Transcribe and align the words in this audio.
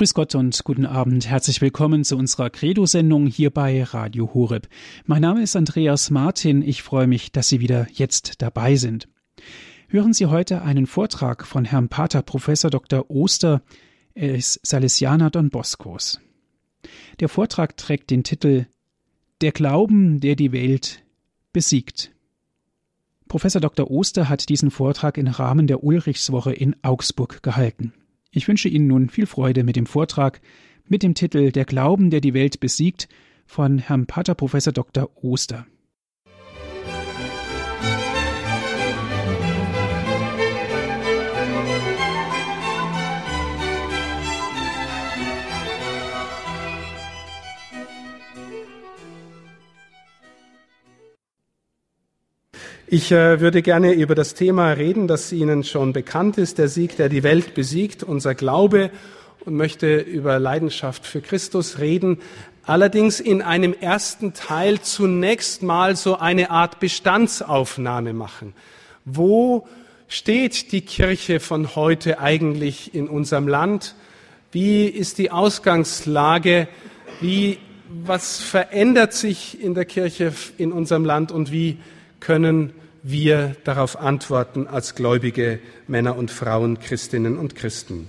Grüß 0.00 0.14
Gott 0.14 0.34
und 0.34 0.64
guten 0.64 0.86
Abend. 0.86 1.28
Herzlich 1.28 1.60
willkommen 1.60 2.04
zu 2.04 2.16
unserer 2.16 2.48
Credo-Sendung 2.48 3.26
hier 3.26 3.50
bei 3.50 3.84
Radio 3.84 4.32
Horeb. 4.32 4.66
Mein 5.04 5.20
Name 5.20 5.42
ist 5.42 5.56
Andreas 5.56 6.08
Martin. 6.08 6.62
Ich 6.62 6.82
freue 6.82 7.06
mich, 7.06 7.32
dass 7.32 7.50
Sie 7.50 7.60
wieder 7.60 7.86
jetzt 7.92 8.40
dabei 8.40 8.76
sind. 8.76 9.08
Hören 9.88 10.14
Sie 10.14 10.24
heute 10.24 10.62
einen 10.62 10.86
Vortrag 10.86 11.46
von 11.46 11.66
Herrn 11.66 11.90
Pater 11.90 12.22
Professor 12.22 12.70
Dr. 12.70 13.10
Oster. 13.10 13.60
Er 14.14 14.36
ist 14.36 14.66
Salesianer 14.66 15.28
Don 15.28 15.50
Boscos. 15.50 16.18
Der 17.20 17.28
Vortrag 17.28 17.76
trägt 17.76 18.08
den 18.08 18.24
Titel 18.24 18.68
Der 19.42 19.52
Glauben, 19.52 20.18
der 20.20 20.34
die 20.34 20.52
Welt 20.52 21.02
besiegt. 21.52 22.10
Professor 23.28 23.60
Dr. 23.60 23.90
Oster 23.90 24.30
hat 24.30 24.48
diesen 24.48 24.70
Vortrag 24.70 25.18
im 25.18 25.26
Rahmen 25.26 25.66
der 25.66 25.84
Ulrichswoche 25.84 26.54
in 26.54 26.74
Augsburg 26.82 27.42
gehalten. 27.42 27.92
Ich 28.32 28.46
wünsche 28.46 28.68
Ihnen 28.68 28.86
nun 28.86 29.08
viel 29.08 29.26
Freude 29.26 29.64
mit 29.64 29.76
dem 29.76 29.86
Vortrag 29.86 30.40
mit 30.86 31.02
dem 31.02 31.14
Titel 31.14 31.50
Der 31.50 31.64
Glauben, 31.64 32.10
der 32.10 32.20
die 32.20 32.34
Welt 32.34 32.60
besiegt 32.60 33.08
von 33.46 33.78
Herrn 33.78 34.06
Pater 34.06 34.34
Professor 34.34 34.72
Dr. 34.72 35.10
Oster. 35.22 35.66
Ich 52.92 53.12
äh, 53.12 53.38
würde 53.38 53.62
gerne 53.62 53.92
über 53.92 54.16
das 54.16 54.34
Thema 54.34 54.72
reden, 54.72 55.06
das 55.06 55.30
Ihnen 55.30 55.62
schon 55.62 55.92
bekannt 55.92 56.38
ist, 56.38 56.58
der 56.58 56.66
Sieg, 56.66 56.96
der 56.96 57.08
die 57.08 57.22
Welt 57.22 57.54
besiegt, 57.54 58.02
unser 58.02 58.34
Glaube 58.34 58.90
und 59.44 59.54
möchte 59.54 59.98
über 59.98 60.40
Leidenschaft 60.40 61.06
für 61.06 61.20
Christus 61.20 61.78
reden. 61.78 62.18
Allerdings 62.64 63.20
in 63.20 63.42
einem 63.42 63.74
ersten 63.80 64.32
Teil 64.32 64.80
zunächst 64.80 65.62
mal 65.62 65.94
so 65.94 66.18
eine 66.18 66.50
Art 66.50 66.80
Bestandsaufnahme 66.80 68.12
machen. 68.12 68.54
Wo 69.04 69.68
steht 70.08 70.72
die 70.72 70.80
Kirche 70.80 71.38
von 71.38 71.76
heute 71.76 72.18
eigentlich 72.18 72.92
in 72.92 73.06
unserem 73.06 73.46
Land? 73.46 73.94
Wie 74.50 74.86
ist 74.86 75.18
die 75.18 75.30
Ausgangslage? 75.30 76.66
Wie, 77.20 77.58
was 78.04 78.40
verändert 78.40 79.12
sich 79.12 79.62
in 79.62 79.74
der 79.74 79.84
Kirche 79.84 80.32
in 80.58 80.72
unserem 80.72 81.04
Land 81.04 81.30
und 81.30 81.52
wie 81.52 81.78
können 82.20 82.72
wir 83.02 83.56
darauf 83.64 83.98
antworten 83.98 84.66
als 84.66 84.94
gläubige 84.94 85.58
Männer 85.88 86.16
und 86.16 86.30
Frauen, 86.30 86.78
Christinnen 86.78 87.38
und 87.38 87.54
Christen. 87.54 88.08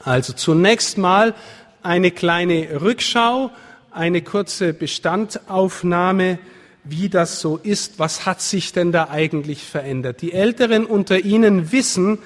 Also 0.00 0.32
zunächst 0.32 0.98
mal 0.98 1.34
eine 1.82 2.10
kleine 2.10 2.80
Rückschau, 2.80 3.50
eine 3.90 4.22
kurze 4.22 4.72
Bestandaufnahme, 4.72 6.38
wie 6.84 7.08
das 7.08 7.40
so 7.40 7.56
ist, 7.56 7.98
was 7.98 8.26
hat 8.26 8.40
sich 8.40 8.72
denn 8.72 8.92
da 8.92 9.08
eigentlich 9.10 9.62
verändert. 9.62 10.22
Die 10.22 10.32
Älteren 10.32 10.84
unter 10.84 11.18
Ihnen 11.18 11.72
wissen, 11.72 12.18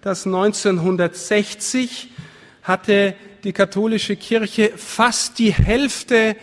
dass 0.00 0.26
1960 0.26 2.10
hatte 2.62 3.14
die 3.44 3.52
katholische 3.52 4.16
Kirche 4.16 4.72
fast 4.76 5.38
die 5.38 5.52
Hälfte 5.52 6.36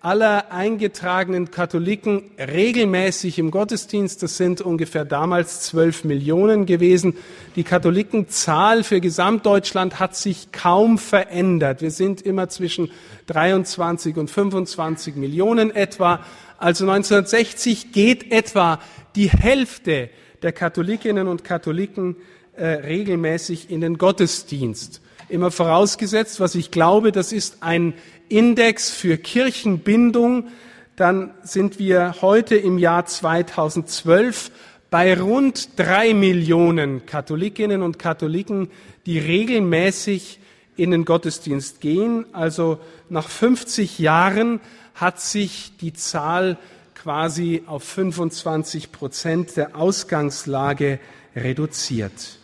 aller 0.00 0.52
eingetragenen 0.52 1.50
Katholiken 1.50 2.30
regelmäßig 2.38 3.38
im 3.38 3.50
Gottesdienst. 3.50 4.22
Das 4.22 4.36
sind 4.36 4.60
ungefähr 4.60 5.04
damals 5.04 5.62
zwölf 5.62 6.04
Millionen 6.04 6.66
gewesen. 6.66 7.16
Die 7.56 7.64
Katholikenzahl 7.64 8.84
für 8.84 9.00
Gesamtdeutschland 9.00 9.98
hat 9.98 10.14
sich 10.14 10.52
kaum 10.52 10.98
verändert. 10.98 11.82
Wir 11.82 11.90
sind 11.90 12.22
immer 12.22 12.48
zwischen 12.48 12.92
23 13.26 14.16
und 14.16 14.30
25 14.30 15.16
Millionen 15.16 15.74
etwa. 15.74 16.20
Also 16.58 16.84
1960 16.84 17.90
geht 17.90 18.30
etwa 18.30 18.80
die 19.16 19.30
Hälfte 19.30 20.10
der 20.42 20.52
Katholikinnen 20.52 21.26
und 21.26 21.42
Katholiken 21.42 22.14
äh, 22.54 22.66
regelmäßig 22.66 23.68
in 23.68 23.80
den 23.80 23.98
Gottesdienst. 23.98 25.00
Immer 25.28 25.50
vorausgesetzt, 25.50 26.40
was 26.40 26.54
ich 26.54 26.70
glaube, 26.70 27.12
das 27.12 27.32
ist 27.32 27.58
ein 27.62 27.94
Index 28.28 28.90
für 28.90 29.16
Kirchenbindung, 29.16 30.48
dann 30.96 31.32
sind 31.42 31.78
wir 31.78 32.16
heute 32.20 32.56
im 32.56 32.78
Jahr 32.78 33.06
2012 33.06 34.50
bei 34.90 35.18
rund 35.18 35.78
drei 35.78 36.14
Millionen 36.14 37.06
Katholikinnen 37.06 37.82
und 37.82 37.98
Katholiken, 37.98 38.70
die 39.06 39.18
regelmäßig 39.18 40.40
in 40.76 40.90
den 40.90 41.04
Gottesdienst 41.04 41.80
gehen. 41.80 42.24
Also 42.32 42.78
nach 43.08 43.28
50 43.28 43.98
Jahren 43.98 44.60
hat 44.94 45.20
sich 45.20 45.76
die 45.80 45.92
Zahl 45.92 46.56
quasi 46.94 47.62
auf 47.66 47.84
25 47.84 48.90
Prozent 48.92 49.56
der 49.56 49.76
Ausgangslage 49.76 50.98
reduziert. 51.36 52.38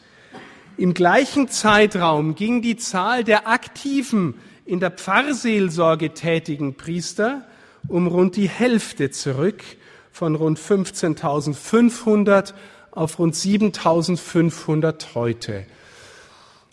Im 0.77 0.95
gleichen 0.95 1.49
Zeitraum 1.49 2.34
ging 2.34 2.61
die 2.61 2.77
Zahl 2.77 3.25
der 3.25 3.49
aktiven 3.49 4.34
in 4.67 4.81
der 4.81 4.91
Pfarrseelsorge 4.91 6.15
tätigen 6.15 6.77
Priester 6.77 7.45
um 7.87 8.07
rund 8.07 8.37
die 8.37 8.49
Hälfte 8.49 9.11
zurück, 9.11 9.63
von 10.11 10.37
rund 10.37 10.59
15.500 10.59 12.55
auf 12.93 13.19
rund 13.19 13.35
7.500 13.35 15.15
heute. 15.15 15.67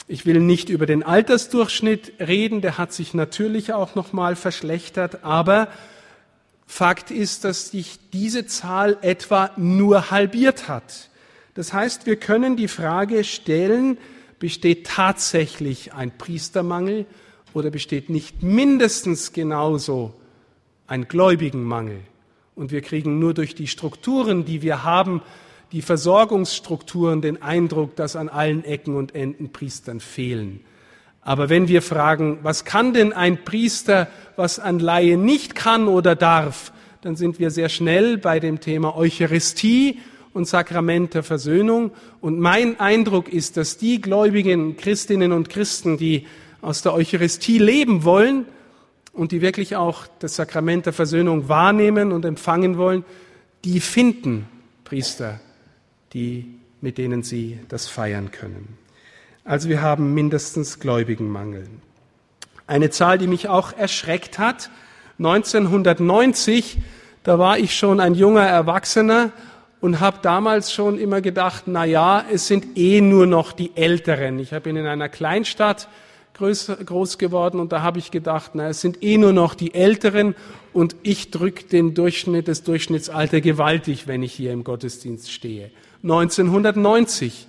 Ich 0.08 0.26
will 0.26 0.40
nicht 0.40 0.70
über 0.70 0.86
den 0.86 1.04
Altersdurchschnitt 1.04 2.14
reden, 2.20 2.62
der 2.62 2.78
hat 2.78 2.94
sich 2.94 3.14
natürlich 3.14 3.74
auch 3.74 3.96
noch 3.96 4.14
mal 4.14 4.36
verschlechtert, 4.36 5.24
aber 5.24 5.68
Fakt 6.68 7.12
ist, 7.12 7.44
dass 7.44 7.72
sich 7.72 8.00
diese 8.14 8.46
Zahl 8.46 8.98
etwa 9.02 9.52
nur 9.58 10.12
halbiert 10.12 10.70
hat. 10.70 11.10
Das 11.54 11.74
heißt, 11.74 12.06
wir 12.06 12.16
können 12.16 12.56
die 12.56 12.70
Frage 12.70 13.26
stellen, 13.26 13.98
besteht 14.40 14.88
tatsächlich 14.88 15.94
ein 15.94 16.18
Priestermangel 16.18 17.06
oder 17.54 17.70
besteht 17.70 18.10
nicht 18.10 18.44
mindestens 18.44 19.34
genauso 19.34 20.14
ein 20.88 21.08
Gläubigenmangel? 21.08 22.00
Und 22.56 22.72
wir 22.72 22.82
kriegen 22.82 23.20
nur 23.20 23.34
durch 23.34 23.56
die 23.56 23.68
Strukturen, 23.68 24.46
die 24.46 24.62
wir 24.62 24.84
haben, 24.84 25.22
die 25.72 25.82
Versorgungsstrukturen, 25.82 27.22
den 27.22 27.42
Eindruck, 27.42 27.96
dass 27.96 28.16
an 28.16 28.30
allen 28.30 28.66
Ecken 28.66 28.96
und 28.96 29.16
Enden 29.16 29.52
Priestern 29.52 30.00
fehlen. 30.00 30.62
Aber 31.22 31.50
wenn 31.50 31.68
wir 31.68 31.82
fragen, 31.82 32.40
was 32.42 32.66
kann 32.66 32.94
denn 32.94 33.14
ein 33.14 33.44
Priester, 33.44 34.08
was 34.36 34.60
ein 34.60 34.80
Laie 34.80 35.18
nicht 35.18 35.56
kann 35.56 35.88
oder 35.88 36.16
darf, 36.16 36.74
dann 37.02 37.16
sind 37.16 37.40
wir 37.40 37.52
sehr 37.52 37.70
schnell 37.70 38.18
bei 38.18 38.40
dem 38.40 38.60
Thema 38.60 38.96
Eucharistie 38.96 40.00
und 40.34 40.48
Sakrament 40.48 41.14
der 41.14 41.24
Versöhnung. 41.24 41.92
Und 42.22 42.40
mein 42.40 42.80
Eindruck 42.80 43.32
ist, 43.32 43.58
dass 43.58 43.78
die 43.78 44.02
gläubigen 44.02 44.78
Christinnen 44.78 45.32
und 45.32 45.50
Christen, 45.50 45.98
die 45.98 46.26
aus 46.62 46.82
der 46.82 46.94
Eucharistie 46.94 47.58
leben 47.58 48.04
wollen 48.04 48.46
und 49.14 49.32
die 49.32 49.42
wirklich 49.42 49.76
auch 49.76 50.08
das 50.20 50.36
Sakrament 50.36 50.86
der 50.86 50.94
Versöhnung 50.94 51.50
wahrnehmen 51.50 52.12
und 52.12 52.26
empfangen 52.26 52.78
wollen, 52.78 53.04
die 53.64 53.80
finden 53.80 54.48
Priester, 54.84 55.40
die, 56.14 56.46
mit 56.82 56.98
denen 56.98 57.24
sie 57.24 57.60
das 57.70 57.88
feiern 57.88 58.32
können. 58.32 58.78
Also 59.44 59.70
wir 59.70 59.82
haben 59.82 60.14
mindestens 60.14 60.80
Gläubigenmangel. 60.80 61.68
Eine 62.68 62.90
Zahl, 62.90 63.18
die 63.18 63.28
mich 63.28 63.50
auch 63.50 63.74
erschreckt 63.74 64.40
hat, 64.40 64.70
1990, 65.18 66.78
da 67.24 67.38
war 67.38 67.58
ich 67.58 67.76
schon 67.76 68.00
ein 68.00 68.16
junger 68.16 68.46
Erwachsener 68.46 69.32
und 69.82 70.00
habe 70.00 70.20
damals 70.22 70.74
schon 70.74 70.98
immer 70.98 71.22
gedacht, 71.22 71.64
na 71.66 71.86
ja, 71.86 72.24
es 72.32 72.48
sind 72.48 72.78
eh 72.78 73.02
nur 73.02 73.28
noch 73.28 73.52
die 73.52 73.76
Älteren. 73.76 74.40
Ich 74.40 74.54
habe 74.54 74.70
in 74.70 74.78
einer 74.78 75.10
Kleinstadt 75.10 75.88
groß, 76.42 76.72
groß 76.86 77.18
geworden 77.18 77.60
und 77.60 77.72
da 77.72 77.82
habe 77.82 78.00
ich 78.00 78.10
gedacht, 78.12 78.52
na, 78.56 78.70
es 78.70 78.82
sind 78.82 79.04
eh 79.04 79.18
nur 79.18 79.32
noch 79.32 79.54
die 79.54 79.74
Älteren 79.74 80.36
und 80.74 80.96
ich 81.04 81.30
drücke 81.30 81.66
den 81.66 81.94
Durchschnitt, 81.94 82.48
das 82.48 82.64
Durchschnittsalter 82.64 83.42
gewaltig, 83.42 84.08
wenn 84.08 84.24
ich 84.24 84.34
hier 84.34 84.52
im 84.52 84.64
Gottesdienst 84.64 85.32
stehe. 85.32 85.72
1990. 86.04 87.48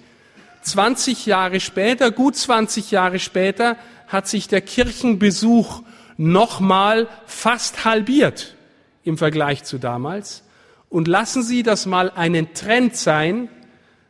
20 0.62 1.26
Jahre 1.26 1.58
später, 1.58 2.12
gut 2.12 2.36
20 2.36 2.92
Jahre 2.92 3.18
später, 3.18 3.76
hat 4.06 4.28
sich 4.28 4.46
der 4.46 4.60
Kirchenbesuch 4.60 5.82
nochmal 6.16 7.08
fast 7.26 7.84
halbiert 7.84 8.54
im 9.02 9.18
Vergleich 9.18 9.64
zu 9.64 9.78
damals. 9.78 10.44
Und 10.88 11.08
lassen 11.08 11.42
Sie 11.42 11.64
das 11.64 11.86
mal 11.86 12.10
einen 12.10 12.54
Trend 12.54 12.94
sein, 12.94 13.48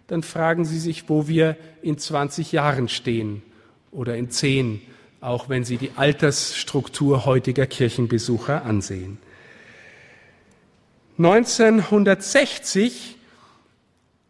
dann 0.08 0.22
fragen 0.22 0.66
Sie 0.66 0.78
sich, 0.78 1.08
wo 1.08 1.26
wir 1.26 1.56
in 1.80 1.96
20 1.96 2.52
Jahren 2.52 2.88
stehen 2.88 3.42
oder 3.92 4.16
in 4.16 4.30
zehn, 4.30 4.80
auch 5.20 5.48
wenn 5.48 5.62
Sie 5.64 5.76
die 5.76 5.92
Altersstruktur 5.94 7.24
heutiger 7.24 7.66
Kirchenbesucher 7.66 8.64
ansehen. 8.64 9.18
1960, 11.18 13.16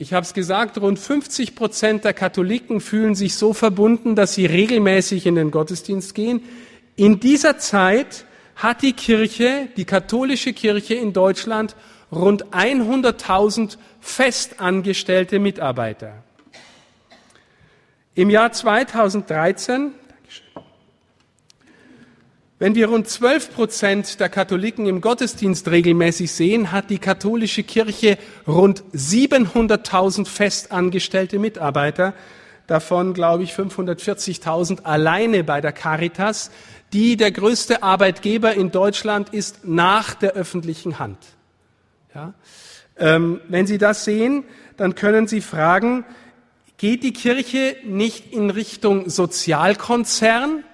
Ich 0.03 0.13
habe 0.13 0.25
es 0.25 0.35
gesagt, 0.35 0.79
rund 0.79 0.99
50 0.99 1.55
Prozent 1.55 2.05
der 2.05 2.13
Katholiken 2.13 2.81
fühlen 2.81 3.15
sich 3.15 3.37
so 3.37 3.53
verbunden, 3.53 4.17
dass 4.17 4.35
sie 4.35 4.47
regelmäßig 4.47 5.27
in 5.27 5.37
den 5.37 5.53
Gottesdienst 5.53 6.17
gehen. 6.17 6.43
In 6.97 7.21
dieser 7.21 7.59
Zeit 7.59 8.25
hat 8.57 8.83
die 8.83 8.95
Kirche, 8.95 9.69
die 9.77 9.85
katholische 9.85 10.55
Kirche 10.55 10.95
in 10.95 11.13
Deutschland, 11.13 11.77
rund 12.11 12.47
100.000 12.47 13.79
festangestellte 14.01 15.39
Mitarbeiter. 15.39 16.25
Im 18.15 18.29
Jahr 18.29 18.53
2013, 18.53 19.93
wenn 22.59 22.75
wir 22.75 22.89
rund 22.89 23.09
12 23.09 23.55
Prozent 23.55 24.21
der 24.21 24.29
Katholiken 24.29 24.85
im 24.85 25.01
Gottesdienst 25.01 25.69
regelmäßig 25.69 26.31
sehen, 26.31 26.73
hat 26.73 26.91
die 26.91 26.99
katholische 26.99 27.63
Kirche 27.63 28.19
rund 28.47 28.85
700.000 28.93 30.27
festangestellte 30.27 31.39
Mitarbeiter, 31.39 32.13
davon 32.67 33.15
glaube 33.15 33.45
ich 33.45 33.55
540.000 33.55 34.83
alleine 34.83 35.43
bei 35.43 35.63
der 35.63 35.73
Caritas, 35.73 36.51
die 36.93 37.17
der 37.17 37.33
größte 37.33 37.83
Arbeitgeber 37.83 38.53
in 38.53 38.71
Deutschland 38.71 39.31
ist 39.31 39.65
nach 39.65 40.13
der 40.13 40.33
öffentlichen 40.33 40.99
Hand. 40.99 41.17
Ja? 42.15 42.35
Ähm, 42.99 43.41
wenn 43.49 43.67
Sie 43.67 43.79
das 43.79 44.05
sehen, 44.05 44.45
dann 44.77 44.95
können 44.95 45.27
Sie 45.27 45.41
fragen, 45.41 46.05
geht 46.83 47.05
die 47.05 47.13
Kirche 47.13 47.77
nicht 47.85 48.33
in 48.33 48.51
Richtung 48.51 49.09
Sozialkonzern? 49.09 50.65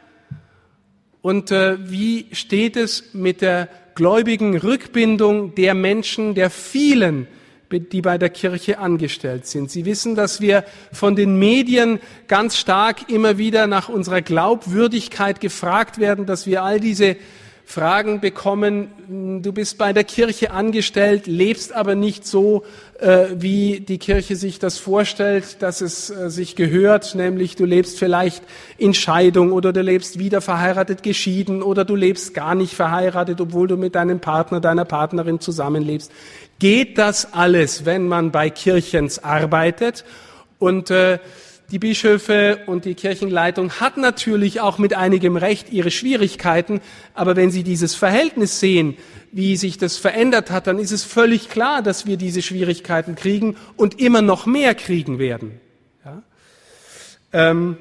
Und 1.21 1.51
äh, 1.51 1.77
wie 1.91 2.29
steht 2.33 2.79
es 2.79 3.13
mit 3.13 3.43
der 3.43 3.69
gläubigen 3.95 4.57
Rückbindung 4.57 5.55
der 5.55 5.75
Menschen, 5.75 6.35
der 6.35 6.49
vielen, 6.49 7.27
die 7.71 8.01
bei 8.01 8.17
der 8.17 8.31
Kirche 8.31 8.79
angestellt 8.79 9.47
sind. 9.47 9.71
Sie 9.71 9.85
wissen, 9.85 10.15
dass 10.15 10.41
wir 10.41 10.65
von 10.93 11.15
den 11.15 11.39
Medien 11.39 12.01
ganz 12.27 12.57
stark 12.57 13.11
immer 13.11 13.37
wieder 13.37 13.67
nach 13.67 13.91
unserer 13.91 14.23
Glaubwürdigkeit 14.23 15.43
gefragt 15.43 15.99
werden, 15.99 16.25
dass 16.25 16.47
wir 16.47 16.63
all 16.63 16.81
diese 16.81 17.17
Fragen 17.71 18.21
bekommen, 18.21 19.43
du 19.43 19.53
bist 19.53 19.77
bei 19.77 19.93
der 19.93 20.03
Kirche 20.03 20.53
angestellt, 20.53 21.27
lebst 21.27 21.75
aber 21.75 21.95
nicht 21.95 22.27
so, 22.27 22.65
äh, 22.99 23.27
wie 23.35 23.81
die 23.81 23.99
Kirche 23.99 24.37
sich 24.37 24.59
das 24.59 24.79
vorstellt, 24.79 25.61
dass 25.61 25.83
es 25.83 26.09
äh, 26.09 26.31
sich 26.31 26.57
gehört, 26.57 27.15
nämlich 27.15 27.57
du 27.57 27.67
lebst 27.67 27.99
vielleicht 27.99 28.43
in 28.79 28.95
Scheidung 28.95 29.53
oder 29.53 29.75
du 29.75 29.83
lebst 29.83 30.19
wieder 30.19 30.41
verheiratet, 30.41 31.03
geschieden 31.03 31.63
oder 31.63 31.85
du 31.85 31.95
lebst 31.95 32.33
gar 32.33 32.55
nicht 32.55 32.73
verheiratet, 32.73 33.39
obwohl 33.39 33.69
du 33.69 33.77
mit 33.77 33.97
deinem 33.97 34.21
Partner, 34.21 34.61
deiner 34.61 34.87
Partnerin 34.87 35.39
zusammenlebst. 35.39 36.11
Geht 36.59 36.97
das 36.97 37.35
alles, 37.35 37.85
wenn 37.85 38.09
man 38.09 38.31
bei 38.31 38.49
Kirchens 38.49 39.23
arbeitet? 39.23 40.07
Und 40.59 40.91
äh, 40.91 41.19
die 41.71 41.79
Bischöfe 41.79 42.61
und 42.67 42.87
die 42.87 42.95
Kirchenleitung 42.95 43.73
hat 43.73 43.99
natürlich 43.99 44.61
auch 44.61 44.79
mit 44.79 44.95
einigem 44.95 45.37
Recht 45.37 45.71
ihre 45.71 45.91
Schwierigkeiten, 45.91 46.81
aber 47.15 47.37
wenn 47.37 47.51
Sie 47.51 47.63
dieses 47.63 47.95
Verhältnis 47.95 48.59
sehen, 48.59 48.97
wie 49.33 49.57
sich 49.57 49.77
das 49.77 49.99
verändert 49.99 50.51
hat, 50.51 50.67
dann 50.67 50.79
ist 50.79 50.93
es 50.93 51.05
völlig 51.05 51.51
klar, 51.51 51.83
dass 51.83 52.07
wir 52.07 52.17
diese 52.17 52.41
Schwierigkeiten 52.41 53.17
kriegen 53.17 53.57
und 53.77 54.01
immer 54.01 54.23
noch 54.23 54.47
mehr 54.47 54.75
kriegen 54.75 55.19
werden. 55.19 55.61
Ja? 56.05 56.23
Ähm, 57.35 57.77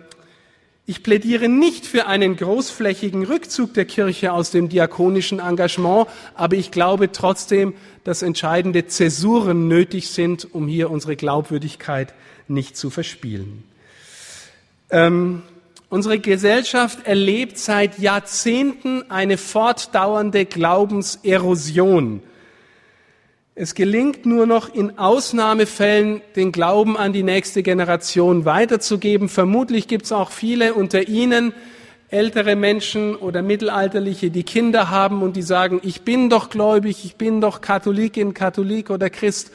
ich 0.86 1.04
plädiere 1.04 1.48
nicht 1.48 1.86
für 1.86 2.08
einen 2.08 2.36
großflächigen 2.36 3.26
Rückzug 3.26 3.74
der 3.74 3.86
Kirche 3.86 4.34
aus 4.34 4.52
dem 4.52 4.68
diakonischen 4.68 5.40
Engagement, 5.40 6.08
aber 6.34 6.58
ich 6.58 6.72
glaube 6.72 7.14
trotzdem, 7.14 7.74
dass 8.04 8.22
entscheidende 8.22 8.88
Zäsuren 8.88 9.70
nötig 9.70 10.10
sind, 10.10 10.54
um 10.54 10.68
hier 10.68 10.90
unsere 10.90 11.16
Glaubwürdigkeit 11.16 12.14
nicht 12.50 12.76
zu 12.76 12.90
verspielen. 12.90 13.64
Ähm, 14.90 15.44
unsere 15.90 16.20
Gesellschaft 16.20 17.06
erlebt 17.06 17.58
seit 17.58 18.00
Jahrzehnten 18.00 19.10
eine 19.12 19.38
fortdauernde 19.38 20.46
Glaubenserosion. 20.46 22.22
Es 23.60 23.74
gelingt 23.74 24.26
nur 24.26 24.46
noch 24.46 24.74
in 24.74 25.00
Ausnahmefällen, 25.00 26.22
den 26.36 26.52
Glauben 26.52 26.96
an 26.96 27.12
die 27.12 27.24
nächste 27.24 27.64
Generation 27.64 28.46
weiterzugeben. 28.46 29.30
Vermutlich 29.30 29.88
gibt 29.88 30.06
es 30.06 30.12
auch 30.12 30.30
viele 30.30 30.76
unter 30.76 31.08
Ihnen, 31.08 31.54
ältere 32.10 32.56
Menschen 32.56 33.16
oder 33.16 33.42
Mittelalterliche, 33.42 34.30
die 34.30 34.44
Kinder 34.44 34.90
haben 34.90 35.24
und 35.24 35.36
die 35.36 35.42
sagen, 35.42 35.82
ich 35.84 36.04
bin 36.04 36.30
doch 36.30 36.50
gläubig, 36.50 37.04
ich 37.04 37.16
bin 37.16 37.42
doch 37.42 37.60
Katholikin, 37.60 38.34
Katholik 38.34 38.90
oder 38.92 39.10
Christ. 39.10 39.52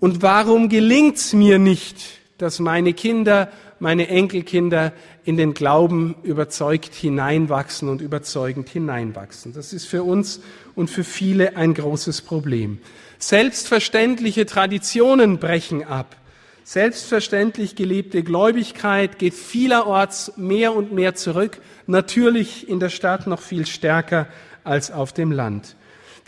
Und 0.00 0.22
warum 0.22 0.68
gelingt 0.68 1.16
es 1.16 1.32
mir 1.32 1.58
nicht, 1.58 2.21
dass 2.38 2.58
meine 2.58 2.92
Kinder 2.92 3.48
meine 3.82 4.06
Enkelkinder 4.06 4.92
in 5.24 5.36
den 5.36 5.54
Glauben 5.54 6.14
überzeugt 6.22 6.94
hineinwachsen 6.94 7.88
und 7.88 8.00
überzeugend 8.00 8.68
hineinwachsen. 8.68 9.52
Das 9.52 9.72
ist 9.72 9.86
für 9.86 10.04
uns 10.04 10.40
und 10.76 10.88
für 10.88 11.02
viele 11.02 11.56
ein 11.56 11.74
großes 11.74 12.22
Problem. 12.22 12.78
Selbstverständliche 13.18 14.46
Traditionen 14.46 15.38
brechen 15.38 15.84
ab. 15.84 16.16
Selbstverständlich 16.64 17.74
gelebte 17.74 18.22
Gläubigkeit 18.22 19.18
geht 19.18 19.34
vielerorts 19.34 20.32
mehr 20.36 20.76
und 20.76 20.92
mehr 20.92 21.16
zurück, 21.16 21.58
natürlich 21.88 22.68
in 22.68 22.78
der 22.78 22.88
Stadt 22.88 23.26
noch 23.26 23.40
viel 23.40 23.66
stärker 23.66 24.28
als 24.62 24.92
auf 24.92 25.12
dem 25.12 25.32
Land. 25.32 25.74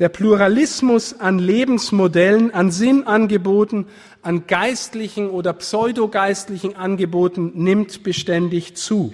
Der 0.01 0.09
Pluralismus 0.09 1.21
an 1.21 1.39
Lebensmodellen, 1.39 2.53
an 2.53 2.73
Sinnangeboten, 2.73 3.87
an 4.23 4.49
geistlichen 4.49 5.31
oder 5.31 5.53
pseudogeistlichen 5.53 6.75
Angeboten 6.75 7.53
nimmt 7.55 8.03
beständig 8.03 8.75
zu. 8.75 9.13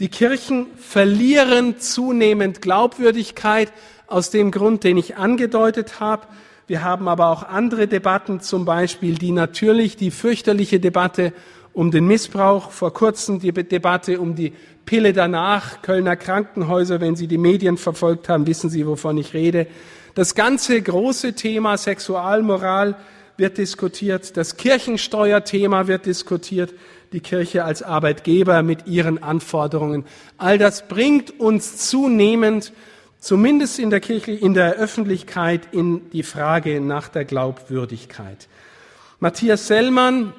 Die 0.00 0.08
Kirchen 0.08 0.68
verlieren 0.78 1.80
zunehmend 1.80 2.62
Glaubwürdigkeit 2.62 3.70
aus 4.06 4.30
dem 4.30 4.52
Grund, 4.52 4.84
den 4.84 4.96
ich 4.96 5.16
angedeutet 5.16 6.00
habe. 6.00 6.26
Wir 6.66 6.82
haben 6.82 7.08
aber 7.08 7.28
auch 7.28 7.42
andere 7.42 7.86
Debatten, 7.86 8.40
zum 8.40 8.64
Beispiel 8.64 9.16
die 9.16 9.32
natürlich 9.32 9.98
die 9.98 10.10
fürchterliche 10.10 10.80
Debatte 10.80 11.34
um 11.74 11.90
den 11.90 12.06
Missbrauch, 12.06 12.70
vor 12.70 12.94
kurzem 12.94 13.38
die 13.38 13.52
Debatte 13.52 14.18
um 14.18 14.34
die 14.34 14.54
Pille 14.86 15.12
danach, 15.12 15.82
Kölner 15.82 16.16
Krankenhäuser, 16.16 17.02
wenn 17.02 17.16
Sie 17.16 17.26
die 17.26 17.36
Medien 17.36 17.76
verfolgt 17.76 18.30
haben, 18.30 18.46
wissen 18.46 18.70
Sie, 18.70 18.86
wovon 18.86 19.18
ich 19.18 19.34
rede. 19.34 19.66
Das 20.16 20.34
ganze 20.34 20.80
große 20.80 21.34
Thema 21.34 21.76
Sexualmoral 21.76 22.96
wird 23.36 23.58
diskutiert, 23.58 24.38
das 24.38 24.56
Kirchensteuerthema 24.56 25.88
wird 25.88 26.06
diskutiert, 26.06 26.72
die 27.12 27.20
Kirche 27.20 27.64
als 27.64 27.82
Arbeitgeber 27.82 28.62
mit 28.62 28.86
ihren 28.86 29.22
Anforderungen. 29.22 30.06
All 30.38 30.56
das 30.56 30.88
bringt 30.88 31.38
uns 31.38 31.90
zunehmend, 31.90 32.72
zumindest 33.18 33.78
in 33.78 33.90
der 33.90 34.00
Kirche, 34.00 34.32
in 34.32 34.54
der 34.54 34.76
Öffentlichkeit, 34.76 35.68
in 35.72 36.08
die 36.12 36.22
Frage 36.22 36.80
nach 36.80 37.08
der 37.08 37.26
Glaubwürdigkeit. 37.26 38.48
Matthias 39.20 39.66
Sellmann, 39.66 40.32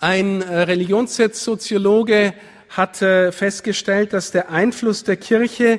ein 0.00 0.42
äh, 0.42 0.62
Religionssoziologe, 0.62 2.34
hat 2.68 2.96
festgestellt, 2.96 4.14
dass 4.14 4.30
der 4.30 4.50
Einfluss 4.50 5.04
der 5.04 5.18
Kirche 5.18 5.78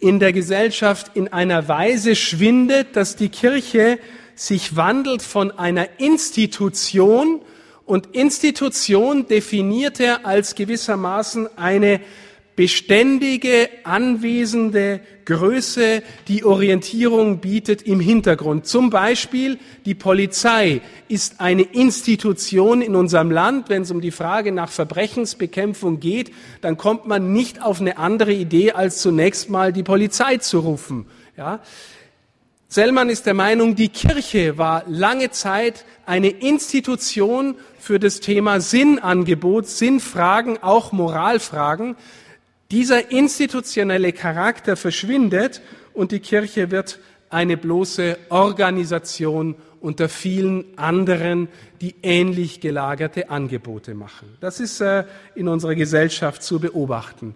in 0.00 0.18
der 0.18 0.32
Gesellschaft 0.32 1.12
in 1.14 1.32
einer 1.32 1.68
Weise 1.68 2.16
schwindet, 2.16 2.96
dass 2.96 3.16
die 3.16 3.28
Kirche 3.28 3.98
sich 4.34 4.74
wandelt 4.74 5.22
von 5.22 5.50
einer 5.52 5.86
Institution 5.98 7.42
und 7.84 8.14
Institution 8.14 9.26
definiert 9.26 10.00
er 10.00 10.24
als 10.24 10.54
gewissermaßen 10.54 11.48
eine 11.58 12.00
beständige, 12.60 13.70
anwesende 13.84 15.00
Größe, 15.24 16.02
die 16.28 16.44
Orientierung 16.44 17.38
bietet 17.38 17.80
im 17.80 18.00
Hintergrund. 18.00 18.66
Zum 18.66 18.90
Beispiel 18.90 19.58
die 19.86 19.94
Polizei 19.94 20.82
ist 21.08 21.40
eine 21.40 21.62
Institution 21.62 22.82
in 22.82 22.96
unserem 22.96 23.30
Land. 23.30 23.70
Wenn 23.70 23.80
es 23.80 23.90
um 23.90 24.02
die 24.02 24.10
Frage 24.10 24.52
nach 24.52 24.68
Verbrechensbekämpfung 24.68 26.00
geht, 26.00 26.32
dann 26.60 26.76
kommt 26.76 27.06
man 27.06 27.32
nicht 27.32 27.62
auf 27.62 27.80
eine 27.80 27.96
andere 27.96 28.34
Idee, 28.34 28.72
als 28.72 29.00
zunächst 29.00 29.48
mal 29.48 29.72
die 29.72 29.82
Polizei 29.82 30.36
zu 30.36 30.58
rufen. 30.58 31.06
Ja? 31.38 31.60
Sellmann 32.68 33.08
ist 33.08 33.24
der 33.24 33.32
Meinung, 33.32 33.74
die 33.74 33.88
Kirche 33.88 34.58
war 34.58 34.84
lange 34.86 35.30
Zeit 35.30 35.86
eine 36.04 36.28
Institution 36.28 37.54
für 37.78 37.98
das 37.98 38.20
Thema 38.20 38.60
Sinnangebot, 38.60 39.66
Sinnfragen, 39.66 40.62
auch 40.62 40.92
Moralfragen. 40.92 41.96
Dieser 42.70 43.10
institutionelle 43.10 44.12
Charakter 44.12 44.76
verschwindet 44.76 45.60
und 45.92 46.12
die 46.12 46.20
Kirche 46.20 46.70
wird 46.70 47.00
eine 47.28 47.56
bloße 47.56 48.16
Organisation 48.28 49.56
unter 49.80 50.08
vielen 50.08 50.78
anderen, 50.78 51.48
die 51.80 51.94
ähnlich 52.02 52.60
gelagerte 52.60 53.30
Angebote 53.30 53.94
machen. 53.94 54.36
Das 54.40 54.60
ist 54.60 54.80
äh, 54.80 55.04
in 55.34 55.48
unserer 55.48 55.74
Gesellschaft 55.74 56.42
zu 56.42 56.60
beobachten. 56.60 57.34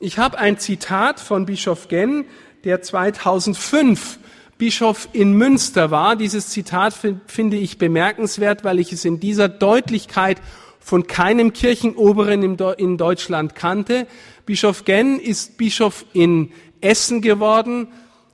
Ich 0.00 0.18
habe 0.18 0.38
ein 0.38 0.58
Zitat 0.58 1.18
von 1.18 1.46
Bischof 1.46 1.88
Genn, 1.88 2.24
der 2.64 2.82
2005 2.82 4.18
Bischof 4.58 5.08
in 5.12 5.32
Münster 5.32 5.90
war. 5.90 6.14
Dieses 6.14 6.50
Zitat 6.50 6.94
finde 7.26 7.56
ich 7.56 7.78
bemerkenswert, 7.78 8.64
weil 8.64 8.78
ich 8.78 8.92
es 8.92 9.04
in 9.04 9.18
dieser 9.18 9.48
Deutlichkeit 9.48 10.40
von 10.80 11.06
keinem 11.06 11.52
Kirchenoberen 11.52 12.42
in 12.42 12.96
Deutschland 12.96 13.54
kannte. 13.54 14.06
Bischof 14.48 14.86
Genn 14.86 15.20
ist 15.20 15.58
Bischof 15.58 16.06
in 16.14 16.52
Essen 16.80 17.20
geworden, 17.20 17.88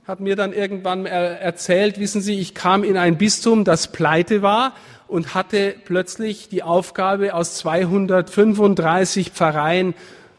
hat 0.07 0.21
mir 0.21 0.37
dann 0.37 0.53
irgendwann 0.53 1.05
erzählt, 1.05 1.99
wissen 1.99 2.21
Sie, 2.21 2.39
ich 2.39 2.55
kam 2.55 2.85
in 2.85 2.95
ein 2.95 3.17
Bistum, 3.17 3.65
das 3.65 3.91
pleite 3.91 4.41
war 4.41 4.73
und 5.09 5.35
hatte 5.35 5.75
plötzlich 5.83 6.47
die 6.47 6.63
Aufgabe, 6.63 7.33
aus 7.33 7.55
235 7.57 9.31
Pfarreien 9.31 9.93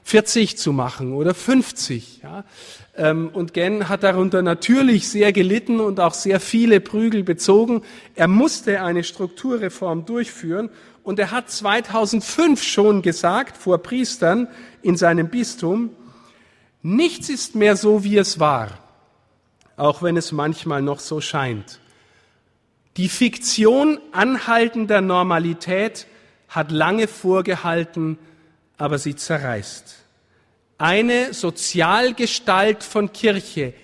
40 0.04 0.56
zu 0.56 0.73
machen 0.73 1.12
oder 1.12 1.35
50. 1.35 2.23
Ja. 2.23 2.45
Ähm, 2.97 3.28
und 3.35 3.52
Genn 3.52 3.90
hat 3.90 4.02
darunter 4.02 4.40
natürlich 4.40 5.11
sehr 5.11 5.35
gelitten 5.35 5.78
und 5.80 6.00
auch 6.00 6.14
sehr 6.14 6.40
viele 6.40 6.80
Prügel 6.80 7.23
bezogen. 7.23 7.83
Er 8.14 8.28
musste 8.28 8.80
eine 8.80 9.04
Strukturreform 9.04 10.06
durchführen 10.06 10.71
und 11.06 11.20
er 11.20 11.30
hat 11.30 11.48
2005 11.48 12.60
schon 12.64 13.00
gesagt 13.00 13.56
vor 13.56 13.78
Priestern 13.78 14.48
in 14.82 14.96
seinem 14.96 15.28
Bistum, 15.28 15.90
nichts 16.82 17.28
ist 17.28 17.54
mehr 17.54 17.76
so, 17.76 18.02
wie 18.02 18.16
es 18.16 18.40
war, 18.40 18.76
auch 19.76 20.02
wenn 20.02 20.16
es 20.16 20.32
manchmal 20.32 20.82
noch 20.82 20.98
so 20.98 21.20
scheint. 21.20 21.78
Die 22.96 23.08
Fiktion 23.08 24.00
anhaltender 24.10 25.00
Normalität 25.00 26.08
hat 26.48 26.72
lange 26.72 27.06
vorgehalten, 27.06 28.18
aber 28.76 28.98
sie 28.98 29.14
zerreißt. 29.14 29.94
Eine 30.76 31.32
Sozialgestalt 31.32 32.82
von 32.82 33.12
Kirche 33.12 33.75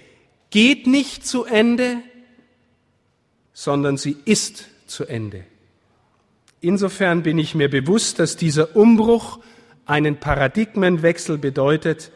geht 0.51 0.89
nicht 0.89 1.25
zu 1.25 1.45
Ende, 1.45 1.99
sondern 3.53 3.97
sie 3.97 4.17
ist 4.25 4.65
zu 4.89 5.05
Ende. 5.05 5.45
Insofern 6.63 7.25
bin 7.25 7.39
ich 7.39 7.57
mir 7.57 7.69
bewusst, 7.69 8.21
dass 8.21 8.37
dieser 8.37 8.77
Umbruch 8.77 9.41
einen 9.85 10.19
Paradigmenwechsel 10.19 11.37
bedeutet, 11.37 12.13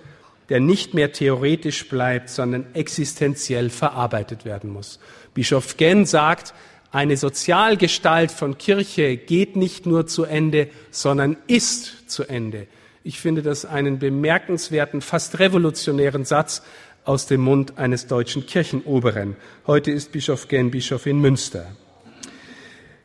der 0.48 0.60
nicht 0.60 0.94
mehr 0.94 1.12
theoretisch 1.12 1.88
bleibt, 1.88 2.30
sondern 2.30 2.64
existenziell 2.72 3.70
verarbeitet 3.70 4.44
werden 4.44 4.70
muss. 4.70 5.00
Bischof 5.34 5.76
Genn 5.76 6.06
sagt, 6.06 6.54
eine 6.92 7.16
Sozialgestalt 7.16 8.30
von 8.30 8.56
Kirche 8.56 9.16
geht 9.16 9.56
nicht 9.56 9.84
nur 9.84 10.06
zu 10.06 10.22
Ende, 10.22 10.68
sondern 10.92 11.36
ist 11.48 12.08
zu 12.08 12.22
Ende. 12.22 12.68
Ich 13.02 13.18
finde 13.18 13.42
das 13.42 13.64
einen 13.64 13.98
bemerkenswerten, 13.98 15.00
fast 15.00 15.40
revolutionären 15.40 16.24
Satz 16.24 16.62
aus 17.04 17.26
dem 17.26 17.40
Mund 17.40 17.78
eines 17.78 18.06
deutschen 18.06 18.46
Kirchenoberen. 18.46 19.34
Heute 19.66 19.90
ist 19.90 20.12
Bischof 20.12 20.46
Genn 20.46 20.70
Bischof 20.70 21.04
in 21.06 21.20
Münster. 21.20 21.66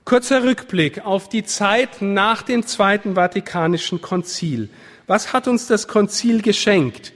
Kurzer 0.04 0.44
Rückblick 0.44 1.06
auf 1.06 1.30
die 1.30 1.44
Zeit 1.44 2.02
nach 2.02 2.42
dem 2.42 2.66
Zweiten 2.66 3.14
Vatikanischen 3.14 4.02
Konzil. 4.02 4.70
Was 5.06 5.32
hat 5.32 5.48
uns 5.48 5.68
das 5.68 5.88
Konzil 5.88 6.42
geschenkt? 6.42 7.14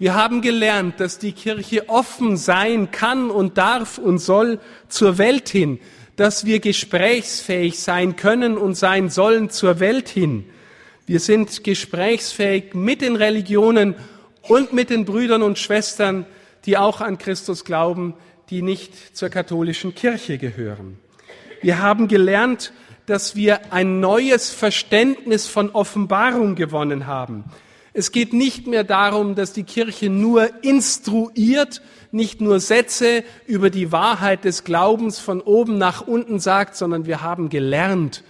Wir 0.00 0.14
haben 0.14 0.42
gelernt, 0.42 0.98
dass 0.98 1.20
die 1.20 1.32
Kirche 1.32 1.88
offen 1.88 2.36
sein 2.36 2.90
kann 2.90 3.30
und 3.30 3.56
darf 3.56 3.98
und 3.98 4.18
soll 4.18 4.58
zur 4.88 5.16
Welt 5.18 5.48
hin, 5.48 5.78
dass 6.16 6.44
wir 6.44 6.58
gesprächsfähig 6.58 7.78
sein 7.78 8.16
können 8.16 8.58
und 8.58 8.74
sein 8.74 9.10
sollen 9.10 9.48
zur 9.48 9.78
Welt 9.78 10.08
hin. 10.08 10.44
Wir 11.06 11.20
sind 11.20 11.62
gesprächsfähig 11.62 12.74
mit 12.74 13.00
den 13.00 13.14
Religionen 13.14 13.94
und 14.42 14.72
mit 14.72 14.90
den 14.90 15.04
Brüdern 15.04 15.42
und 15.42 15.60
Schwestern, 15.60 16.26
die 16.66 16.78
auch 16.78 17.00
an 17.00 17.16
Christus 17.16 17.64
glauben, 17.64 18.14
die 18.50 18.60
nicht 18.60 19.16
zur 19.16 19.28
katholischen 19.28 19.94
Kirche 19.94 20.36
gehören. 20.36 20.98
Wir 21.64 21.78
haben 21.78 22.08
gelernt, 22.08 22.74
dass 23.06 23.36
wir 23.36 23.72
ein 23.72 23.98
neues 23.98 24.50
Verständnis 24.50 25.46
von 25.46 25.70
Offenbarung 25.70 26.56
gewonnen 26.56 27.06
haben. 27.06 27.44
Es 27.94 28.12
geht 28.12 28.34
nicht 28.34 28.66
mehr 28.66 28.84
darum, 28.84 29.34
dass 29.34 29.54
die 29.54 29.62
Kirche 29.62 30.10
nur 30.10 30.62
instruiert, 30.62 31.80
nicht 32.12 32.42
nur 32.42 32.60
Sätze 32.60 33.24
über 33.46 33.70
die 33.70 33.92
Wahrheit 33.92 34.44
des 34.44 34.64
Glaubens 34.64 35.18
von 35.18 35.40
oben 35.40 35.78
nach 35.78 36.06
unten 36.06 36.38
sagt, 36.38 36.76
sondern 36.76 37.06
wir 37.06 37.22
haben 37.22 37.48
gelernt, 37.48 38.24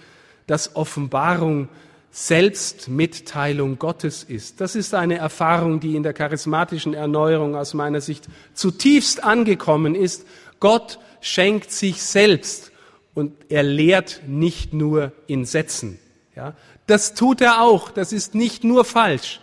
dass 0.47 0.77
Offenbarung 0.77 1.67
selbst 2.11 2.87
Mitteilung 2.87 3.79
Gottes 3.79 4.23
ist. 4.23 4.61
Das 4.61 4.77
ist 4.77 4.93
eine 4.93 5.17
Erfahrung, 5.17 5.81
die 5.81 5.97
in 5.97 6.03
der 6.03 6.13
charismatischen 6.13 6.93
Erneuerung 6.93 7.57
aus 7.57 7.73
meiner 7.73 7.99
Sicht 7.99 8.29
zutiefst 8.53 9.25
angekommen 9.25 9.93
ist. 9.93 10.25
Gott 10.61 10.99
schenkt 11.19 11.73
sich 11.73 12.01
selbst 12.01 12.71
und 13.15 13.33
er 13.49 13.63
lehrt 13.63 14.21
nicht 14.27 14.73
nur 14.73 15.11
in 15.25 15.45
Sätzen. 15.45 15.97
Ja, 16.35 16.53
das 16.85 17.15
tut 17.15 17.41
er 17.41 17.61
auch. 17.61 17.89
Das 17.89 18.13
ist 18.13 18.35
nicht 18.35 18.63
nur 18.63 18.85
falsch, 18.85 19.39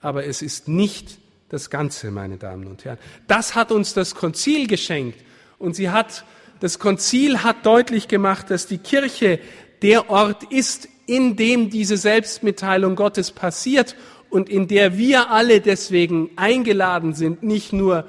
aber 0.00 0.26
es 0.26 0.42
ist 0.42 0.68
nicht 0.68 1.18
das 1.48 1.70
Ganze, 1.70 2.12
meine 2.12 2.36
Damen 2.36 2.66
und 2.68 2.84
Herren. 2.84 2.98
Das 3.26 3.56
hat 3.56 3.72
uns 3.72 3.94
das 3.94 4.14
Konzil 4.14 4.68
geschenkt 4.68 5.18
und 5.58 5.74
sie 5.74 5.90
hat 5.90 6.24
das 6.60 6.78
Konzil 6.78 7.42
hat 7.42 7.66
deutlich 7.66 8.08
gemacht, 8.08 8.50
dass 8.50 8.66
die 8.66 8.78
Kirche 8.78 9.40
der 9.82 10.08
Ort 10.08 10.44
ist, 10.44 10.88
in 11.06 11.36
dem 11.36 11.70
diese 11.70 11.96
Selbstmitteilung 11.96 12.96
Gottes 12.96 13.30
passiert 13.30 13.94
und 14.30 14.48
in 14.48 14.66
der 14.66 14.96
wir 14.96 15.30
alle 15.30 15.60
deswegen 15.60 16.30
eingeladen 16.36 17.14
sind, 17.14 17.42
nicht 17.42 17.72
nur 17.72 18.06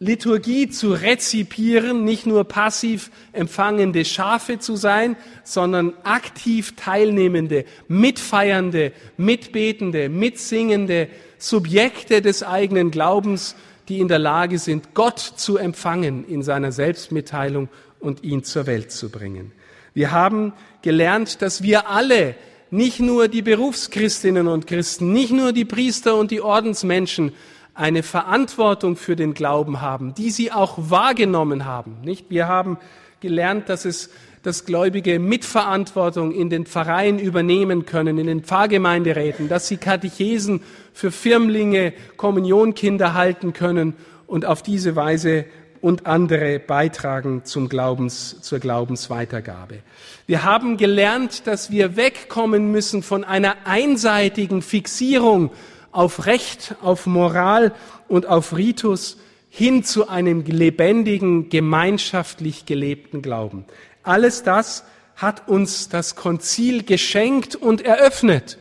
Liturgie 0.00 0.68
zu 0.68 0.92
rezipieren, 0.92 2.04
nicht 2.04 2.24
nur 2.24 2.44
passiv 2.44 3.10
empfangende 3.32 4.04
Schafe 4.04 4.58
zu 4.60 4.76
sein, 4.76 5.16
sondern 5.42 5.92
aktiv 6.04 6.74
teilnehmende, 6.76 7.64
mitfeiernde, 7.88 8.92
mitbetende, 9.16 10.08
mitsingende 10.08 11.08
Subjekte 11.38 12.22
des 12.22 12.42
eigenen 12.44 12.90
Glaubens, 12.90 13.56
die 13.88 13.98
in 13.98 14.08
der 14.08 14.18
Lage 14.18 14.58
sind, 14.58 14.94
Gott 14.94 15.18
zu 15.18 15.56
empfangen 15.56 16.24
in 16.28 16.42
seiner 16.42 16.70
Selbstmitteilung 16.72 17.68
und 17.98 18.22
ihn 18.22 18.44
zur 18.44 18.66
Welt 18.66 18.92
zu 18.92 19.10
bringen. 19.10 19.52
Wir 19.94 20.12
haben 20.12 20.52
gelernt, 20.82 21.42
dass 21.42 21.62
wir 21.62 21.88
alle, 21.88 22.36
nicht 22.70 23.00
nur 23.00 23.28
die 23.28 23.42
Berufschristinnen 23.42 24.46
und 24.46 24.66
Christen, 24.66 25.12
nicht 25.12 25.32
nur 25.32 25.52
die 25.52 25.64
Priester 25.64 26.16
und 26.16 26.30
die 26.30 26.42
Ordensmenschen, 26.42 27.32
eine 27.78 28.02
Verantwortung 28.02 28.96
für 28.96 29.16
den 29.16 29.34
Glauben 29.34 29.80
haben, 29.80 30.14
die 30.14 30.30
sie 30.30 30.52
auch 30.52 30.74
wahrgenommen 30.76 31.64
haben. 31.64 32.00
Nicht? 32.02 32.28
Wir 32.28 32.48
haben 32.48 32.78
gelernt, 33.20 33.68
dass 33.68 33.84
es 33.84 34.10
dass 34.44 34.64
Gläubige 34.64 35.18
Mitverantwortung 35.18 36.30
in 36.32 36.48
den 36.48 36.64
Pfarreien 36.64 37.18
übernehmen 37.18 37.86
können, 37.86 38.18
in 38.18 38.28
den 38.28 38.44
Pfarrgemeinderäten, 38.44 39.48
dass 39.48 39.66
sie 39.66 39.76
Katechesen 39.76 40.62
für 40.92 41.10
Firmlinge, 41.10 41.92
Kommunionkinder 42.16 43.14
halten 43.14 43.52
können 43.52 43.94
und 44.26 44.46
auf 44.46 44.62
diese 44.62 44.94
Weise 44.94 45.44
und 45.80 46.06
andere 46.06 46.60
beitragen 46.60 47.44
zum 47.44 47.68
Glaubens, 47.68 48.40
zur 48.40 48.58
Glaubensweitergabe. 48.60 49.80
Wir 50.26 50.44
haben 50.44 50.76
gelernt, 50.76 51.46
dass 51.46 51.70
wir 51.70 51.96
wegkommen 51.96 52.70
müssen 52.70 53.02
von 53.02 53.24
einer 53.24 53.56
einseitigen 53.64 54.62
Fixierung 54.62 55.50
auf 55.98 56.26
Recht, 56.26 56.76
auf 56.80 57.06
Moral 57.06 57.74
und 58.06 58.26
auf 58.26 58.56
Ritus 58.56 59.18
hin 59.48 59.82
zu 59.82 60.08
einem 60.08 60.44
lebendigen, 60.44 61.48
gemeinschaftlich 61.48 62.66
gelebten 62.66 63.20
Glauben. 63.20 63.64
Alles 64.04 64.44
das 64.44 64.84
hat 65.16 65.48
uns 65.48 65.88
das 65.88 66.14
Konzil 66.14 66.84
geschenkt 66.84 67.56
und 67.56 67.80
eröffnet. 67.80 68.58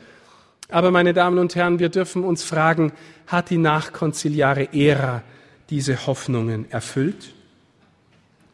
Aber 0.69 0.89
meine 0.89 1.13
Damen 1.13 1.37
und 1.37 1.53
Herren, 1.53 1.77
wir 1.77 1.89
dürfen 1.89 2.23
uns 2.23 2.41
fragen, 2.43 2.91
hat 3.27 3.51
die 3.51 3.59
nachkonziliare 3.59 4.73
Ära 4.73 5.21
diese 5.69 6.07
Hoffnungen 6.07 6.65
erfüllt? 6.71 7.35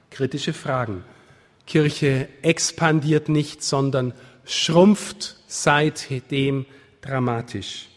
Kritische 0.10 0.52
Fragen. 0.52 1.06
Kirche 1.66 2.28
expandiert 2.42 3.30
nicht, 3.30 3.64
sondern 3.64 4.14
schrumpft 4.44 5.38
seitdem 5.48 6.66
dramatisch. 7.00 7.88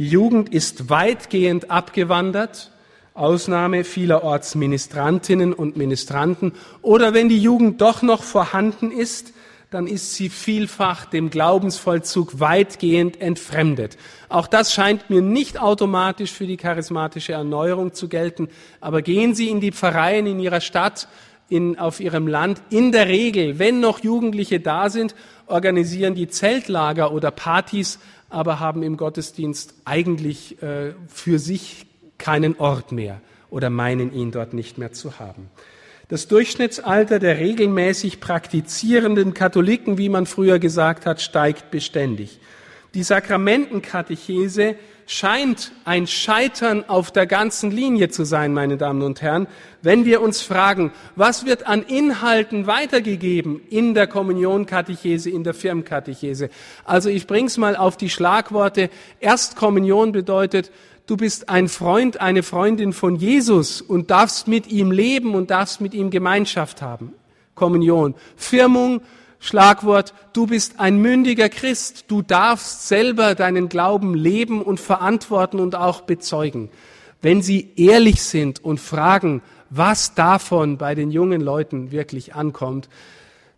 Die 0.00 0.08
Jugend 0.08 0.48
ist 0.48 0.88
weitgehend 0.88 1.70
abgewandert, 1.70 2.70
Ausnahme 3.12 3.84
vielerorts 3.84 4.54
Ministrantinnen 4.54 5.52
und 5.52 5.76
Ministranten. 5.76 6.54
Oder 6.80 7.12
wenn 7.12 7.28
die 7.28 7.38
Jugend 7.38 7.82
doch 7.82 8.00
noch 8.00 8.22
vorhanden 8.22 8.92
ist, 8.92 9.34
dann 9.68 9.86
ist 9.86 10.14
sie 10.14 10.30
vielfach 10.30 11.04
dem 11.04 11.28
Glaubensvollzug 11.28 12.40
weitgehend 12.40 13.20
entfremdet. 13.20 13.98
Auch 14.30 14.46
das 14.46 14.72
scheint 14.72 15.10
mir 15.10 15.20
nicht 15.20 15.60
automatisch 15.60 16.32
für 16.32 16.46
die 16.46 16.56
charismatische 16.56 17.34
Erneuerung 17.34 17.92
zu 17.92 18.08
gelten. 18.08 18.48
Aber 18.80 19.02
gehen 19.02 19.34
Sie 19.34 19.50
in 19.50 19.60
die 19.60 19.70
Pfarreien 19.70 20.26
in 20.26 20.40
Ihrer 20.40 20.62
Stadt, 20.62 21.08
in, 21.50 21.78
auf 21.78 22.00
Ihrem 22.00 22.26
Land. 22.26 22.62
In 22.70 22.90
der 22.90 23.08
Regel, 23.08 23.58
wenn 23.58 23.80
noch 23.80 24.02
Jugendliche 24.02 24.60
da 24.60 24.88
sind, 24.88 25.14
organisieren 25.46 26.14
die 26.14 26.28
Zeltlager 26.28 27.12
oder 27.12 27.30
Partys, 27.30 27.98
aber 28.30 28.60
haben 28.60 28.82
im 28.82 28.96
Gottesdienst 28.96 29.74
eigentlich 29.84 30.62
äh, 30.62 30.94
für 31.08 31.38
sich 31.38 31.86
keinen 32.16 32.56
Ort 32.58 32.92
mehr 32.92 33.20
oder 33.50 33.70
meinen 33.70 34.12
ihn 34.12 34.30
dort 34.30 34.54
nicht 34.54 34.78
mehr 34.78 34.92
zu 34.92 35.18
haben. 35.18 35.50
Das 36.08 36.26
Durchschnittsalter 36.26 37.18
der 37.18 37.38
regelmäßig 37.38 38.20
praktizierenden 38.20 39.34
Katholiken, 39.34 39.98
wie 39.98 40.08
man 40.08 40.26
früher 40.26 40.58
gesagt 40.58 41.06
hat, 41.06 41.20
steigt 41.20 41.70
beständig. 41.70 42.40
Die 42.94 43.04
Sakramentenkatechese 43.04 44.74
scheint 45.10 45.72
ein 45.84 46.06
Scheitern 46.06 46.84
auf 46.86 47.10
der 47.10 47.26
ganzen 47.26 47.72
Linie 47.72 48.10
zu 48.10 48.22
sein, 48.22 48.54
meine 48.54 48.76
Damen 48.76 49.02
und 49.02 49.20
Herren, 49.20 49.48
wenn 49.82 50.04
wir 50.04 50.20
uns 50.20 50.40
fragen, 50.40 50.92
was 51.16 51.44
wird 51.44 51.66
an 51.66 51.82
Inhalten 51.82 52.68
weitergegeben 52.68 53.60
in 53.70 53.94
der 53.94 54.06
Kommunionkatechese, 54.06 55.28
in 55.28 55.42
der 55.42 55.52
Firmenkatechese. 55.52 56.48
Also 56.84 57.08
ich 57.08 57.26
bring's 57.26 57.58
mal 57.58 57.74
auf 57.74 57.96
die 57.96 58.08
Schlagworte. 58.08 58.88
Erstkommunion 59.18 60.12
bedeutet, 60.12 60.70
du 61.08 61.16
bist 61.16 61.48
ein 61.48 61.66
Freund, 61.66 62.20
eine 62.20 62.44
Freundin 62.44 62.92
von 62.92 63.16
Jesus 63.16 63.80
und 63.80 64.12
darfst 64.12 64.46
mit 64.46 64.68
ihm 64.68 64.92
leben 64.92 65.34
und 65.34 65.50
darfst 65.50 65.80
mit 65.80 65.92
ihm 65.92 66.10
Gemeinschaft 66.10 66.82
haben. 66.82 67.14
Kommunion. 67.56 68.14
Firmung 68.36 69.00
Schlagwort, 69.40 70.12
du 70.34 70.46
bist 70.46 70.78
ein 70.78 70.98
mündiger 70.98 71.48
Christ, 71.48 72.04
du 72.08 72.20
darfst 72.20 72.86
selber 72.86 73.34
deinen 73.34 73.70
Glauben 73.70 74.14
leben 74.14 74.62
und 74.62 74.78
verantworten 74.78 75.58
und 75.58 75.74
auch 75.74 76.02
bezeugen. 76.02 76.68
Wenn 77.22 77.42
sie 77.42 77.70
ehrlich 77.76 78.22
sind 78.22 78.62
und 78.62 78.80
fragen, 78.80 79.42
was 79.70 80.14
davon 80.14 80.76
bei 80.76 80.94
den 80.94 81.10
jungen 81.10 81.40
Leuten 81.40 81.90
wirklich 81.90 82.34
ankommt, 82.34 82.88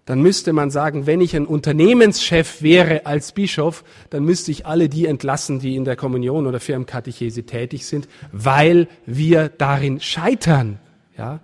dann 0.04 0.20
müsste 0.20 0.52
man 0.52 0.70
sagen, 0.70 1.06
wenn 1.06 1.20
ich 1.20 1.34
ein 1.36 1.46
Unternehmenschef 1.46 2.62
wäre 2.62 3.06
als 3.06 3.32
Bischof, 3.32 3.84
dann 4.10 4.24
müsste 4.24 4.50
ich 4.50 4.66
alle 4.66 4.88
die 4.88 5.06
entlassen, 5.06 5.60
die 5.60 5.76
in 5.76 5.84
der 5.84 5.96
Kommunion 5.96 6.46
oder 6.46 6.60
Firmenkatechese 6.60 7.44
tätig 7.44 7.86
sind, 7.86 8.08
weil 8.32 8.88
wir 9.06 9.48
darin 9.48 10.00
scheitern. 10.00 10.78
Ja? 11.16 11.40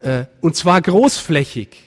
Äh, 0.00 0.24
und 0.40 0.56
zwar 0.56 0.80
großflächig. 0.80 1.86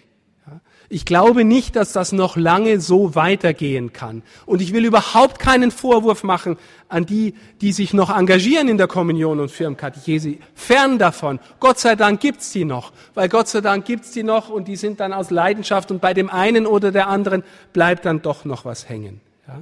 Ich 0.91 1.05
glaube 1.05 1.46
nicht, 1.46 1.75
dass 1.75 1.93
das 1.93 2.12
noch 2.12 2.36
lange 2.36 2.79
so 2.79 3.13
weitergehen 3.13 3.93
kann. 3.93 4.24
Und 4.48 4.60
ich 4.60 4.74
will 4.74 4.86
überhaupt 4.86 5.38
keinen 5.38 5.69
Vorwurf 5.69 6.24
machen 6.24 6.58
an 6.88 7.05
die, 7.05 7.36
die 7.62 7.74
sich 7.74 7.93
noch 7.93 8.10
engagieren 8.10 8.67
in 8.67 8.79
der 8.79 8.88
Kommunion 8.88 9.39
und 9.39 9.51
Firmenkatechese. 9.51 10.38
Fern 10.55 10.98
davon. 10.98 11.39
Gott 11.60 11.77
sei 11.77 11.96
Dank 11.96 12.19
gibt's 12.19 12.51
die 12.51 12.65
noch. 12.65 12.91
Weil 13.13 13.29
Gott 13.29 13.48
sei 13.48 13.62
Dank 13.62 13.86
gibt's 13.86 14.12
die 14.12 14.24
noch 14.24 14.50
und 14.50 14.67
die 14.67 14.75
sind 14.75 15.00
dann 15.00 15.13
aus 15.13 15.29
Leidenschaft 15.29 15.91
und 15.91 16.01
bei 16.01 16.15
dem 16.15 16.27
einen 16.27 16.65
oder 16.65 16.91
der 16.91 17.08
anderen 17.08 17.43
bleibt 17.72 18.05
dann 18.05 18.24
doch 18.24 18.43
noch 18.43 18.65
was 18.65 18.89
hängen. 18.89 19.22
Ja? 19.48 19.62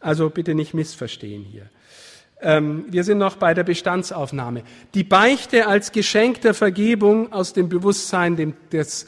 Also 0.00 0.28
bitte 0.28 0.54
nicht 0.54 0.74
missverstehen 0.74 1.42
hier. 1.42 1.70
Ähm, 2.42 2.84
wir 2.90 3.02
sind 3.02 3.16
noch 3.16 3.36
bei 3.36 3.54
der 3.54 3.64
Bestandsaufnahme. 3.64 4.62
Die 4.92 5.04
Beichte 5.04 5.66
als 5.66 5.90
Geschenk 5.90 6.42
der 6.42 6.52
Vergebung 6.52 7.32
aus 7.32 7.54
dem 7.54 7.70
Bewusstsein 7.70 8.54
des 8.70 9.06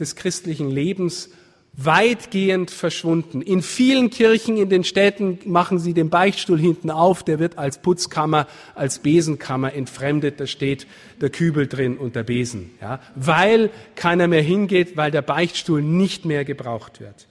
des 0.00 0.16
christlichen 0.16 0.70
Lebens 0.70 1.30
weitgehend 1.72 2.70
verschwunden. 2.70 3.42
In 3.42 3.62
vielen 3.62 4.10
Kirchen 4.10 4.56
in 4.56 4.68
den 4.68 4.84
Städten 4.84 5.38
machen 5.44 5.78
sie 5.78 5.94
den 5.94 6.10
Beichtstuhl 6.10 6.58
hinten 6.58 6.90
auf, 6.90 7.22
der 7.22 7.38
wird 7.38 7.58
als 7.58 7.80
Putzkammer, 7.80 8.48
als 8.74 8.98
Besenkammer 8.98 9.72
entfremdet, 9.72 10.40
da 10.40 10.46
steht 10.46 10.86
der 11.20 11.30
Kübel 11.30 11.68
drin 11.68 11.96
und 11.96 12.16
der 12.16 12.24
Besen, 12.24 12.72
ja, 12.80 13.00
weil 13.14 13.70
keiner 13.94 14.26
mehr 14.26 14.42
hingeht, 14.42 14.96
weil 14.96 15.10
der 15.10 15.22
Beichtstuhl 15.22 15.80
nicht 15.80 16.24
mehr 16.24 16.44
gebraucht 16.44 17.00
wird. 17.00 17.28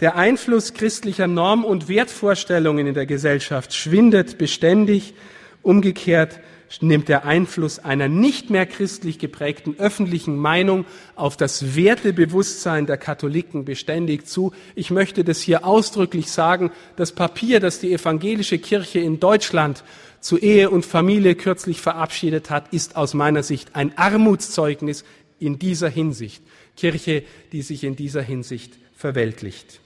Der 0.00 0.16
Einfluss 0.16 0.74
christlicher 0.74 1.28
Norm- 1.28 1.64
und 1.64 1.88
Wertvorstellungen 1.88 2.88
in 2.88 2.94
der 2.94 3.06
Gesellschaft 3.06 3.72
schwindet 3.72 4.36
beständig. 4.36 5.14
Umgekehrt 5.62 6.40
nimmt 6.80 7.08
der 7.08 7.24
Einfluss 7.26 7.78
einer 7.78 8.08
nicht 8.08 8.48
mehr 8.48 8.64
christlich 8.66 9.18
geprägten 9.18 9.74
öffentlichen 9.78 10.36
Meinung 10.36 10.86
auf 11.16 11.36
das 11.36 11.76
Wertebewusstsein 11.76 12.86
der 12.86 12.96
Katholiken 12.96 13.64
beständig 13.64 14.26
zu. 14.26 14.52
Ich 14.74 14.90
möchte 14.90 15.24
das 15.24 15.42
hier 15.42 15.66
ausdrücklich 15.66 16.30
sagen. 16.30 16.70
Das 16.96 17.12
Papier, 17.12 17.60
das 17.60 17.80
die 17.80 17.92
evangelische 17.92 18.58
Kirche 18.58 19.00
in 19.00 19.20
Deutschland 19.20 19.84
zu 20.20 20.38
Ehe 20.38 20.70
und 20.70 20.86
Familie 20.86 21.34
kürzlich 21.34 21.80
verabschiedet 21.80 22.48
hat, 22.48 22.72
ist 22.72 22.96
aus 22.96 23.12
meiner 23.12 23.42
Sicht 23.42 23.74
ein 23.74 23.98
Armutszeugnis 23.98 25.04
in 25.40 25.58
dieser 25.58 25.88
Hinsicht. 25.88 26.42
Kirche, 26.76 27.24
die 27.52 27.62
sich 27.62 27.84
in 27.84 27.96
dieser 27.96 28.22
Hinsicht 28.22 28.78
verweltlicht. 28.96 29.80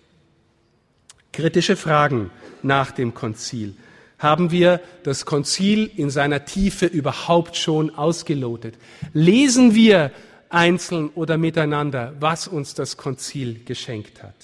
Kritische 1.32 1.76
Fragen 1.76 2.30
nach 2.62 2.90
dem 2.90 3.14
Konzil. 3.14 3.74
Haben 4.18 4.50
wir 4.50 4.80
das 5.02 5.26
Konzil 5.26 5.90
in 5.96 6.10
seiner 6.10 6.44
Tiefe 6.44 6.86
überhaupt 6.86 7.56
schon 7.56 7.94
ausgelotet? 7.94 8.76
Lesen 9.12 9.74
wir 9.74 10.10
einzeln 10.48 11.10
oder 11.10 11.36
miteinander, 11.36 12.14
was 12.18 12.48
uns 12.48 12.74
das 12.74 12.96
Konzil 12.96 13.60
geschenkt 13.64 14.22
hat? 14.22 14.34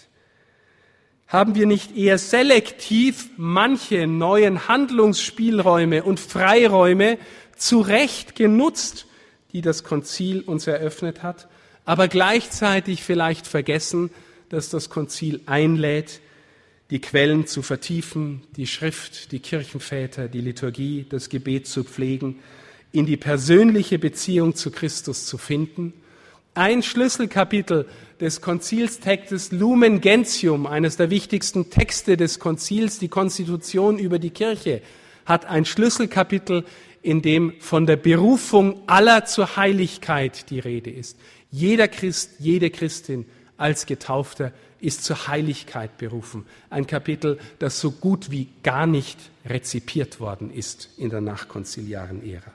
Haben 1.27 1.55
wir 1.55 1.67
nicht 1.67 1.97
eher 1.97 2.19
selektiv 2.19 3.31
manche 3.39 4.07
neuen 4.07 4.69
Handlungsspielräume 4.69 6.03
und 6.03 6.21
Freiräume 6.21 7.17
zu 7.57 7.81
Recht 7.81 8.37
genutzt, 8.37 9.07
die 9.53 9.63
das 9.63 9.85
Konzil 9.85 10.43
uns 10.43 10.67
eröffnet 10.67 11.23
hat, 11.23 11.49
aber 11.87 12.09
gleichzeitig 12.09 13.03
vielleicht 13.03 13.47
vergessen, 13.47 14.11
dass 14.51 14.69
das 14.69 14.91
Konzil 14.91 15.41
einlädt, 15.47 16.21
die 16.93 17.01
Quellen 17.01 17.47
zu 17.47 17.63
vertiefen, 17.63 18.43
die 18.55 18.67
Schrift, 18.67 19.33
die 19.33 19.39
Kirchenväter, 19.39 20.29
die 20.29 20.43
Liturgie, 20.43 21.07
das 21.09 21.31
Gebet 21.31 21.67
zu 21.67 21.85
pflegen, 21.85 22.41
in 22.93 23.07
die 23.07 23.17
persönliche 23.17 23.99
Beziehung 23.99 24.55
zu 24.55 24.71
Christus 24.71 25.25
zu 25.25 25.39
finden. 25.39 25.95
Ein 26.53 26.83
Schlüsselkapitel 26.83 27.89
des 28.21 28.43
Konzilstextes 28.43 29.53
Lumen 29.53 30.03
Gentium, 30.03 30.67
eines 30.67 30.99
der 30.99 31.09
wichtigsten 31.09 31.71
Texte 31.71 32.19
des 32.19 32.39
Konzils, 32.39 32.99
die 32.99 33.09
Konstitution 33.09 33.99
über 33.99 34.19
die 34.19 34.29
Kirche, 34.29 34.83
hat 35.25 35.47
ein 35.47 35.65
Schlüsselkapitel, 35.65 36.63
in 37.01 37.23
dem 37.23 37.55
von 37.59 37.87
der 37.87 37.97
Berufung 37.97 38.83
aller 38.87 39.25
zur 39.25 39.57
Heiligkeit 39.57 40.51
die 40.51 40.59
Rede 40.59 40.91
ist. 40.91 41.17
Jeder 41.51 41.89
Christ, 41.89 42.33
jede 42.39 42.69
Christin 42.69 43.25
als 43.57 43.87
Getaufter 43.87 44.53
ist 44.83 45.05
zur 45.05 45.29
Heiligkeit 45.29 45.97
berufen. 45.97 46.45
Ein 46.69 46.87
Kapitel, 46.87 47.39
das 47.59 47.81
so 47.81 47.93
gut 47.93 48.31
wie 48.31 48.49
gar 48.63 48.87
nicht 48.87 49.19
rezipiert 49.47 50.21
worden 50.21 50.53
ist 50.53 50.91
in 50.99 51.09
der 51.09 51.21
nachkonziliaren 51.21 52.29
Ära. 52.29 52.53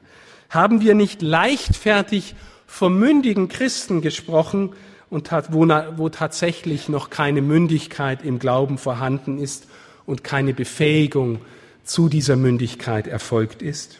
Haben 0.49 0.81
wir 0.81 0.93
nicht 0.93 1.21
leichtfertig 1.21 2.35
vom 2.67 2.99
mündigen 2.99 3.47
Christen 3.47 4.01
gesprochen 4.01 4.73
und 5.09 5.31
wo, 5.49 5.67
wo 5.95 6.09
tatsächlich 6.09 6.89
noch 6.89 7.09
keine 7.09 7.41
Mündigkeit 7.41 8.23
im 8.23 8.39
Glauben 8.39 8.77
vorhanden 8.77 9.39
ist 9.39 9.67
und 10.05 10.23
keine 10.23 10.53
Befähigung 10.53 11.39
zu 11.83 12.09
dieser 12.09 12.35
Mündigkeit 12.35 13.07
erfolgt 13.07 13.61
ist? 13.61 13.99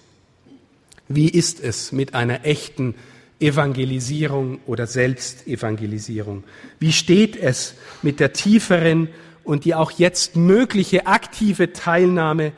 Wie 1.07 1.29
ist 1.29 1.61
es 1.61 1.93
mit 1.93 2.13
einer 2.13 2.45
echten 2.45 2.93
Evangelisierung 3.39 4.60
oder 4.65 4.88
Selbstevangelisierung? 4.88 6.43
Wie 6.80 6.91
steht 6.91 7.36
es 7.36 7.76
mit 8.02 8.19
der 8.19 8.34
tieferen 8.34 9.10
und 9.43 9.65
die 9.65 9.76
auch 9.76 9.91
jetzt 9.91 10.36
mögliche 10.36 11.08
aktive 11.08 11.73
Teilnahme 11.73 12.52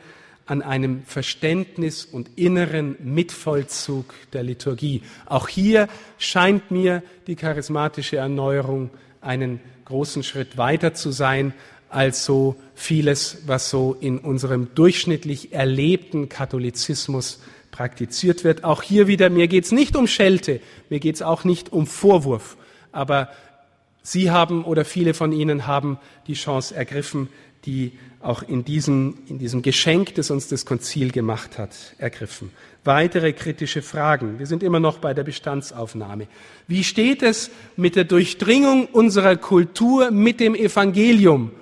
an 0.46 0.62
einem 0.62 1.04
Verständnis 1.04 2.04
und 2.04 2.30
inneren 2.36 2.96
Mitvollzug 3.02 4.14
der 4.32 4.42
Liturgie? 4.42 5.02
Auch 5.26 5.48
hier 5.48 5.88
scheint 6.18 6.70
mir 6.70 7.02
die 7.26 7.36
charismatische 7.36 8.16
Erneuerung 8.16 8.90
einen 9.20 9.60
großen 9.84 10.22
Schritt 10.22 10.56
weiter 10.56 10.94
zu 10.94 11.10
sein 11.10 11.52
als 11.90 12.24
so 12.24 12.56
vieles, 12.74 13.42
was 13.46 13.68
so 13.68 13.96
in 14.00 14.18
unserem 14.18 14.74
durchschnittlich 14.74 15.52
erlebten 15.52 16.28
Katholizismus 16.28 17.40
praktiziert 17.70 18.44
wird. 18.44 18.64
Auch 18.64 18.82
hier 18.82 19.06
wieder, 19.06 19.30
mir 19.30 19.48
geht 19.48 19.64
es 19.64 19.72
nicht 19.72 19.96
um 19.96 20.06
Schelte, 20.06 20.60
mir 20.88 21.00
geht 21.00 21.16
es 21.16 21.22
auch 21.22 21.44
nicht 21.44 21.72
um 21.72 21.86
Vorwurf, 21.86 22.56
aber 22.92 23.28
Sie 24.02 24.30
haben 24.30 24.64
oder 24.64 24.84
viele 24.84 25.12
von 25.12 25.30
Ihnen 25.30 25.66
haben 25.66 25.98
die 26.26 26.34
Chance 26.34 26.74
ergriffen, 26.74 27.28
die 27.66 27.92
auch 28.20 28.42
in 28.42 28.64
diesem, 28.64 29.18
in 29.28 29.38
diesem 29.38 29.62
Geschenk, 29.62 30.14
das 30.14 30.30
uns 30.30 30.48
das 30.48 30.66
Konzil 30.66 31.10
gemacht 31.10 31.58
hat, 31.58 31.94
ergriffen. 31.98 32.50
Weitere 32.84 33.32
kritische 33.32 33.82
Fragen. 33.82 34.38
Wir 34.38 34.46
sind 34.46 34.62
immer 34.62 34.80
noch 34.80 34.98
bei 34.98 35.14
der 35.14 35.24
Bestandsaufnahme. 35.24 36.26
Wie 36.66 36.84
steht 36.84 37.22
es 37.22 37.50
mit 37.76 37.96
der 37.96 38.04
Durchdringung 38.04 38.86
unserer 38.86 39.36
Kultur 39.36 40.10
mit 40.10 40.40
dem 40.40 40.54
Evangelium? 40.54 41.52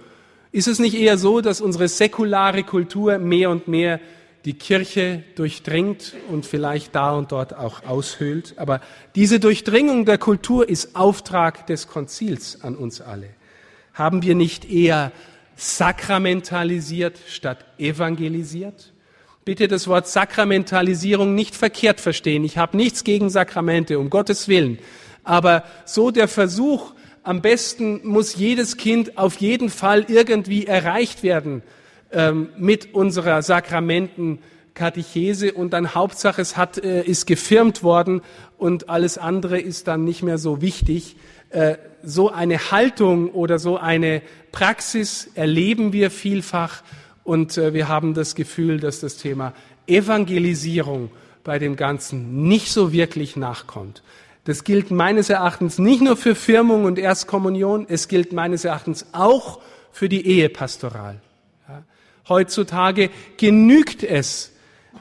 Ist 0.50 0.68
es 0.68 0.78
nicht 0.78 0.94
eher 0.94 1.18
so, 1.18 1.40
dass 1.40 1.60
unsere 1.60 1.88
säkulare 1.88 2.62
Kultur 2.62 3.18
mehr 3.18 3.50
und 3.50 3.68
mehr 3.68 4.00
die 4.48 4.54
Kirche 4.54 5.24
durchdringt 5.34 6.14
und 6.30 6.46
vielleicht 6.46 6.94
da 6.94 7.12
und 7.12 7.32
dort 7.32 7.54
auch 7.54 7.84
aushöhlt. 7.84 8.54
Aber 8.56 8.80
diese 9.14 9.40
Durchdringung 9.40 10.06
der 10.06 10.16
Kultur 10.16 10.66
ist 10.66 10.96
Auftrag 10.96 11.66
des 11.66 11.86
Konzils 11.86 12.62
an 12.62 12.74
uns 12.74 13.02
alle. 13.02 13.28
Haben 13.92 14.22
wir 14.22 14.34
nicht 14.34 14.64
eher 14.64 15.12
sakramentalisiert 15.54 17.18
statt 17.28 17.66
evangelisiert? 17.76 18.94
bitte 19.44 19.68
das 19.68 19.86
Wort 19.86 20.06
Sakramentalisierung 20.06 21.34
nicht 21.34 21.54
verkehrt 21.54 22.00
verstehen. 22.00 22.44
Ich 22.44 22.58
habe 22.58 22.76
nichts 22.76 23.02
gegen 23.02 23.30
Sakramente, 23.30 23.98
um 23.98 24.10
Gottes 24.10 24.46
Willen. 24.46 24.78
Aber 25.24 25.64
so 25.86 26.10
der 26.10 26.28
Versuch, 26.28 26.92
am 27.22 27.40
besten 27.40 28.06
muss 28.06 28.36
jedes 28.36 28.76
Kind 28.76 29.16
auf 29.16 29.36
jeden 29.36 29.70
Fall 29.70 30.04
irgendwie 30.08 30.66
erreicht 30.66 31.22
werden 31.22 31.62
ähm, 32.12 32.50
mit 32.56 32.94
unserer 32.94 33.42
Sakramentenkatechese 33.42 35.52
und 35.52 35.72
dann 35.72 35.94
Hauptsache 35.94 36.40
es 36.40 36.56
hat, 36.56 36.78
äh, 36.78 37.02
ist 37.02 37.26
gefirmt 37.26 37.82
worden 37.82 38.22
und 38.56 38.88
alles 38.88 39.18
andere 39.18 39.60
ist 39.60 39.88
dann 39.88 40.04
nicht 40.04 40.22
mehr 40.22 40.38
so 40.38 40.60
wichtig. 40.60 41.16
Äh, 41.50 41.76
so 42.02 42.30
eine 42.30 42.70
Haltung 42.70 43.30
oder 43.30 43.58
so 43.58 43.76
eine 43.76 44.22
Praxis 44.52 45.30
erleben 45.34 45.92
wir 45.92 46.10
vielfach 46.10 46.82
und 47.24 47.58
äh, 47.58 47.74
wir 47.74 47.88
haben 47.88 48.14
das 48.14 48.34
Gefühl, 48.34 48.80
dass 48.80 49.00
das 49.00 49.16
Thema 49.16 49.52
Evangelisierung 49.86 51.10
bei 51.44 51.58
dem 51.58 51.76
Ganzen 51.76 52.48
nicht 52.48 52.70
so 52.70 52.92
wirklich 52.92 53.36
nachkommt. 53.36 54.02
Das 54.44 54.64
gilt 54.64 54.90
meines 54.90 55.28
Erachtens 55.28 55.78
nicht 55.78 56.00
nur 56.00 56.16
für 56.16 56.34
Firmung 56.34 56.84
und 56.84 56.98
Erstkommunion, 56.98 57.86
es 57.88 58.08
gilt 58.08 58.32
meines 58.32 58.64
Erachtens 58.64 59.06
auch 59.12 59.60
für 59.92 60.08
die 60.08 60.26
Ehepastoral. 60.26 61.20
Heutzutage 62.28 63.10
genügt 63.36 64.02
es, 64.02 64.52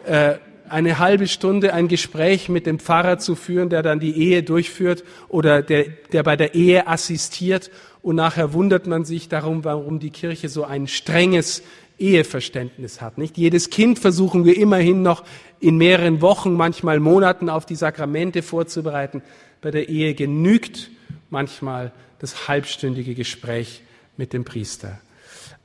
äh, 0.06 0.36
eine 0.70 1.00
halbe 1.00 1.28
Stunde 1.28 1.74
ein 1.74 1.88
Gespräch 1.88 2.50
mit 2.50 2.66
dem 2.66 2.80
Pfarrer 2.80 3.20
zu 3.20 3.36
führen, 3.36 3.70
der 3.70 3.84
dann 3.84 4.00
die 4.00 4.18
Ehe 4.18 4.44
durchführt 4.44 5.04
oder 5.30 5.62
der, 5.62 5.86
der 6.12 6.24
bei 6.24 6.36
der 6.36 6.56
Ehe 6.56 6.88
assistiert. 6.88 7.72
Und 8.02 8.16
nachher 8.16 8.54
wundert 8.54 8.88
man 8.88 9.06
sich 9.06 9.30
darum, 9.30 9.64
warum 9.64 10.00
die 10.00 10.12
Kirche 10.12 10.50
so 10.50 10.64
ein 10.64 10.88
strenges 10.88 11.64
Eheverständnis 12.00 13.02
hat. 13.02 13.18
Nicht 13.18 13.38
jedes 13.38 13.70
Kind 13.70 14.00
versuchen 14.00 14.46
wir 14.46 14.58
immerhin 14.58 15.02
noch 15.02 15.24
in 15.60 15.78
mehreren 15.78 16.22
Wochen, 16.22 16.54
manchmal 16.54 17.00
Monaten 17.00 17.50
auf 17.50 17.66
die 17.66 17.76
Sakramente 17.76 18.44
vorzubereiten. 18.44 19.24
Bei 19.62 19.72
der 19.72 19.90
Ehe 19.90 20.14
genügt 20.14 20.92
manchmal 21.30 21.92
das 22.20 22.48
halbstündige 22.48 23.16
Gespräch 23.16 23.82
mit 24.16 24.34
dem 24.34 24.46
Priester. 24.46 25.00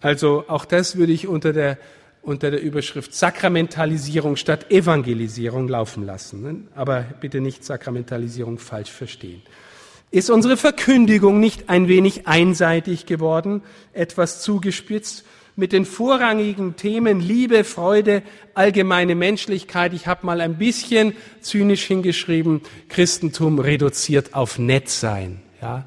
Also 0.03 0.45
auch 0.49 0.65
das 0.65 0.97
würde 0.97 1.12
ich 1.12 1.27
unter 1.27 1.53
der, 1.53 1.79
unter 2.23 2.51
der 2.51 2.61
Überschrift 2.61 3.15
Sakramentalisierung 3.15 4.37
statt 4.37 4.71
Evangelisierung 4.71 5.69
laufen 5.69 6.05
lassen. 6.05 6.69
Aber 6.75 7.07
bitte 7.21 7.41
nicht 7.41 7.65
Sakramentalisierung 7.65 8.59
falsch 8.59 8.91
verstehen. 8.91 9.43
Ist 10.11 10.29
unsere 10.29 10.59
Verkündigung 10.59 11.41
nicht 11.41 11.71
ein 11.71 11.88
wenig 11.88 12.27
einseitig 12.27 13.07
geworden, 13.07 13.62
etwas 13.95 14.43
zugespitzt? 14.43 15.25
mit 15.55 15.73
den 15.73 15.85
vorrangigen 15.85 16.77
Themen 16.77 17.21
Liebe, 17.21 17.65
Freude, 17.65 18.23
allgemeine 18.55 19.15
Menschlichkeit. 19.15 19.93
Ich 19.93 20.07
habe 20.07 20.25
mal 20.25 20.41
ein 20.41 20.57
bisschen 20.57 21.15
zynisch 21.41 21.85
hingeschrieben, 21.85 22.62
Christentum 22.88 23.59
reduziert 23.59 24.35
auf 24.35 24.59
Nettsein. 24.59 25.43
Ja? 25.61 25.85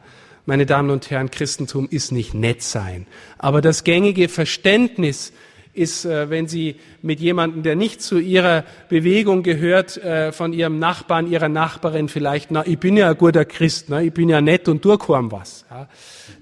Meine 0.47 0.67
Damen 0.67 0.91
und 0.91 1.10
Herren, 1.10 1.31
Christentum 1.31 1.88
ist 1.89 2.12
nicht 2.12 2.36
Nettsein. 2.36 3.08
Aber 3.39 3.62
das 3.62 3.84
gängige 3.84 4.29
Verständnis 4.29 5.34
ist, 5.73 6.05
äh, 6.05 6.29
wenn 6.29 6.47
Sie 6.47 6.75
mit 7.01 7.19
jemandem, 7.19 7.63
der 7.63 7.75
nicht 7.75 8.03
zu 8.03 8.19
Ihrer 8.19 8.63
Bewegung 8.88 9.41
gehört, 9.41 9.97
äh, 9.97 10.31
von 10.31 10.53
Ihrem 10.53 10.77
Nachbarn, 10.77 11.31
Ihrer 11.31 11.49
Nachbarin 11.49 12.10
vielleicht, 12.10 12.51
na, 12.51 12.63
ich 12.63 12.77
bin 12.77 12.95
ja 12.95 13.10
ein 13.10 13.17
guter 13.17 13.43
Christ, 13.43 13.89
ne? 13.89 14.03
ich 14.03 14.13
bin 14.13 14.29
ja 14.29 14.39
nett 14.39 14.67
und 14.67 14.86
durchkomm 14.86 15.31
was. 15.31 15.65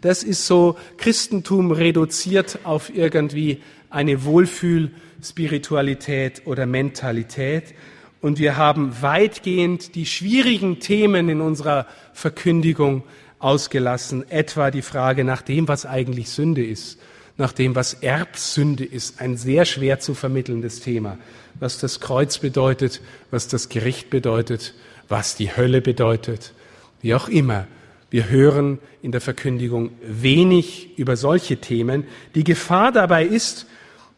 Das 0.02 0.24
ist 0.24 0.48
so 0.48 0.76
Christentum 0.98 1.72
reduziert 1.72 2.60
auf 2.66 2.94
irgendwie 2.94 3.62
eine 3.90 4.26
Wohlfühlspiritualität 4.26 6.42
oder 6.46 6.66
Mentalität. 6.66 7.74
Und 8.20 8.38
wir 8.38 8.58
haben 8.58 9.02
weitgehend 9.02 9.96
die 9.96 10.06
schwierigen 10.06 10.82
Themen 10.82 11.30
in 11.30 11.40
unserer 11.40 11.88
Verkündigung 12.14 13.04
ausgelassen, 13.44 14.30
etwa 14.30 14.72
die 14.72 14.82
Frage 14.82 15.24
nach 15.24 15.42
dem, 15.42 15.68
was 15.68 15.86
eigentlich 15.86 16.30
Sünde 16.30 16.66
ist 16.66 16.98
nach 17.38 17.52
dem, 17.52 17.76
was 17.76 17.96
Erbsünde 17.96 18.86
ist, 18.86 19.20
ein 19.20 19.38
sehr 19.38 19.66
schwer 19.66 20.00
zu 20.00 20.14
vermittelndes 20.14 20.82
Thema. 20.82 21.18
Was 21.60 21.80
das 21.80 22.00
Kreuz 22.00 22.38
bedeutet, 22.38 23.02
was 23.32 23.48
das 23.48 23.70
Gericht 23.70 24.10
bedeutet, 24.10 24.74
was 25.08 25.36
die 25.36 25.56
Hölle 25.56 25.82
bedeutet, 25.82 26.54
wie 27.02 27.16
auch 27.16 27.28
immer. 27.28 27.68
Wir 28.10 28.30
hören 28.30 28.80
in 29.02 29.12
der 29.12 29.22
Verkündigung 29.22 29.92
wenig 30.04 30.98
über 30.98 31.18
solche 31.18 31.58
Themen. 31.58 32.06
Die 32.36 32.44
Gefahr 32.44 32.92
dabei 32.92 33.26
ist, 33.26 33.66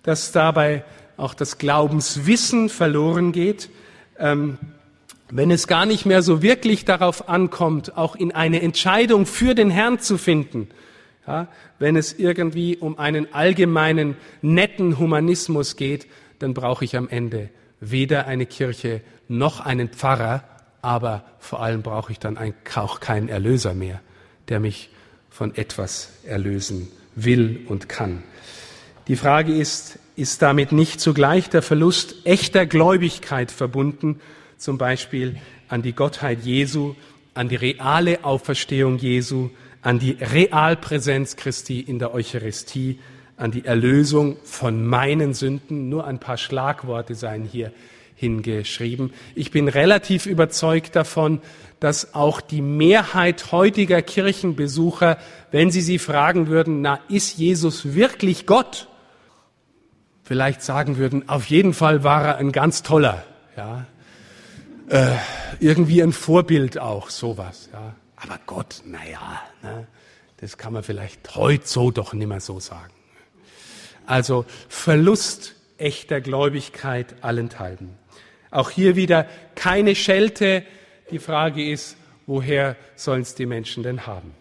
dass 0.03 0.33
dabei 0.33 0.83
auch 1.17 1.33
das 1.33 1.57
Glaubenswissen 1.57 2.67
verloren 2.67 3.31
geht, 3.31 3.69
ähm, 4.19 4.57
wenn 5.29 5.51
es 5.51 5.67
gar 5.67 5.85
nicht 5.85 6.05
mehr 6.05 6.21
so 6.21 6.41
wirklich 6.41 6.85
darauf 6.85 7.29
ankommt, 7.29 7.97
auch 7.97 8.15
in 8.15 8.31
eine 8.31 8.61
Entscheidung 8.61 9.25
für 9.25 9.55
den 9.55 9.69
Herrn 9.69 9.99
zu 9.99 10.17
finden, 10.17 10.69
ja, 11.27 11.47
wenn 11.79 11.95
es 11.95 12.13
irgendwie 12.13 12.77
um 12.77 12.99
einen 12.99 13.33
allgemeinen, 13.33 14.15
netten 14.41 14.99
Humanismus 14.99 15.75
geht, 15.75 16.07
dann 16.39 16.53
brauche 16.53 16.85
ich 16.85 16.95
am 16.95 17.09
Ende 17.09 17.49
weder 17.79 18.27
eine 18.27 18.45
Kirche 18.45 19.01
noch 19.27 19.59
einen 19.59 19.89
Pfarrer, 19.89 20.43
aber 20.81 21.23
vor 21.39 21.61
allem 21.61 21.81
brauche 21.81 22.11
ich 22.11 22.19
dann 22.19 22.37
auch 22.75 22.99
keinen 22.99 23.27
Erlöser 23.27 23.73
mehr, 23.73 24.01
der 24.49 24.59
mich 24.59 24.89
von 25.29 25.55
etwas 25.55 26.11
erlösen 26.25 26.89
will 27.15 27.61
und 27.67 27.89
kann. 27.89 28.23
Die 29.07 29.15
Frage 29.15 29.53
ist, 29.53 29.99
ist 30.15 30.41
damit 30.41 30.71
nicht 30.71 31.01
zugleich 31.01 31.49
der 31.49 31.61
Verlust 31.61 32.15
echter 32.25 32.65
Gläubigkeit 32.65 33.51
verbunden, 33.51 34.21
zum 34.57 34.77
Beispiel 34.77 35.37
an 35.67 35.81
die 35.81 35.93
Gottheit 35.93 36.43
Jesu, 36.43 36.95
an 37.33 37.49
die 37.49 37.55
reale 37.55 38.23
Auferstehung 38.23 38.97
Jesu, 38.97 39.49
an 39.81 39.99
die 39.99 40.17
Realpräsenz 40.19 41.35
Christi 41.35 41.79
in 41.79 41.99
der 41.99 42.13
Eucharistie, 42.13 42.99
an 43.37 43.51
die 43.51 43.65
Erlösung 43.65 44.37
von 44.43 44.85
meinen 44.85 45.33
Sünden. 45.33 45.89
Nur 45.89 46.07
ein 46.07 46.19
paar 46.19 46.37
Schlagworte 46.37 47.15
seien 47.15 47.43
hier 47.43 47.71
hingeschrieben. 48.15 49.13
Ich 49.35 49.51
bin 49.51 49.67
relativ 49.67 50.25
überzeugt 50.25 50.95
davon, 50.95 51.41
dass 51.79 52.15
auch 52.15 52.39
die 52.39 52.61
Mehrheit 52.61 53.51
heutiger 53.51 54.01
Kirchenbesucher, 54.01 55.17
wenn 55.51 55.69
sie 55.69 55.81
sie 55.81 55.99
fragen 55.99 56.47
würden, 56.47 56.81
na, 56.81 56.99
ist 57.09 57.37
Jesus 57.37 57.93
wirklich 57.93 58.45
Gott? 58.45 58.87
Vielleicht 60.23 60.63
sagen 60.63 60.97
würden, 60.97 61.29
auf 61.29 61.45
jeden 61.47 61.73
Fall 61.73 62.03
war 62.03 62.23
er 62.23 62.37
ein 62.37 62.51
ganz 62.51 62.81
toller, 62.81 63.23
ja. 63.57 63.85
Äh, 64.87 65.15
irgendwie 65.59 66.01
ein 66.01 66.13
Vorbild 66.13 66.77
auch, 66.77 67.09
sowas, 67.09 67.69
ja. 67.73 67.95
Aber 68.15 68.39
Gott, 68.45 68.81
naja, 68.85 69.41
ne, 69.61 69.87
das 70.37 70.57
kann 70.57 70.73
man 70.73 70.83
vielleicht 70.83 71.35
heute 71.35 71.67
so 71.67 71.91
doch 71.91 72.13
nimmer 72.13 72.39
so 72.39 72.59
sagen. 72.59 72.93
Also 74.05 74.45
Verlust 74.69 75.55
echter 75.77 76.21
Gläubigkeit 76.21 77.15
allenthalben. 77.21 77.97
Auch 78.51 78.69
hier 78.69 78.95
wieder 78.95 79.27
keine 79.55 79.95
Schelte. 79.95 80.63
Die 81.11 81.19
Frage 81.19 81.69
ist, 81.69 81.97
woher 82.25 82.75
sollen 82.95 83.23
es 83.23 83.35
die 83.35 83.45
Menschen 83.45 83.83
denn 83.83 84.07
haben? 84.07 84.33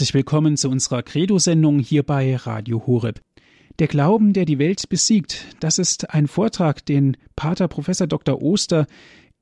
Herzlich 0.00 0.14
willkommen 0.14 0.56
zu 0.56 0.70
unserer 0.70 1.02
Credo-Sendung 1.02 1.78
hier 1.78 2.02
bei 2.02 2.34
Radio 2.34 2.86
Horeb. 2.86 3.20
Der 3.80 3.86
Glauben, 3.86 4.32
der 4.32 4.46
die 4.46 4.58
Welt 4.58 4.88
besiegt, 4.88 5.44
das 5.60 5.78
ist 5.78 6.08
ein 6.08 6.26
Vortrag, 6.26 6.86
den 6.86 7.18
Pater 7.36 7.68
Professor 7.68 8.06
Dr. 8.06 8.40
Oster 8.40 8.86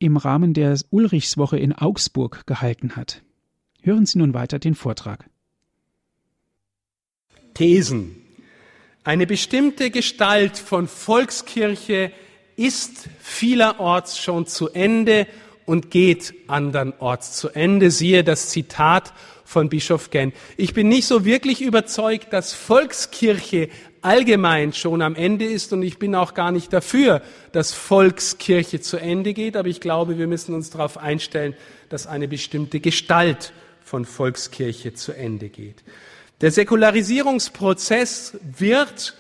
im 0.01 0.17
Rahmen 0.17 0.55
der 0.55 0.77
Ulrichswoche 0.91 1.61
in 1.61 1.75
Augsburg 1.75 2.45
gehalten 2.49 2.97
hat. 2.97 3.23
Hören 3.83 4.05
Sie 4.05 4.19
nun 4.19 4.35
weiter 4.35 4.59
den 4.59 4.75
Vortrag. 4.75 5.31
Thesen. 7.55 8.17
Eine 9.05 9.29
bestimmte 9.29 9.93
Gestalt 9.93 10.59
von 10.59 10.89
Volkskirche 10.89 12.11
ist 12.57 13.09
vielerorts 13.21 14.19
schon 14.19 14.49
zu 14.49 14.71
Ende 14.71 15.29
und 15.67 15.93
geht 15.93 16.35
andernorts 16.49 17.37
zu 17.37 17.51
Ende. 17.51 17.93
Siehe 17.93 18.25
das 18.25 18.49
Zitat 18.49 19.13
von 19.49 19.71
Bischof 19.71 20.11
Genn. 20.11 20.35
Ich 20.59 20.75
bin 20.75 20.89
nicht 20.89 21.07
so 21.07 21.25
wirklich 21.25 21.63
überzeugt, 21.63 22.35
dass 22.35 22.53
Volkskirche 22.53 23.71
allgemein 24.03 24.75
schon 24.75 25.01
am 25.01 25.15
Ende 25.15 25.47
ist 25.47 25.73
und 25.73 25.83
ich 25.83 25.99
bin 25.99 26.15
auch 26.15 26.35
gar 26.35 26.53
nicht 26.53 26.71
dafür, 26.71 27.23
dass 27.53 27.73
Volkskirche 27.73 28.83
zu 28.83 28.99
Ende 28.99 29.33
geht, 29.33 29.57
aber 29.57 29.69
ich 29.69 29.81
glaube, 29.81 30.19
wir 30.19 30.27
müssen 30.27 30.55
uns 30.55 30.69
darauf 30.69 30.99
einstellen, 30.99 31.55
dass 31.89 32.07
eine 32.07 32.29
bestimmte 32.29 32.79
Gestalt 32.79 33.55
von 33.81 34.05
Volkskirche 34.05 34.93
zu 34.93 35.13
Ende 35.13 35.49
geht. 35.49 35.83
Der 36.43 36.51
Säkularisierungsprozess 36.51 38.37
wird, 38.59 39.17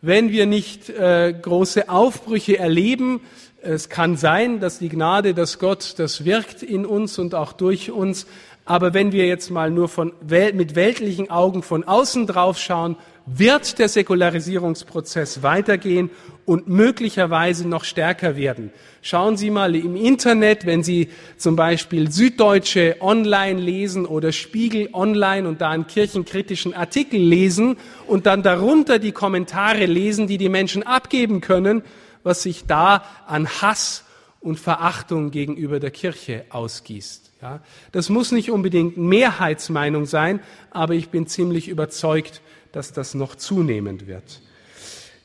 wenn 0.00 0.30
wir 0.30 0.46
nicht 0.46 0.88
äh, 0.88 1.34
große 1.34 1.90
Aufbrüche 1.90 2.58
erleben, 2.58 3.20
es 3.60 3.88
kann 3.88 4.16
sein, 4.16 4.60
dass 4.60 4.78
die 4.78 4.88
Gnade, 4.88 5.34
dass 5.34 5.58
Gott, 5.58 5.98
das 5.98 6.24
wirkt 6.24 6.62
in 6.62 6.86
uns 6.86 7.18
und 7.18 7.34
auch 7.34 7.52
durch 7.52 7.90
uns. 7.90 8.26
Aber 8.68 8.94
wenn 8.94 9.12
wir 9.12 9.26
jetzt 9.26 9.50
mal 9.50 9.70
nur 9.70 9.88
von 9.88 10.12
mit 10.28 10.74
weltlichen 10.74 11.30
Augen 11.30 11.62
von 11.62 11.84
außen 11.84 12.26
drauf 12.26 12.58
schauen, 12.58 12.96
wird 13.24 13.78
der 13.78 13.88
Säkularisierungsprozess 13.88 15.44
weitergehen 15.44 16.10
und 16.44 16.68
möglicherweise 16.68 17.66
noch 17.66 17.84
stärker 17.84 18.36
werden. 18.36 18.72
Schauen 19.02 19.36
Sie 19.36 19.50
mal 19.50 19.76
im 19.76 19.94
Internet, 19.94 20.66
wenn 20.66 20.82
Sie 20.82 21.10
zum 21.36 21.54
Beispiel 21.54 22.10
Süddeutsche 22.10 22.96
online 23.00 23.60
lesen 23.60 24.04
oder 24.04 24.32
Spiegel 24.32 24.88
online 24.92 25.48
und 25.48 25.60
da 25.60 25.70
einen 25.70 25.86
kirchenkritischen 25.86 26.74
Artikel 26.74 27.20
lesen 27.20 27.76
und 28.08 28.26
dann 28.26 28.42
darunter 28.42 28.98
die 28.98 29.12
Kommentare 29.12 29.86
lesen, 29.86 30.26
die 30.26 30.38
die 30.38 30.48
Menschen 30.48 30.82
abgeben 30.82 31.40
können, 31.40 31.82
was 32.24 32.42
sich 32.42 32.66
da 32.66 33.04
an 33.28 33.48
Hass 33.48 34.04
und 34.40 34.58
Verachtung 34.58 35.30
gegenüber 35.30 35.78
der 35.78 35.92
Kirche 35.92 36.46
ausgießt. 36.50 37.25
Ja, 37.46 37.60
das 37.92 38.08
muss 38.08 38.32
nicht 38.32 38.50
unbedingt 38.50 38.96
Mehrheitsmeinung 38.96 40.06
sein, 40.06 40.40
aber 40.72 40.94
ich 40.94 41.10
bin 41.10 41.28
ziemlich 41.28 41.68
überzeugt, 41.68 42.42
dass 42.72 42.92
das 42.92 43.14
noch 43.14 43.36
zunehmend 43.36 44.08
wird. 44.08 44.40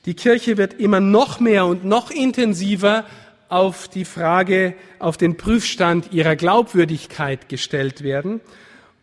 Die 0.06 0.14
Kirche 0.14 0.56
wird 0.56 0.76
immer 0.76 1.00
noch 1.00 1.40
mehr 1.40 1.66
und 1.66 1.84
noch 1.84 2.12
intensiver 2.12 3.06
auf 3.50 3.88
die 3.88 4.06
Frage, 4.06 4.76
auf 5.00 5.18
den 5.18 5.36
Prüfstand 5.36 6.14
ihrer 6.14 6.36
Glaubwürdigkeit 6.36 7.50
gestellt 7.50 8.04
werden. 8.04 8.40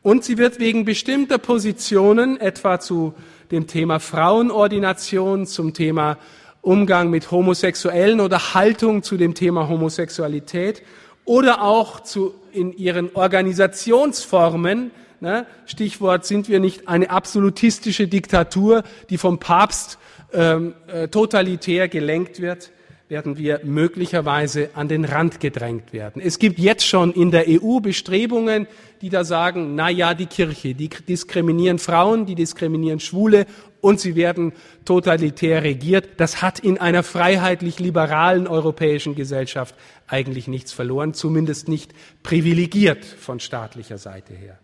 Und 0.02 0.22
sie 0.22 0.38
wird 0.38 0.60
wegen 0.60 0.84
bestimmter 0.84 1.38
Positionen, 1.38 2.40
etwa 2.40 2.78
zu 2.78 3.14
dem 3.50 3.66
Thema 3.66 3.98
Frauenordination, 3.98 5.44
zum 5.44 5.74
Thema 5.74 6.18
Umgang 6.62 7.10
mit 7.10 7.32
Homosexuellen 7.32 8.20
oder 8.20 8.54
Haltung 8.54 9.02
zu 9.02 9.16
dem 9.16 9.34
Thema 9.34 9.68
Homosexualität 9.68 10.84
oder 11.28 11.62
auch 11.62 12.00
zu, 12.00 12.34
in 12.52 12.72
ihren 12.76 13.14
Organisationsformen 13.14 14.90
Ne? 15.20 15.46
Stichwort 15.66 16.24
sind 16.26 16.48
wir 16.48 16.60
nicht 16.60 16.86
eine 16.86 17.10
absolutistische 17.10 18.06
Diktatur, 18.06 18.84
die 19.10 19.18
vom 19.18 19.40
Papst 19.40 19.98
ähm, 20.32 20.74
äh, 20.86 21.08
totalitär 21.08 21.88
gelenkt 21.88 22.40
wird, 22.40 22.70
werden 23.08 23.36
wir 23.36 23.60
möglicherweise 23.64 24.70
an 24.74 24.86
den 24.86 25.04
Rand 25.04 25.40
gedrängt 25.40 25.92
werden. 25.92 26.22
Es 26.22 26.38
gibt 26.38 26.58
jetzt 26.58 26.86
schon 26.86 27.12
in 27.12 27.30
der 27.30 27.46
EU 27.48 27.80
Bestrebungen, 27.80 28.68
die 29.00 29.08
da 29.08 29.24
sagen, 29.24 29.74
na 29.74 29.88
ja, 29.88 30.14
die 30.14 30.26
Kirche, 30.26 30.74
die 30.74 30.88
diskriminieren 30.88 31.78
Frauen, 31.78 32.26
die 32.26 32.34
diskriminieren 32.34 33.00
Schwule 33.00 33.46
und 33.80 34.00
sie 34.00 34.16
werden 34.16 34.52
totalitär 34.84 35.62
regiert. 35.62 36.08
Das 36.18 36.42
hat 36.42 36.58
in 36.58 36.78
einer 36.78 37.02
freiheitlich-liberalen 37.02 38.46
europäischen 38.46 39.14
Gesellschaft 39.14 39.74
eigentlich 40.06 40.48
nichts 40.48 40.72
verloren, 40.72 41.14
zumindest 41.14 41.68
nicht 41.68 41.92
privilegiert 42.22 43.04
von 43.04 43.40
staatlicher 43.40 43.98
Seite 43.98 44.34
her. 44.34 44.58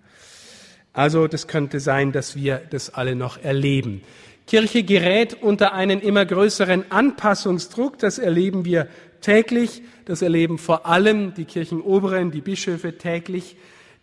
Also 0.93 1.27
das 1.27 1.49
könnte 1.49 1.81
sein, 1.81 2.13
dass 2.13 2.37
wir 2.37 2.63
das 2.71 2.91
alle 2.91 3.17
noch 3.17 3.43
erleben. 3.43 4.03
Kirche 4.47 4.83
gerät 4.83 5.43
unter 5.43 5.73
einen 5.73 6.01
immer 6.01 6.25
größeren 6.25 6.91
Anpassungsdruck. 6.91 7.99
Das 7.99 8.19
erleben 8.19 8.65
wir 8.65 8.89
täglich. 9.21 9.83
Das 10.05 10.23
erleben 10.23 10.59
vor 10.59 10.87
allem 10.87 11.35
die 11.35 11.47
Kirchenoberen, 11.47 12.31
die 12.31 12.43
Bischöfe 12.43 12.99
täglich, 12.99 13.57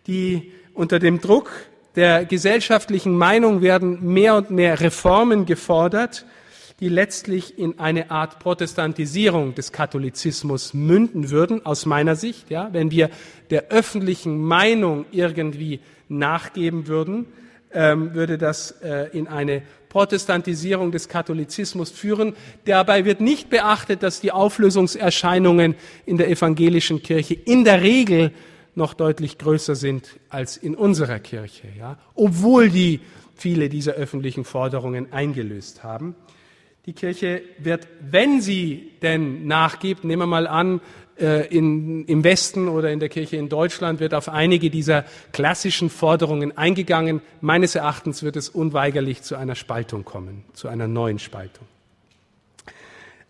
die 0.07 0.51
unter 0.73 0.99
dem 0.99 1.21
Druck 1.21 1.51
der 1.95 2.25
gesellschaftlichen 2.25 3.17
Meinung 3.17 3.61
werden 3.61 4.13
mehr 4.13 4.35
und 4.35 4.51
mehr 4.51 4.79
Reformen 4.79 5.45
gefordert, 5.45 6.25
die 6.79 6.89
letztlich 6.89 7.59
in 7.59 7.79
eine 7.79 8.09
Art 8.09 8.39
Protestantisierung 8.39 9.53
des 9.53 9.71
Katholizismus 9.71 10.73
münden 10.73 11.29
würden, 11.29 11.65
aus 11.65 11.85
meiner 11.85 12.15
Sicht, 12.15 12.49
ja, 12.49 12.69
wenn 12.71 12.89
wir 12.89 13.09
der 13.51 13.69
öffentlichen 13.69 14.41
Meinung 14.41 15.05
irgendwie 15.11 15.79
nachgeben 16.09 16.87
würden, 16.87 17.27
ähm, 17.73 18.13
würde 18.13 18.37
das 18.37 18.71
äh, 18.81 19.09
in 19.13 19.27
eine 19.27 19.61
Protestantisierung 19.89 20.91
des 20.91 21.07
Katholizismus 21.07 21.91
führen. 21.91 22.33
Dabei 22.65 23.05
wird 23.05 23.21
nicht 23.21 23.49
beachtet, 23.49 24.03
dass 24.03 24.21
die 24.21 24.31
Auflösungserscheinungen 24.31 25.75
in 26.05 26.17
der 26.17 26.29
evangelischen 26.29 27.03
Kirche 27.03 27.33
in 27.33 27.63
der 27.63 27.81
Regel 27.81 28.31
noch 28.75 28.93
deutlich 28.93 29.37
größer 29.37 29.75
sind 29.75 30.19
als 30.29 30.57
in 30.57 30.75
unserer 30.75 31.19
Kirche, 31.19 31.67
ja, 31.77 31.97
obwohl 32.15 32.69
die 32.69 33.01
viele 33.35 33.69
dieser 33.69 33.93
öffentlichen 33.93 34.45
Forderungen 34.45 35.11
eingelöst 35.11 35.83
haben. 35.83 36.15
Die 36.85 36.93
Kirche 36.93 37.41
wird, 37.59 37.87
wenn 37.99 38.41
sie 38.41 38.91
denn 39.01 39.45
nachgibt, 39.45 40.03
nehmen 40.03 40.23
wir 40.23 40.27
mal 40.27 40.47
an, 40.47 40.81
äh, 41.19 41.47
in, 41.55 42.05
im 42.05 42.23
Westen 42.23 42.67
oder 42.67 42.91
in 42.91 42.99
der 42.99 43.09
Kirche 43.09 43.37
in 43.37 43.49
Deutschland 43.49 43.99
wird 43.99 44.13
auf 44.13 44.29
einige 44.29 44.69
dieser 44.69 45.05
klassischen 45.31 45.89
Forderungen 45.89 46.57
eingegangen. 46.57 47.21
Meines 47.41 47.75
Erachtens 47.75 48.23
wird 48.23 48.35
es 48.35 48.49
unweigerlich 48.49 49.21
zu 49.21 49.35
einer 49.35 49.55
Spaltung 49.55 50.05
kommen, 50.05 50.43
zu 50.53 50.67
einer 50.67 50.87
neuen 50.87 51.19
Spaltung. 51.19 51.67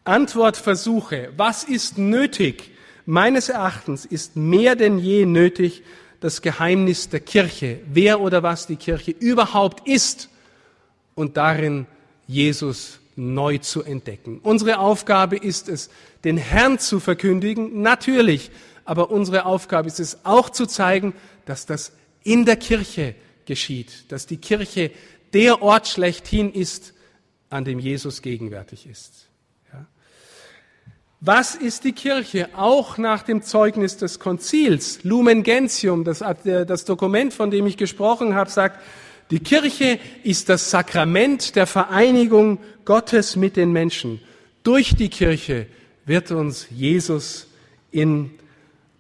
Antwortversuche. 0.06 1.34
Was 1.36 1.64
ist 1.64 1.98
nötig? 1.98 2.72
Meines 3.12 3.50
Erachtens 3.50 4.06
ist 4.06 4.38
mehr 4.38 4.78
denn 4.78 4.98
je 4.98 5.26
nötig 5.26 5.84
das 6.22 6.42
Geheimnis 6.42 7.10
der 7.10 7.20
Kirche, 7.20 7.82
wer 7.92 8.22
oder 8.22 8.42
was 8.42 8.68
die 8.68 8.78
Kirche 8.78 9.12
überhaupt 9.12 9.86
ist 9.86 10.30
und 11.14 11.36
darin 11.36 11.88
Jesus 12.26 13.02
neu 13.18 13.58
zu 13.58 13.84
entdecken. 13.84 14.40
Unsere 14.42 14.80
Aufgabe 14.80 15.36
ist 15.36 15.68
es, 15.68 15.90
den 16.24 16.38
Herrn 16.38 16.80
zu 16.80 17.02
verkündigen, 17.02 17.82
natürlich, 17.82 18.50
aber 18.86 19.12
unsere 19.12 19.46
Aufgabe 19.46 19.90
ist 19.90 20.00
es 20.00 20.20
auch 20.24 20.50
zu 20.50 20.66
zeigen, 20.66 21.14
dass 21.44 21.66
das 21.66 21.92
in 22.24 22.46
der 22.46 22.56
Kirche 22.56 23.14
geschieht, 23.46 24.10
dass 24.10 24.26
die 24.26 24.38
Kirche 24.38 24.90
der 25.34 25.62
Ort 25.62 25.90
schlechthin 25.90 26.54
ist, 26.54 26.94
an 27.50 27.66
dem 27.66 27.80
Jesus 27.80 28.22
gegenwärtig 28.22 28.88
ist. 28.88 29.28
Was 31.24 31.54
ist 31.54 31.84
die 31.84 31.92
Kirche? 31.92 32.50
Auch 32.56 32.98
nach 32.98 33.22
dem 33.22 33.44
Zeugnis 33.44 33.96
des 33.96 34.18
Konzils, 34.18 35.04
Lumen 35.04 35.44
Gentium, 35.44 36.04
das, 36.04 36.24
das 36.44 36.84
Dokument, 36.84 37.32
von 37.32 37.52
dem 37.52 37.68
ich 37.68 37.78
gesprochen 37.78 38.34
habe, 38.34 38.50
sagt, 38.50 38.82
die 39.30 39.40
Kirche 39.40 40.00
ist 40.24 40.50
das 40.50 40.72
Sakrament 40.72 41.56
der 41.56 41.68
Vereinigung 41.68 42.58
Gottes 42.86 43.36
mit 43.36 43.56
den 43.56 43.72
Menschen. 43.72 44.20
Durch 44.64 44.96
die 44.96 45.10
Kirche 45.10 45.68
wird 46.08 46.32
uns 46.32 46.66
Jesus 46.72 47.46
in 47.92 48.32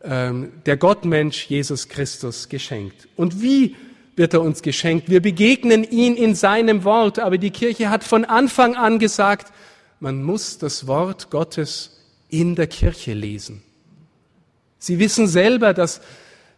ähm, 0.03 0.51
der 0.67 0.77
Gottmensch 0.77 1.47
Jesus 1.47 1.89
Christus 1.89 2.49
geschenkt. 2.49 3.07
Und 3.15 3.41
wie 3.41 3.75
wird 4.15 4.35
er 4.35 4.41
uns 4.41 4.61
geschenkt? 4.61 5.09
Wir 5.09 5.23
begegnen 5.23 5.83
ihn 5.83 6.15
in 6.15 6.35
seinem 6.35 6.83
Wort, 6.83 7.17
aber 7.17 7.39
die 7.39 7.49
Kirche 7.49 7.89
hat 7.89 8.03
von 8.03 8.25
Anfang 8.25 8.75
an 8.75 8.99
gesagt, 8.99 9.51
man 9.99 10.21
muss 10.21 10.59
das 10.59 10.85
Wort 10.85 11.31
Gottes 11.31 11.97
in 12.31 12.55
der 12.55 12.67
Kirche 12.67 13.13
lesen. 13.13 13.61
Sie 14.79 14.97
wissen 14.97 15.27
selber, 15.27 15.73
dass 15.75 16.01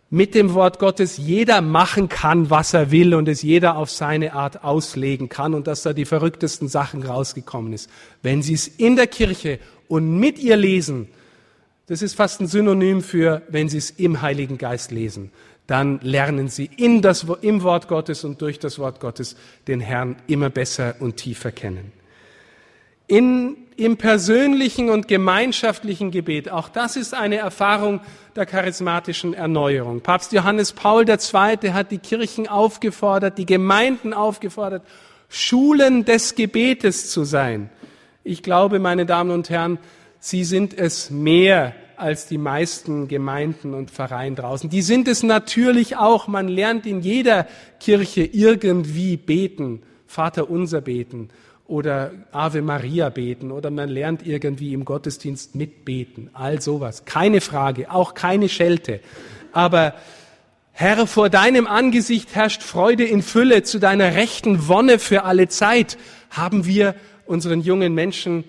mit 0.09 0.35
dem 0.35 0.53
Wort 0.53 0.77
Gottes 0.77 1.17
jeder 1.17 1.61
machen 1.61 2.07
kann, 2.07 2.51
was 2.51 2.73
er 2.73 2.91
will 2.91 3.15
und 3.15 3.27
es 3.27 3.41
jeder 3.41 3.75
auf 3.77 3.89
seine 3.89 4.33
Art 4.33 4.63
auslegen 4.63 5.27
kann 5.27 5.55
und 5.55 5.65
dass 5.65 5.81
da 5.81 5.91
die 5.91 6.05
verrücktesten 6.05 6.67
Sachen 6.67 7.01
rausgekommen 7.01 7.73
ist. 7.73 7.89
Wenn 8.21 8.43
Sie 8.43 8.53
es 8.53 8.67
in 8.67 8.95
der 8.95 9.07
Kirche 9.07 9.59
und 9.87 10.19
mit 10.19 10.37
ihr 10.37 10.55
lesen, 10.55 11.07
das 11.87 12.03
ist 12.03 12.13
fast 12.13 12.41
ein 12.41 12.47
Synonym 12.47 13.01
für, 13.01 13.41
wenn 13.49 13.69
Sie 13.69 13.79
es 13.79 13.89
im 13.89 14.21
Heiligen 14.21 14.59
Geist 14.59 14.91
lesen, 14.91 15.31
dann 15.65 15.99
lernen 16.01 16.47
Sie 16.47 16.69
in 16.77 17.01
das, 17.01 17.25
im 17.41 17.63
Wort 17.63 17.87
Gottes 17.87 18.23
und 18.23 18.39
durch 18.39 18.59
das 18.59 18.77
Wort 18.77 18.99
Gottes 18.99 19.35
den 19.67 19.79
Herrn 19.79 20.15
immer 20.27 20.51
besser 20.51 20.95
und 20.99 21.17
tiefer 21.17 21.51
kennen. 21.51 21.91
In, 23.07 23.57
Im 23.75 23.97
persönlichen 23.97 24.89
und 24.89 25.07
gemeinschaftlichen 25.07 26.11
Gebet, 26.11 26.49
auch 26.49 26.69
das 26.69 26.95
ist 26.95 27.13
eine 27.13 27.37
Erfahrung 27.37 28.01
der 28.35 28.45
charismatischen 28.45 29.33
Erneuerung. 29.33 30.01
Papst 30.01 30.31
Johannes 30.31 30.73
Paul 30.73 31.09
II. 31.09 31.71
hat 31.71 31.91
die 31.91 31.97
Kirchen 31.97 32.47
aufgefordert, 32.47 33.37
die 33.37 33.45
Gemeinden 33.45 34.13
aufgefordert, 34.13 34.83
Schulen 35.27 36.05
des 36.05 36.35
Gebetes 36.35 37.09
zu 37.09 37.23
sein. 37.23 37.69
Ich 38.23 38.43
glaube, 38.43 38.77
meine 38.79 39.05
Damen 39.05 39.31
und 39.31 39.49
Herren, 39.49 39.79
Sie 40.19 40.43
sind 40.45 40.77
es 40.77 41.09
mehr 41.09 41.73
als 41.97 42.27
die 42.27 42.37
meisten 42.37 43.07
Gemeinden 43.07 43.73
und 43.73 43.91
Vereine 43.91 44.35
draußen. 44.35 44.69
Die 44.69 44.81
sind 44.81 45.07
es 45.07 45.23
natürlich 45.23 45.97
auch. 45.97 46.27
Man 46.27 46.47
lernt 46.47 46.85
in 46.85 47.01
jeder 47.01 47.47
Kirche 47.79 48.23
irgendwie 48.23 49.17
beten, 49.17 49.81
Vater 50.07 50.49
unser 50.49 50.79
beten 50.79 51.29
oder 51.67 52.11
Ave 52.31 52.61
Maria 52.61 53.09
beten 53.09 53.51
oder 53.51 53.69
man 53.71 53.89
lernt 53.89 54.25
irgendwie 54.25 54.73
im 54.73 54.85
Gottesdienst 54.85 55.55
mitbeten. 55.55 56.29
All 56.33 56.61
sowas. 56.61 57.05
Keine 57.05 57.41
Frage, 57.41 57.91
auch 57.91 58.13
keine 58.13 58.49
Schelte. 58.49 58.99
Aber 59.51 59.93
Herr, 60.71 61.07
vor 61.07 61.29
deinem 61.29 61.67
Angesicht 61.67 62.35
herrscht 62.35 62.63
Freude 62.63 63.05
in 63.05 63.21
Fülle, 63.21 63.63
zu 63.63 63.79
deiner 63.79 64.15
rechten 64.15 64.67
Wonne 64.67 64.99
für 64.99 65.23
alle 65.23 65.47
Zeit 65.47 65.97
haben 66.29 66.65
wir 66.65 66.95
unseren 67.25 67.61
jungen 67.61 67.93
Menschen 67.93 68.43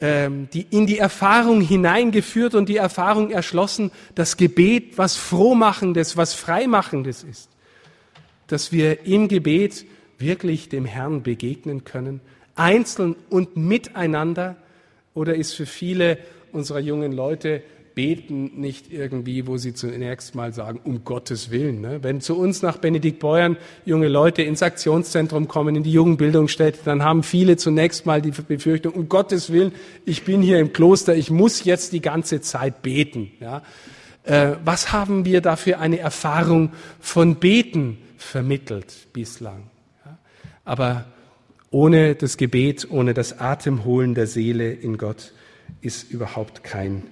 ähm, 0.00 0.48
die 0.52 0.64
in 0.70 0.86
die 0.86 0.98
Erfahrung 0.98 1.60
hineingeführt 1.60 2.54
und 2.54 2.68
die 2.68 2.76
Erfahrung 2.76 3.30
erschlossen, 3.30 3.90
das 4.14 4.36
Gebet 4.36 4.96
was 4.96 5.16
Frohmachendes, 5.16 6.16
was 6.16 6.34
Freimachendes 6.34 7.24
ist. 7.24 7.48
Dass 8.46 8.70
wir 8.70 9.06
im 9.06 9.26
Gebet 9.26 9.84
wirklich 10.18 10.68
dem 10.68 10.84
Herrn 10.84 11.24
begegnen 11.24 11.82
können, 11.82 12.20
einzeln 12.58 13.16
und 13.30 13.56
miteinander, 13.56 14.56
oder 15.14 15.34
ist 15.34 15.54
für 15.54 15.66
viele 15.66 16.18
unserer 16.52 16.80
jungen 16.80 17.12
Leute 17.12 17.62
beten 17.98 18.52
nicht 18.60 18.92
irgendwie, 18.92 19.48
wo 19.48 19.56
sie 19.56 19.74
zunächst 19.74 20.36
mal 20.36 20.52
sagen, 20.52 20.78
um 20.84 21.02
Gottes 21.02 21.50
Willen. 21.50 21.80
Ne? 21.80 21.98
Wenn 22.04 22.20
zu 22.20 22.38
uns 22.38 22.62
nach 22.62 22.76
Benedikt 22.76 23.18
Beuern 23.18 23.56
junge 23.84 24.06
Leute 24.06 24.42
ins 24.42 24.62
Aktionszentrum 24.62 25.48
kommen, 25.48 25.74
in 25.74 25.82
die 25.82 25.90
Jugendbildungsstätte, 25.90 26.78
dann 26.84 27.02
haben 27.02 27.24
viele 27.24 27.56
zunächst 27.56 28.06
mal 28.06 28.22
die 28.22 28.30
Befürchtung, 28.30 28.92
um 28.92 29.08
Gottes 29.08 29.50
Willen, 29.52 29.72
ich 30.04 30.22
bin 30.22 30.42
hier 30.42 30.60
im 30.60 30.72
Kloster, 30.72 31.16
ich 31.16 31.32
muss 31.32 31.64
jetzt 31.64 31.92
die 31.92 32.00
ganze 32.00 32.40
Zeit 32.40 32.82
beten. 32.82 33.32
Ja? 33.40 33.62
Äh, 34.22 34.52
was 34.64 34.92
haben 34.92 35.24
wir 35.24 35.40
da 35.40 35.56
für 35.56 35.80
eine 35.80 35.98
Erfahrung 35.98 36.70
von 37.00 37.34
Beten 37.34 37.98
vermittelt 38.16 39.08
bislang? 39.12 39.64
Aber 40.64 41.06
ohne 41.70 42.14
das 42.14 42.36
Gebet, 42.36 42.88
ohne 42.90 43.14
das 43.14 43.38
Atemholen 43.38 44.14
der 44.14 44.26
Seele 44.26 44.72
in 44.72 44.96
Gott 44.98 45.32
ist 45.80 46.10
überhaupt 46.10 46.64
kein 46.64 47.04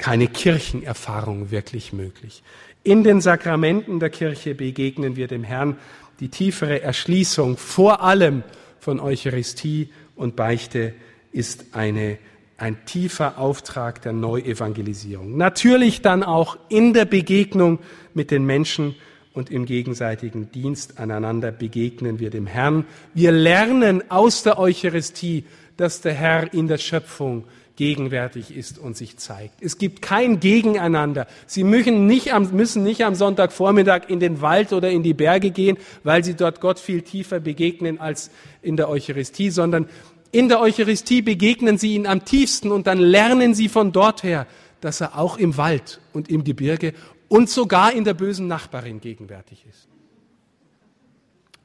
keine 0.00 0.28
Kirchenerfahrung 0.28 1.50
wirklich 1.50 1.92
möglich. 1.92 2.42
In 2.82 3.04
den 3.04 3.20
Sakramenten 3.20 4.00
der 4.00 4.08
Kirche 4.08 4.54
begegnen 4.54 5.14
wir 5.14 5.28
dem 5.28 5.44
Herrn 5.44 5.76
die 6.20 6.30
tiefere 6.30 6.80
Erschließung 6.80 7.58
vor 7.58 8.02
allem 8.02 8.42
von 8.78 8.98
Eucharistie 8.98 9.90
und 10.16 10.36
Beichte 10.36 10.94
ist 11.32 11.66
eine, 11.72 12.16
ein 12.56 12.84
tiefer 12.86 13.38
Auftrag 13.38 14.00
der 14.00 14.14
Neuevangelisierung. 14.14 15.36
Natürlich 15.36 16.00
dann 16.00 16.22
auch 16.22 16.56
in 16.70 16.94
der 16.94 17.04
Begegnung 17.04 17.78
mit 18.14 18.30
den 18.30 18.44
Menschen 18.46 18.94
und 19.32 19.50
im 19.50 19.64
gegenseitigen 19.64 20.50
Dienst 20.50 20.98
aneinander 20.98 21.52
begegnen 21.52 22.18
wir 22.18 22.30
dem 22.30 22.46
Herrn. 22.46 22.84
Wir 23.14 23.32
lernen 23.32 24.10
aus 24.10 24.42
der 24.42 24.58
Eucharistie, 24.58 25.44
dass 25.76 26.00
der 26.00 26.14
Herr 26.14 26.52
in 26.52 26.68
der 26.68 26.78
Schöpfung 26.78 27.44
gegenwärtig 27.76 28.54
ist 28.54 28.78
und 28.78 28.94
sich 28.94 29.16
zeigt. 29.16 29.54
Es 29.62 29.78
gibt 29.78 30.02
kein 30.02 30.38
Gegeneinander. 30.38 31.26
Sie 31.46 31.64
müssen 31.64 32.06
nicht, 32.06 32.34
am, 32.34 32.50
müssen 32.50 32.82
nicht 32.82 33.04
am 33.06 33.14
Sonntagvormittag 33.14 34.02
in 34.08 34.20
den 34.20 34.42
Wald 34.42 34.74
oder 34.74 34.90
in 34.90 35.02
die 35.02 35.14
Berge 35.14 35.50
gehen, 35.50 35.78
weil 36.04 36.22
sie 36.22 36.34
dort 36.34 36.60
Gott 36.60 36.78
viel 36.78 37.00
tiefer 37.00 37.40
begegnen 37.40 37.98
als 37.98 38.30
in 38.60 38.76
der 38.76 38.90
Eucharistie, 38.90 39.48
sondern 39.48 39.88
in 40.30 40.50
der 40.50 40.60
Eucharistie 40.60 41.22
begegnen 41.22 41.78
sie 41.78 41.94
ihn 41.94 42.06
am 42.06 42.24
tiefsten 42.24 42.70
und 42.70 42.86
dann 42.86 42.98
lernen 42.98 43.54
sie 43.54 43.70
von 43.70 43.92
dort 43.92 44.22
her, 44.22 44.46
dass 44.82 45.00
er 45.00 45.18
auch 45.18 45.38
im 45.38 45.56
Wald 45.56 46.00
und 46.12 46.28
im 46.28 46.44
Gebirge 46.44 46.92
und 47.30 47.48
sogar 47.48 47.92
in 47.92 48.02
der 48.02 48.14
bösen 48.14 48.48
Nachbarin 48.48 49.00
gegenwärtig 49.00 49.64
ist. 49.70 49.88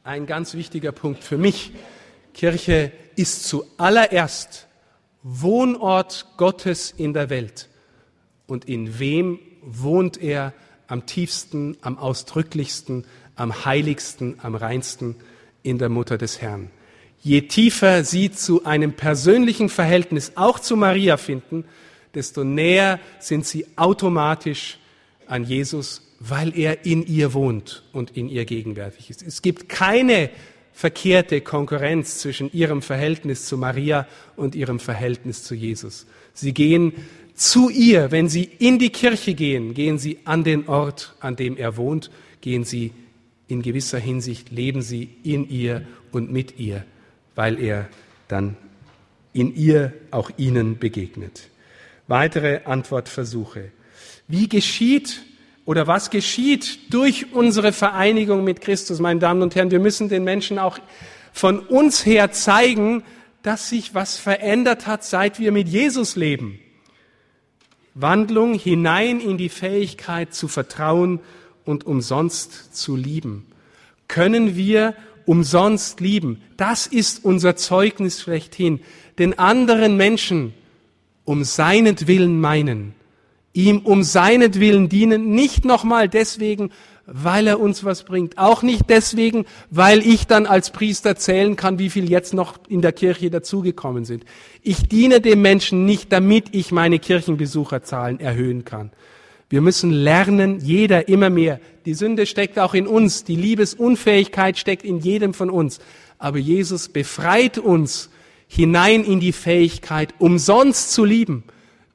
Ein 0.04 0.28
ganz 0.28 0.54
wichtiger 0.54 0.91
Punkt 0.91 1.23
für 1.23 1.39
mich. 1.39 1.71
Kirche 2.36 2.91
ist 3.15 3.45
zuallererst 3.45 4.67
Wohnort 5.23 6.28
Gottes 6.38 6.93
in 6.95 7.13
der 7.13 7.32
Welt. 7.32 7.67
Und 8.45 8.65
in 8.65 8.99
wem 8.99 9.39
wohnt 9.63 10.21
er 10.21 10.54
am 10.86 11.08
tiefsten, 11.08 11.78
am 11.82 11.97
ausdrücklichsten, 11.97 13.04
am 13.36 13.65
heiligsten, 13.65 14.39
am 14.43 14.54
reinsten? 14.54 15.15
In 15.63 15.80
der 15.80 15.89
Mutter 15.89 16.19
des 16.19 16.41
Herrn. 16.43 16.69
Je 17.23 17.41
tiefer 17.41 18.04
sie 18.04 18.30
zu 18.30 18.65
einem 18.65 18.93
persönlichen 18.93 19.69
Verhältnis 19.69 20.34
auch 20.36 20.60
zu 20.60 20.78
Maria 20.78 21.17
finden, 21.17 21.65
desto 22.13 22.43
näher 22.43 22.99
sind 23.19 23.47
sie 23.47 23.65
automatisch 23.75 24.78
an 25.27 25.43
Jesus, 25.43 26.01
weil 26.19 26.57
er 26.57 26.85
in 26.85 27.05
ihr 27.05 27.33
wohnt 27.33 27.83
und 27.91 28.15
in 28.15 28.29
ihr 28.29 28.45
gegenwärtig 28.45 29.09
ist. 29.09 29.23
Es 29.23 29.41
gibt 29.41 29.69
keine 29.69 30.29
verkehrte 30.73 31.41
Konkurrenz 31.41 32.19
zwischen 32.19 32.51
ihrem 32.51 32.81
Verhältnis 32.81 33.45
zu 33.45 33.57
Maria 33.57 34.07
und 34.35 34.55
ihrem 34.55 34.79
Verhältnis 34.79 35.43
zu 35.43 35.55
Jesus. 35.55 36.05
Sie 36.33 36.53
gehen 36.53 36.93
zu 37.33 37.69
ihr, 37.69 38.11
wenn 38.11 38.29
sie 38.29 38.43
in 38.43 38.79
die 38.79 38.89
Kirche 38.89 39.33
gehen, 39.33 39.73
gehen 39.73 39.97
sie 39.97 40.19
an 40.25 40.43
den 40.43 40.67
Ort, 40.67 41.15
an 41.19 41.35
dem 41.35 41.57
er 41.57 41.77
wohnt, 41.77 42.11
gehen 42.41 42.63
sie 42.63 42.91
in 43.47 43.61
gewisser 43.61 43.99
Hinsicht, 43.99 44.51
leben 44.51 44.81
sie 44.81 45.09
in 45.23 45.49
ihr 45.49 45.85
und 46.11 46.31
mit 46.31 46.59
ihr, 46.59 46.83
weil 47.35 47.59
er 47.59 47.88
dann 48.27 48.57
in 49.33 49.55
ihr 49.55 49.93
auch 50.11 50.31
ihnen 50.38 50.77
begegnet. 50.77 51.49
Weitere 52.07 52.63
Antwortversuche. 52.63 53.71
Wie 54.27 54.49
geschieht 54.49 55.21
oder 55.65 55.88
was 55.88 56.09
geschieht 56.09 56.93
durch 56.93 57.33
unsere 57.33 57.71
Vereinigung 57.73 58.43
mit 58.43 58.61
Christus, 58.61 58.99
meine 58.99 59.19
Damen 59.19 59.41
und 59.41 59.55
Herren? 59.55 59.71
Wir 59.71 59.79
müssen 59.79 60.09
den 60.09 60.23
Menschen 60.23 60.59
auch 60.59 60.79
von 61.33 61.59
uns 61.59 62.05
her 62.05 62.31
zeigen, 62.31 63.03
dass 63.43 63.69
sich 63.69 63.93
was 63.93 64.17
verändert 64.17 64.88
hat, 64.88 65.03
seit 65.03 65.39
wir 65.39 65.51
mit 65.51 65.67
Jesus 65.67 66.15
leben. 66.15 66.59
Wandlung 67.93 68.55
hinein 68.55 69.19
in 69.19 69.38
die 69.38 69.49
Fähigkeit 69.49 70.33
zu 70.33 70.47
vertrauen 70.47 71.19
und 71.63 71.85
umsonst 71.85 72.75
zu 72.75 72.95
lieben. 72.95 73.45
Können 74.07 74.55
wir 74.55 74.95
umsonst 75.25 76.01
lieben? 76.01 76.41
Das 76.57 76.88
ist 76.88 77.23
unser 77.23 77.55
Zeugnis 77.55 78.21
schlechthin. 78.21 78.81
Den 79.17 79.38
anderen 79.39 79.97
Menschen 79.97 80.53
um 81.23 81.43
seinetwillen 81.43 82.39
meinen 82.39 82.93
ihm 83.56 83.80
um 83.80 84.04
seinetwillen 84.04 84.89
dienen, 84.89 85.32
nicht 85.32 85.65
nochmal 85.65 86.10
deswegen, 86.10 86.70
weil 87.08 87.48
er 87.48 87.60
uns 87.60 87.84
was 87.84 88.04
bringt, 88.04 88.38
auch 88.38 88.63
nicht 88.63 88.89
deswegen, 88.89 89.46
weil 89.70 90.06
ich 90.06 90.28
dann 90.28 90.46
als 90.46 90.72
Priester 90.72 91.15
zählen 91.15 91.56
kann, 91.56 91.80
wie 91.80 91.89
viel 91.89 92.10
jetzt 92.10 92.34
noch 92.34 92.58
in 92.68 92.82
der 92.82 92.91
Kirche 92.91 93.30
dazugekommen 93.30 94.06
sind. 94.06 94.26
Ich 94.62 94.89
diene 94.89 95.22
dem 95.22 95.41
Menschen 95.41 95.86
nicht, 95.86 96.12
damit 96.12 96.48
ich 96.52 96.72
meine 96.72 97.00
Kirchenbesucherzahlen 97.00 98.20
erhöhen 98.20 98.65
kann. 98.65 98.91
Wir 99.50 99.62
müssen 99.62 99.91
lernen, 99.91 100.60
jeder 100.60 101.08
immer 101.08 101.30
mehr. 101.30 101.60
Die 101.86 101.94
Sünde 101.94 102.26
steckt 102.26 102.60
auch 102.60 102.74
in 102.74 102.88
uns, 102.88 103.24
die 103.24 103.36
Liebesunfähigkeit 103.36 104.58
steckt 104.58 104.84
in 104.84 105.00
jedem 105.00 105.34
von 105.34 105.50
uns. 105.52 105.80
Aber 106.18 106.39
Jesus 106.39 106.89
befreit 106.89 107.60
uns 107.60 108.10
hinein 108.48 109.04
in 109.04 109.20
die 109.20 109.32
Fähigkeit, 109.32 110.13
umsonst 110.18 110.91
zu 110.91 111.06
lieben. 111.06 111.44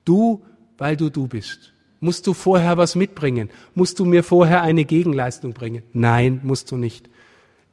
Du 0.04 0.42
weil 0.80 0.96
du 0.96 1.10
du 1.10 1.28
bist. 1.28 1.72
Musst 2.00 2.26
du 2.26 2.32
vorher 2.32 2.78
was 2.78 2.96
mitbringen? 2.96 3.50
Musst 3.74 3.98
du 3.98 4.06
mir 4.06 4.24
vorher 4.24 4.62
eine 4.62 4.86
Gegenleistung 4.86 5.52
bringen? 5.52 5.82
Nein, 5.92 6.40
musst 6.42 6.70
du 6.70 6.78
nicht. 6.78 7.10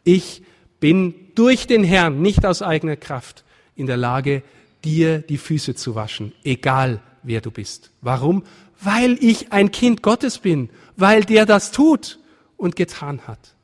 Ich 0.03 0.43
bin 0.81 1.15
durch 1.33 1.67
den 1.67 1.85
Herrn, 1.85 2.21
nicht 2.21 2.45
aus 2.45 2.61
eigener 2.61 2.97
Kraft, 2.97 3.45
in 3.75 3.87
der 3.87 3.95
Lage, 3.95 4.43
dir 4.83 5.19
die 5.19 5.37
Füße 5.37 5.73
zu 5.73 5.95
waschen, 5.95 6.33
egal 6.43 6.99
wer 7.23 7.39
du 7.39 7.49
bist. 7.49 7.91
Warum? 8.01 8.43
Weil 8.81 9.17
ich 9.23 9.53
ein 9.53 9.71
Kind 9.71 10.03
Gottes 10.03 10.39
bin, 10.39 10.69
weil 10.97 11.23
der 11.23 11.45
das 11.45 11.71
tut 11.71 12.19
und 12.57 12.75
getan 12.75 13.21
hat. 13.25 13.55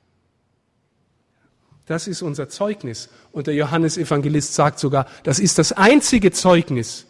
Das 1.86 2.08
ist 2.08 2.22
unser 2.22 2.48
Zeugnis. 2.48 3.10
Und 3.34 3.48
der 3.48 3.56
Johannes 3.56 3.98
Evangelist 3.98 4.54
sagt 4.54 4.80
sogar, 4.80 5.06
das 5.24 5.40
ist 5.40 5.60
das 5.60 5.74
einzige 5.74 6.32
Zeugnis, 6.32 7.08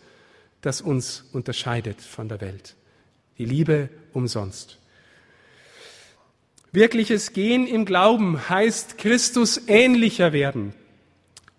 das 0.64 0.82
uns 0.82 1.26
unterscheidet 1.34 2.02
von 2.02 2.28
der 2.28 2.42
Welt. 2.42 2.76
Die 3.38 3.46
Liebe 3.46 3.90
umsonst. 4.14 4.80
Wirkliches 6.72 7.34
Gehen 7.34 7.68
im 7.68 7.86
Glauben 7.86 8.50
heißt 8.50 8.98
Christus 8.98 9.62
ähnlicher 9.68 10.34
werden 10.34 10.74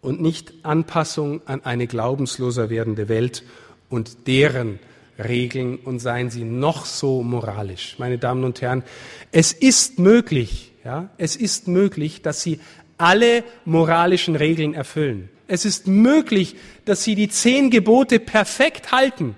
und 0.01 0.21
nicht 0.21 0.53
Anpassung 0.65 1.41
an 1.47 1.65
eine 1.65 1.87
glaubensloser 1.87 2.69
werdende 2.71 3.09
Welt 3.09 3.45
und 3.89 4.27
deren 4.27 4.81
Regeln 5.19 5.77
und 5.77 6.01
seien 6.01 6.31
sie 6.31 6.43
noch 6.43 6.85
so 6.85 7.23
moralisch. 7.23 7.97
Meine 7.99 8.19
Damen 8.19 8.43
und 8.43 8.61
Herren, 8.61 8.83
es 9.31 9.53
ist 9.53 9.99
möglich, 9.99 10.73
ja, 10.85 11.11
es 11.19 11.37
ist 11.37 11.69
möglich, 11.69 12.23
dass 12.23 12.43
sie 12.43 12.59
alle 12.99 13.45
moralischen 13.65 14.35
Regeln 14.35 14.75
erfüllen. 14.75 15.29
Es 15.47 15.65
ist 15.65 15.87
möglich, 15.87 16.57
dass 16.85 17.05
sie 17.05 17.15
die 17.15 17.29
zehn 17.29 17.71
Gebote 17.71 18.19
perfekt 18.19 18.93
halten. 18.93 19.37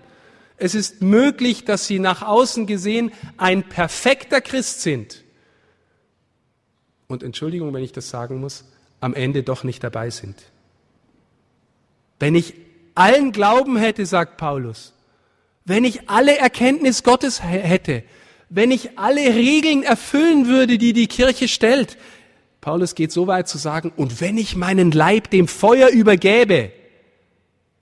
Es 0.57 0.75
ist 0.75 1.03
möglich, 1.03 1.65
dass 1.65 1.87
sie 1.87 1.99
nach 1.99 2.23
außen 2.23 2.67
gesehen 2.67 3.13
ein 3.37 3.69
perfekter 3.69 4.41
Christ 4.41 4.83
sind. 4.83 5.25
Und 7.09 7.23
Entschuldigung, 7.23 7.73
wenn 7.75 7.85
ich 7.85 7.93
das 7.93 8.09
sagen 8.09 8.41
muss, 8.41 8.65
am 9.01 9.15
Ende 9.15 9.43
doch 9.43 9.65
nicht 9.65 9.85
dabei 9.85 10.11
sind. 10.11 10.37
Wenn 12.19 12.35
ich 12.35 12.55
allen 12.95 13.33
Glauben 13.33 13.77
hätte, 13.77 14.07
sagt 14.07 14.39
Paulus, 14.39 14.95
wenn 15.65 15.85
ich 15.85 16.09
alle 16.09 16.39
Erkenntnis 16.39 17.03
Gottes 17.03 17.43
hätte, 17.43 18.05
wenn 18.49 18.71
ich 18.71 18.99
alle 18.99 19.35
Regeln 19.35 19.83
erfüllen 19.83 20.47
würde, 20.47 20.79
die 20.79 20.93
die 20.93 21.09
Kirche 21.09 21.49
stellt, 21.49 21.99
Paulus 22.67 22.97
geht 22.97 23.13
so 23.13 23.29
weit 23.29 23.47
zu 23.47 23.59
sagen, 23.59 23.93
und 23.95 24.21
wenn 24.21 24.37
ich 24.37 24.57
meinen 24.57 24.91
Leib 24.91 25.31
dem 25.31 25.47
Feuer 25.47 25.91
übergäbe, 25.91 26.73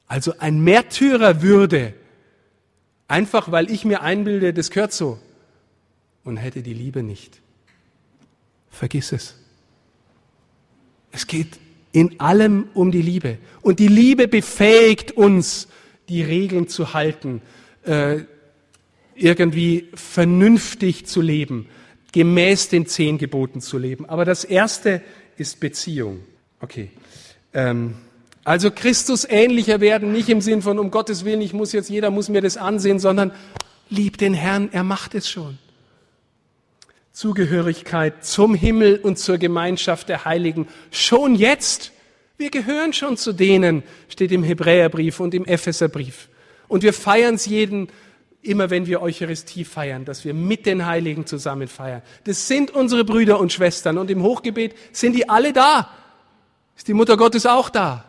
also 0.06 0.34
ein 0.40 0.60
Märtyrer 0.62 1.40
würde, 1.40 1.94
einfach 3.08 3.50
weil 3.50 3.70
ich 3.70 3.86
mir 3.86 4.02
einbilde, 4.02 4.52
das 4.52 4.70
gehört 4.70 4.92
so, 4.92 5.18
und 6.22 6.36
hätte 6.36 6.60
die 6.60 6.74
Liebe 6.74 7.02
nicht. 7.02 7.40
Vergiss 8.68 9.12
es. 9.12 9.36
Es 11.12 11.26
geht 11.26 11.58
in 11.92 12.20
allem 12.20 12.68
um 12.74 12.92
die 12.92 13.00
Liebe. 13.00 13.38
Und 13.62 13.78
die 13.78 13.88
Liebe 13.88 14.28
befähigt 14.28 15.12
uns, 15.12 15.66
die 16.10 16.22
Regeln 16.22 16.68
zu 16.68 16.92
halten, 16.92 17.40
äh, 17.84 18.18
irgendwie 19.14 19.88
vernünftig 19.94 21.06
zu 21.06 21.22
leben, 21.22 21.70
gemäß 22.14 22.68
den 22.68 22.86
zehn 22.86 23.18
Geboten 23.18 23.60
zu 23.60 23.76
leben. 23.76 24.08
Aber 24.08 24.24
das 24.24 24.44
erste 24.44 25.02
ist 25.36 25.58
Beziehung. 25.58 26.20
Okay. 26.60 26.92
Ähm, 27.52 27.96
also 28.44 28.70
Christus 28.70 29.26
ähnlicher 29.28 29.80
werden, 29.80 30.12
nicht 30.12 30.28
im 30.28 30.40
Sinn 30.40 30.62
von 30.62 30.78
um 30.78 30.92
Gottes 30.92 31.24
Willen, 31.24 31.40
ich 31.40 31.52
muss 31.52 31.72
jetzt, 31.72 31.90
jeder 31.90 32.12
muss 32.12 32.28
mir 32.28 32.40
das 32.40 32.56
ansehen, 32.56 33.00
sondern 33.00 33.32
lieb 33.90 34.16
den 34.18 34.32
Herrn, 34.32 34.68
er 34.70 34.84
macht 34.84 35.16
es 35.16 35.28
schon. 35.28 35.58
Zugehörigkeit 37.10 38.24
zum 38.24 38.54
Himmel 38.54 39.00
und 39.02 39.18
zur 39.18 39.38
Gemeinschaft 39.38 40.08
der 40.08 40.24
Heiligen 40.24 40.68
schon 40.92 41.34
jetzt. 41.34 41.90
Wir 42.38 42.50
gehören 42.50 42.92
schon 42.92 43.16
zu 43.16 43.32
denen, 43.32 43.82
steht 44.08 44.30
im 44.30 44.44
Hebräerbrief 44.44 45.18
und 45.18 45.34
im 45.34 45.44
Epheserbrief. 45.46 46.28
Und 46.68 46.84
wir 46.84 46.92
feiern 46.92 47.34
es 47.34 47.46
jeden, 47.46 47.88
immer 48.46 48.70
wenn 48.70 48.86
wir 48.86 49.02
Eucharistie 49.02 49.64
feiern, 49.64 50.04
dass 50.04 50.24
wir 50.24 50.34
mit 50.34 50.66
den 50.66 50.86
Heiligen 50.86 51.26
zusammen 51.26 51.68
feiern. 51.68 52.02
Das 52.24 52.46
sind 52.46 52.70
unsere 52.70 53.04
Brüder 53.04 53.40
und 53.40 53.52
Schwestern 53.52 53.98
und 53.98 54.10
im 54.10 54.22
Hochgebet 54.22 54.74
sind 54.92 55.14
die 55.14 55.28
alle 55.28 55.52
da. 55.52 55.90
Ist 56.76 56.88
die 56.88 56.94
Mutter 56.94 57.16
Gottes 57.16 57.46
auch 57.46 57.70
da? 57.70 58.04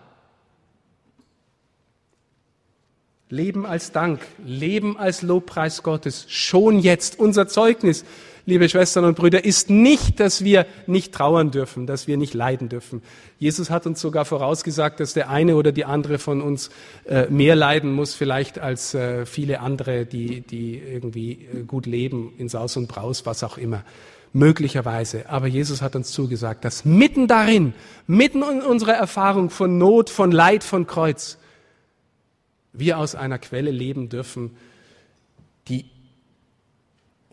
Leben 3.30 3.66
als 3.66 3.92
Dank, 3.92 4.22
Leben 4.46 4.98
als 4.98 5.22
Lobpreis 5.22 5.82
Gottes, 5.82 6.26
schon 6.30 6.80
jetzt 6.80 7.20
unser 7.20 7.48
Zeugnis 7.48 8.06
liebe 8.46 8.70
Schwestern 8.70 9.06
und 9.06 9.16
Brüder, 9.16 9.44
ist 9.44 9.70
nicht, 9.70 10.20
dass 10.20 10.44
wir 10.44 10.66
nicht 10.88 11.14
trauern 11.14 11.52
dürfen, 11.52 11.88
dass 11.88 12.08
wir 12.08 12.18
nicht 12.18 12.34
leiden 12.34 12.70
dürfen. 12.70 13.02
Jesus 13.40 13.70
hat 13.70 13.86
uns 13.86 14.00
sogar 14.00 14.26
vorausgesagt, 14.26 15.00
dass 15.00 15.14
der 15.14 15.30
eine 15.30 15.56
oder 15.56 15.72
die 15.72 15.86
andere 15.86 16.20
von 16.20 16.42
uns 16.42 16.70
äh, 17.06 17.28
mehr 17.30 17.56
leiden 17.56 17.92
muss, 17.92 18.14
vielleicht 18.14 18.60
als 18.60 18.94
äh, 18.94 19.26
viele 19.26 19.60
andere, 19.60 20.06
die, 20.06 20.42
die 20.42 20.78
irgendwie 20.78 21.32
äh, 21.32 21.64
gut 21.66 21.86
leben, 21.86 22.34
in 22.38 22.50
Saus 22.50 22.78
und 22.78 22.88
Braus, 22.88 23.26
was 23.26 23.44
auch 23.44 23.58
immer. 23.58 23.84
Möglicherweise. 24.32 25.30
Aber 25.30 25.48
Jesus 25.48 25.82
hat 25.82 25.96
uns 25.96 26.12
zugesagt, 26.12 26.66
dass 26.66 26.84
mitten 26.84 27.28
darin, 27.28 27.74
mitten 28.06 28.44
in 28.44 28.62
unserer 28.62 28.94
Erfahrung 28.94 29.50
von 29.50 29.78
Not, 29.78 30.10
von 30.10 30.32
Leid, 30.32 30.64
von 30.64 30.86
Kreuz, 30.88 31.38
wir 32.74 32.98
aus 32.98 33.16
einer 33.16 33.40
Quelle 33.40 33.72
leben 33.72 34.10
dürfen, 34.10 34.52
die 35.70 35.86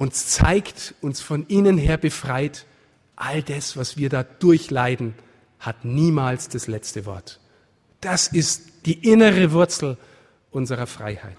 uns 0.03 0.27
zeigt, 0.27 0.97
uns 1.01 1.21
von 1.21 1.47
innen 1.47 1.79
her 1.79 1.97
befreit. 1.97 2.67
All 3.15 3.41
das, 3.41 3.77
was 3.77 3.97
wir 3.97 4.09
da 4.09 4.25
durchleiden, 4.25 5.15
hat 5.61 5.85
niemals 5.85 6.49
das 6.49 6.67
letzte 6.67 7.07
Wort. 7.07 7.39
Das 8.01 8.27
ist 8.27 8.85
die 8.85 9.09
innere 9.09 9.53
Wurzel 9.53 9.97
unserer 10.51 10.89
Freiheit. 10.89 11.39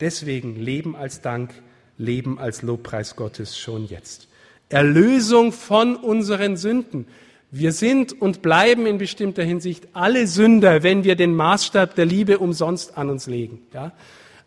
Deswegen 0.00 0.56
Leben 0.56 0.94
als 0.94 1.22
Dank, 1.22 1.50
Leben 1.96 2.38
als 2.38 2.60
Lobpreis 2.60 3.16
Gottes 3.16 3.58
schon 3.58 3.86
jetzt. 3.86 4.28
Erlösung 4.68 5.50
von 5.50 5.96
unseren 5.96 6.58
Sünden. 6.58 7.06
Wir 7.50 7.72
sind 7.72 8.20
und 8.20 8.42
bleiben 8.42 8.84
in 8.84 8.98
bestimmter 8.98 9.44
Hinsicht 9.44 9.88
alle 9.94 10.26
Sünder, 10.26 10.82
wenn 10.82 11.04
wir 11.04 11.16
den 11.16 11.34
Maßstab 11.34 11.94
der 11.94 12.04
Liebe 12.04 12.38
umsonst 12.38 12.98
an 12.98 13.08
uns 13.08 13.26
legen. 13.26 13.62
Ja? 13.72 13.92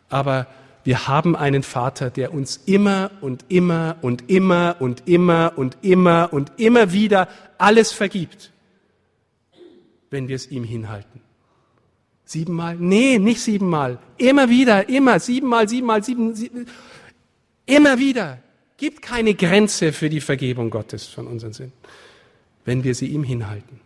Aber 0.08 0.46
wir 0.86 1.08
haben 1.08 1.34
einen 1.34 1.64
Vater, 1.64 2.10
der 2.10 2.32
uns 2.32 2.60
immer 2.64 3.10
und 3.20 3.44
immer 3.48 3.96
und 4.02 4.30
immer 4.30 4.76
und 4.78 5.02
immer 5.06 5.52
und 5.56 5.76
immer 5.82 6.32
und 6.32 6.52
immer 6.58 6.92
wieder 6.92 7.28
alles 7.58 7.90
vergibt, 7.90 8.52
wenn 10.10 10.28
wir 10.28 10.36
es 10.36 10.48
ihm 10.48 10.62
hinhalten. 10.62 11.22
Siebenmal? 12.24 12.76
Nee, 12.76 13.18
nicht 13.18 13.40
siebenmal. 13.40 13.98
Immer 14.16 14.48
wieder, 14.48 14.88
immer, 14.88 15.18
siebenmal, 15.18 15.68
siebenmal, 15.68 16.04
sieben, 16.04 16.36
sieben, 16.36 16.66
immer 17.66 17.98
wieder. 17.98 18.38
Gibt 18.76 19.02
keine 19.02 19.34
Grenze 19.34 19.92
für 19.92 20.08
die 20.08 20.20
Vergebung 20.20 20.70
Gottes 20.70 21.06
von 21.06 21.26
unseren 21.26 21.52
Sünden, 21.52 21.76
wenn 22.64 22.84
wir 22.84 22.94
sie 22.94 23.08
ihm 23.08 23.24
hinhalten. 23.24 23.80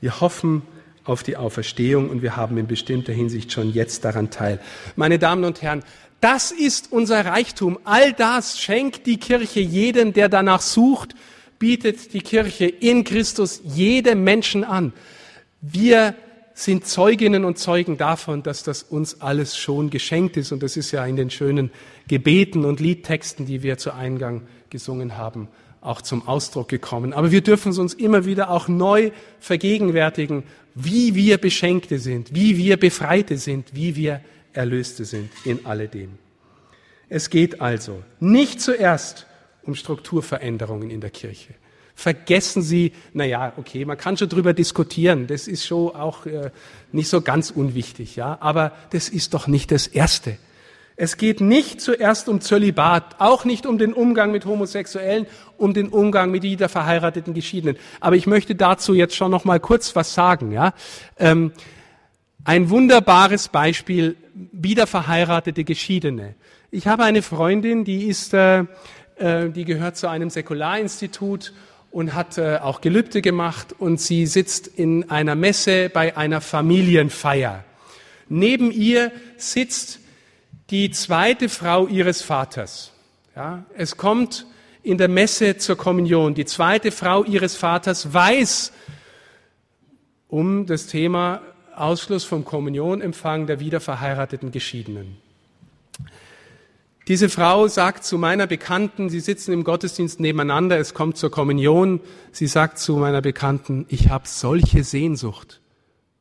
Wir 0.00 0.22
hoffen, 0.22 0.62
auf 1.10 1.22
die 1.22 1.36
Auferstehung 1.36 2.08
und 2.08 2.22
wir 2.22 2.36
haben 2.36 2.56
in 2.56 2.66
bestimmter 2.66 3.12
Hinsicht 3.12 3.52
schon 3.52 3.72
jetzt 3.72 4.04
daran 4.04 4.30
teil. 4.30 4.60
Meine 4.96 5.18
Damen 5.18 5.44
und 5.44 5.60
Herren, 5.60 5.82
das 6.20 6.52
ist 6.52 6.92
unser 6.92 7.24
Reichtum. 7.24 7.78
All 7.84 8.12
das 8.12 8.60
schenkt 8.60 9.06
die 9.06 9.16
Kirche 9.16 9.60
jedem, 9.60 10.12
der 10.12 10.28
danach 10.28 10.60
sucht, 10.60 11.14
bietet 11.58 12.12
die 12.14 12.20
Kirche 12.20 12.66
in 12.66 13.04
Christus 13.04 13.60
jedem 13.64 14.22
Menschen 14.24 14.64
an. 14.64 14.92
Wir 15.60 16.14
sind 16.54 16.86
Zeuginnen 16.86 17.44
und 17.44 17.58
Zeugen 17.58 17.96
davon, 17.96 18.42
dass 18.42 18.62
das 18.62 18.82
uns 18.82 19.20
alles 19.20 19.56
schon 19.56 19.90
geschenkt 19.90 20.36
ist. 20.36 20.52
Und 20.52 20.62
das 20.62 20.76
ist 20.76 20.90
ja 20.92 21.04
in 21.06 21.16
den 21.16 21.30
schönen 21.30 21.70
Gebeten 22.08 22.64
und 22.64 22.80
Liedtexten, 22.80 23.46
die 23.46 23.62
wir 23.62 23.78
zu 23.78 23.92
Eingang 23.92 24.42
gesungen 24.68 25.16
haben, 25.16 25.48
auch 25.80 26.02
zum 26.02 26.28
Ausdruck 26.28 26.68
gekommen. 26.68 27.12
Aber 27.14 27.30
wir 27.30 27.40
dürfen 27.40 27.72
es 27.72 27.78
uns 27.78 27.94
immer 27.94 28.26
wieder 28.26 28.50
auch 28.50 28.68
neu 28.68 29.10
vergegenwärtigen, 29.38 30.44
wie 30.74 31.14
wir 31.14 31.38
Beschenkte 31.38 31.98
sind, 31.98 32.34
wie 32.34 32.56
wir 32.56 32.76
Befreite 32.76 33.36
sind, 33.36 33.74
wie 33.74 33.96
wir 33.96 34.20
Erlöste 34.52 35.04
sind 35.04 35.30
in 35.44 35.64
alledem. 35.66 36.18
Es 37.08 37.30
geht 37.30 37.60
also 37.60 38.02
nicht 38.20 38.60
zuerst 38.60 39.26
um 39.62 39.74
Strukturveränderungen 39.74 40.90
in 40.90 41.00
der 41.00 41.10
Kirche. 41.10 41.54
Vergessen 41.94 42.62
Sie, 42.62 42.92
na 43.12 43.24
ja, 43.24 43.52
okay, 43.56 43.84
man 43.84 43.98
kann 43.98 44.16
schon 44.16 44.28
drüber 44.28 44.54
diskutieren, 44.54 45.26
das 45.26 45.46
ist 45.46 45.66
schon 45.66 45.94
auch 45.94 46.24
äh, 46.24 46.50
nicht 46.92 47.08
so 47.08 47.20
ganz 47.20 47.50
unwichtig, 47.50 48.16
ja, 48.16 48.38
aber 48.40 48.72
das 48.90 49.08
ist 49.08 49.34
doch 49.34 49.46
nicht 49.46 49.70
das 49.70 49.86
Erste. 49.86 50.38
Es 51.02 51.16
geht 51.16 51.40
nicht 51.40 51.80
zuerst 51.80 52.28
um 52.28 52.42
Zölibat, 52.42 53.16
auch 53.20 53.46
nicht 53.46 53.64
um 53.64 53.78
den 53.78 53.94
Umgang 53.94 54.32
mit 54.32 54.44
Homosexuellen, 54.44 55.26
um 55.56 55.72
den 55.72 55.88
Umgang 55.88 56.30
mit 56.30 56.42
wieder 56.42 56.68
verheirateten 56.68 57.32
Geschiedenen. 57.32 57.78
Aber 58.00 58.16
ich 58.16 58.26
möchte 58.26 58.54
dazu 58.54 58.92
jetzt 58.92 59.16
schon 59.16 59.30
noch 59.30 59.46
mal 59.46 59.60
kurz 59.60 59.96
was 59.96 60.12
sagen. 60.12 60.52
Ja? 60.52 60.74
Ähm, 61.18 61.52
ein 62.44 62.68
wunderbares 62.68 63.48
Beispiel, 63.48 64.16
wieder 64.52 64.86
verheiratete 64.86 65.64
Geschiedene. 65.64 66.34
Ich 66.70 66.86
habe 66.86 67.04
eine 67.04 67.22
Freundin, 67.22 67.86
die 67.86 68.04
ist, 68.04 68.34
äh, 68.34 68.66
äh, 69.16 69.48
die 69.48 69.64
gehört 69.64 69.96
zu 69.96 70.06
einem 70.06 70.28
Säkularinstitut 70.28 71.54
und 71.90 72.12
hat 72.12 72.36
äh, 72.36 72.58
auch 72.58 72.82
Gelübde 72.82 73.22
gemacht 73.22 73.74
und 73.78 74.02
sie 74.02 74.26
sitzt 74.26 74.66
in 74.66 75.08
einer 75.08 75.34
Messe 75.34 75.88
bei 75.88 76.18
einer 76.18 76.42
Familienfeier. 76.42 77.64
Neben 78.28 78.70
ihr 78.70 79.12
sitzt 79.38 80.00
die 80.70 80.90
zweite 80.90 81.48
Frau 81.48 81.86
ihres 81.88 82.22
Vaters. 82.22 82.92
Ja, 83.34 83.64
es 83.74 83.96
kommt 83.96 84.46
in 84.82 84.98
der 84.98 85.08
Messe 85.08 85.56
zur 85.56 85.76
Kommunion. 85.76 86.34
Die 86.34 86.44
zweite 86.44 86.90
Frau 86.90 87.24
ihres 87.24 87.56
Vaters 87.56 88.12
weiß 88.12 88.72
um 90.28 90.66
das 90.66 90.86
Thema 90.86 91.42
Ausschluss 91.74 92.24
vom 92.24 92.44
Kommunionempfang 92.44 93.46
der 93.46 93.58
wiederverheirateten 93.58 94.52
Geschiedenen. 94.52 95.16
Diese 97.08 97.28
Frau 97.28 97.66
sagt 97.66 98.04
zu 98.04 98.18
meiner 98.18 98.46
Bekannten, 98.46 99.10
sie 99.10 99.18
sitzen 99.18 99.52
im 99.52 99.64
Gottesdienst 99.64 100.20
nebeneinander, 100.20 100.78
es 100.78 100.94
kommt 100.94 101.16
zur 101.16 101.30
Kommunion, 101.30 102.00
sie 102.30 102.46
sagt 102.46 102.78
zu 102.78 102.96
meiner 102.96 103.20
Bekannten, 103.20 103.86
ich 103.88 104.10
habe 104.10 104.28
solche 104.28 104.84
Sehnsucht, 104.84 105.60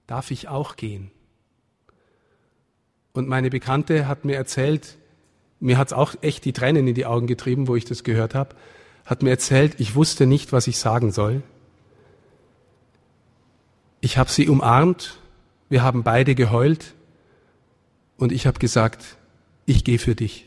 darf 0.08 0.32
ich 0.32 0.48
auch 0.48 0.76
gehen? 0.76 1.12
Und 3.14 3.28
meine 3.28 3.50
Bekannte 3.50 4.08
hat 4.08 4.26
mir 4.26 4.36
erzählt, 4.36 4.98
mir 5.60 5.78
hat's 5.78 5.94
auch 5.94 6.16
echt 6.22 6.46
die 6.46 6.54
Tränen 6.54 6.88
in 6.88 6.96
die 6.96 7.06
Augen 7.06 7.28
getrieben, 7.28 7.68
wo 7.68 7.76
ich 7.76 7.86
das 7.86 8.04
gehört 8.04 8.36
habe, 8.36 8.56
hat 9.06 9.24
mir 9.24 9.32
erzählt, 9.32 9.76
ich 9.80 9.96
wusste 9.96 10.26
nicht, 10.26 10.54
was 10.54 10.68
ich 10.68 10.78
sagen 10.78 11.12
soll. 11.12 11.42
Ich 14.02 14.18
habe 14.18 14.30
sie 14.30 14.48
umarmt, 14.48 15.20
wir 15.70 15.84
haben 15.84 16.04
beide 16.04 16.36
geheult 16.36 16.94
Und 18.20 18.34
ich 18.34 18.46
habe 18.46 18.60
gesagt, 18.60 19.18
ich 19.66 19.84
gehe 19.86 19.98
für 19.98 20.14
dich. 20.14 20.46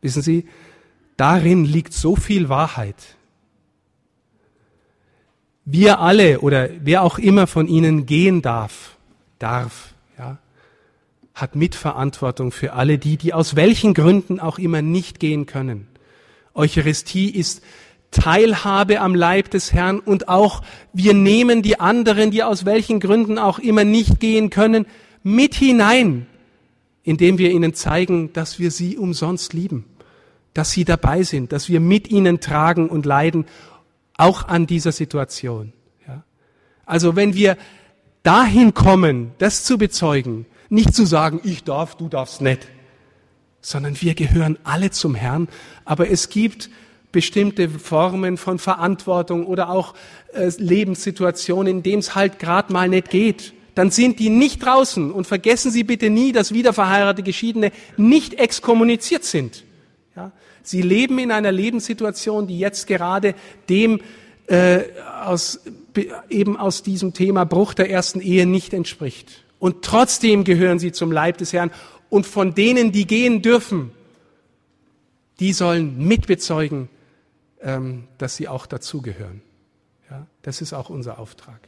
Wissen 0.00 0.22
Sie, 0.22 0.48
darin 1.18 1.66
liegt 1.66 1.92
so 1.92 2.16
viel 2.16 2.48
Wahrheit. 2.48 3.16
Wir 5.66 6.00
alle 6.00 6.40
oder 6.40 6.70
wer 6.80 7.02
auch 7.02 7.18
immer 7.18 7.46
von 7.46 7.68
Ihnen 7.68 8.06
gehen 8.06 8.40
darf, 8.40 8.96
darf, 9.40 9.94
ja, 10.18 10.38
hat 11.34 11.56
Mitverantwortung 11.56 12.52
für 12.52 12.74
alle 12.74 12.98
die, 12.98 13.16
die 13.16 13.34
aus 13.34 13.56
welchen 13.56 13.94
Gründen 13.94 14.38
auch 14.38 14.58
immer 14.58 14.82
nicht 14.82 15.18
gehen 15.18 15.46
können. 15.46 15.88
Eucharistie 16.54 17.30
ist 17.30 17.62
Teilhabe 18.10 19.00
am 19.00 19.14
Leib 19.14 19.50
des 19.50 19.72
Herrn 19.72 20.00
und 20.00 20.28
auch 20.28 20.62
wir 20.92 21.14
nehmen 21.14 21.62
die 21.62 21.78
anderen, 21.78 22.30
die 22.30 22.42
aus 22.42 22.64
welchen 22.64 23.00
Gründen 23.00 23.38
auch 23.38 23.58
immer 23.58 23.84
nicht 23.84 24.20
gehen 24.20 24.50
können, 24.50 24.86
mit 25.22 25.54
hinein, 25.54 26.26
indem 27.02 27.38
wir 27.38 27.50
ihnen 27.50 27.74
zeigen, 27.74 28.32
dass 28.32 28.58
wir 28.58 28.70
sie 28.70 28.98
umsonst 28.98 29.52
lieben, 29.52 29.84
dass 30.54 30.72
sie 30.72 30.84
dabei 30.84 31.22
sind, 31.22 31.52
dass 31.52 31.68
wir 31.68 31.80
mit 31.80 32.10
ihnen 32.10 32.40
tragen 32.40 32.88
und 32.88 33.06
leiden, 33.06 33.46
auch 34.16 34.48
an 34.48 34.66
dieser 34.66 34.92
Situation. 34.92 35.72
Ja? 36.06 36.24
Also 36.84 37.16
wenn 37.16 37.34
wir 37.34 37.56
dahin 38.22 38.74
kommen, 38.74 39.32
das 39.38 39.64
zu 39.64 39.78
bezeugen, 39.78 40.46
nicht 40.68 40.94
zu 40.94 41.04
sagen, 41.04 41.40
ich 41.44 41.64
darf, 41.64 41.96
du 41.96 42.08
darfst 42.08 42.40
nicht, 42.40 42.68
sondern 43.60 44.00
wir 44.00 44.14
gehören 44.14 44.58
alle 44.64 44.90
zum 44.90 45.14
Herrn, 45.14 45.48
aber 45.84 46.10
es 46.10 46.28
gibt 46.28 46.70
bestimmte 47.12 47.68
Formen 47.68 48.36
von 48.36 48.58
Verantwortung 48.58 49.46
oder 49.46 49.70
auch 49.70 49.94
äh, 50.32 50.50
Lebenssituationen, 50.58 51.78
in 51.78 51.82
denen 51.82 51.98
es 51.98 52.14
halt 52.14 52.38
gerade 52.38 52.72
mal 52.72 52.88
nicht 52.88 53.10
geht. 53.10 53.52
Dann 53.74 53.90
sind 53.90 54.18
die 54.18 54.30
nicht 54.30 54.64
draußen 54.64 55.10
und 55.10 55.26
vergessen 55.26 55.70
Sie 55.70 55.84
bitte 55.84 56.10
nie, 56.10 56.32
dass 56.32 56.52
wiederverheiratete 56.52 57.22
Geschiedene 57.22 57.72
nicht 57.96 58.34
exkommuniziert 58.34 59.24
sind. 59.24 59.64
Ja? 60.14 60.32
Sie 60.62 60.82
leben 60.82 61.18
in 61.18 61.32
einer 61.32 61.52
Lebenssituation, 61.52 62.46
die 62.46 62.58
jetzt 62.58 62.86
gerade 62.86 63.34
dem 63.68 64.00
äh, 64.46 64.80
aus, 65.24 65.60
eben 66.28 66.56
aus 66.56 66.82
diesem 66.82 67.12
Thema 67.12 67.44
Bruch 67.44 67.74
der 67.74 67.90
ersten 67.90 68.20
Ehe 68.20 68.46
nicht 68.46 68.72
entspricht. 68.72 69.44
Und 69.58 69.82
trotzdem 69.82 70.44
gehören 70.44 70.78
sie 70.78 70.92
zum 70.92 71.12
Leib 71.12 71.38
des 71.38 71.52
Herrn. 71.52 71.70
Und 72.08 72.26
von 72.26 72.54
denen, 72.54 72.92
die 72.92 73.06
gehen 73.06 73.42
dürfen, 73.42 73.92
die 75.38 75.52
sollen 75.52 76.06
mitbezeugen, 76.06 76.88
ähm, 77.62 78.04
dass 78.18 78.36
sie 78.36 78.48
auch 78.48 78.66
dazugehören. 78.66 79.42
Ja, 80.10 80.26
das 80.42 80.60
ist 80.60 80.72
auch 80.72 80.90
unser 80.90 81.18
Auftrag. 81.18 81.60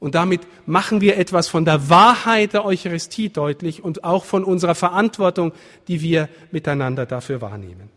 Und 0.00 0.14
damit 0.14 0.42
machen 0.66 1.00
wir 1.00 1.18
etwas 1.18 1.48
von 1.48 1.64
der 1.64 1.90
Wahrheit 1.90 2.52
der 2.52 2.64
Eucharistie 2.64 3.30
deutlich 3.30 3.82
und 3.82 4.04
auch 4.04 4.24
von 4.24 4.44
unserer 4.44 4.76
Verantwortung, 4.76 5.52
die 5.88 6.00
wir 6.00 6.28
miteinander 6.52 7.04
dafür 7.04 7.40
wahrnehmen. 7.40 7.90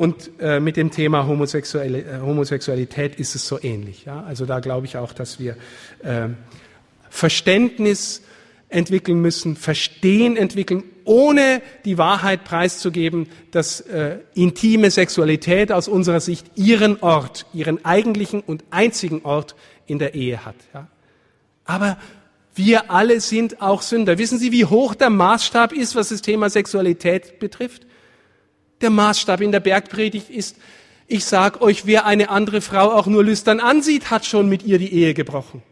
Und 0.00 0.30
äh, 0.40 0.60
mit 0.60 0.78
dem 0.78 0.90
Thema 0.90 1.26
Homosexuelle, 1.26 1.98
äh, 1.98 2.20
Homosexualität 2.22 3.20
ist 3.20 3.34
es 3.34 3.46
so 3.46 3.62
ähnlich. 3.62 4.06
Ja? 4.06 4.22
Also 4.22 4.46
da 4.46 4.60
glaube 4.60 4.86
ich 4.86 4.96
auch, 4.96 5.12
dass 5.12 5.38
wir 5.38 5.56
äh, 6.02 6.28
Verständnis 7.10 8.22
entwickeln 8.70 9.20
müssen, 9.20 9.56
Verstehen 9.56 10.38
entwickeln, 10.38 10.84
ohne 11.04 11.60
die 11.84 11.98
Wahrheit 11.98 12.44
preiszugeben, 12.44 13.28
dass 13.50 13.82
äh, 13.82 14.20
intime 14.32 14.90
Sexualität 14.90 15.70
aus 15.70 15.86
unserer 15.86 16.20
Sicht 16.20 16.46
ihren 16.54 17.02
Ort, 17.02 17.44
ihren 17.52 17.84
eigentlichen 17.84 18.40
und 18.40 18.64
einzigen 18.70 19.20
Ort 19.22 19.54
in 19.84 19.98
der 19.98 20.14
Ehe 20.14 20.46
hat. 20.46 20.56
Ja? 20.72 20.88
Aber 21.66 21.98
wir 22.54 22.90
alle 22.90 23.20
sind 23.20 23.60
auch 23.60 23.82
Sünder. 23.82 24.16
Wissen 24.16 24.38
Sie, 24.38 24.50
wie 24.50 24.64
hoch 24.64 24.94
der 24.94 25.10
Maßstab 25.10 25.74
ist, 25.74 25.94
was 25.94 26.08
das 26.08 26.22
Thema 26.22 26.48
Sexualität 26.48 27.38
betrifft? 27.38 27.84
Der 28.80 28.90
Maßstab 28.90 29.40
in 29.40 29.52
der 29.52 29.60
Bergpredigt 29.60 30.30
ist, 30.30 30.56
ich 31.06 31.24
sag 31.24 31.60
euch, 31.60 31.86
wer 31.86 32.06
eine 32.06 32.30
andere 32.30 32.60
Frau 32.60 32.92
auch 32.92 33.06
nur 33.06 33.24
lüstern 33.24 33.60
ansieht, 33.60 34.10
hat 34.10 34.24
schon 34.24 34.48
mit 34.48 34.62
ihr 34.62 34.78
die 34.78 34.92
Ehe 34.92 35.12
gebrochen. 35.12 35.62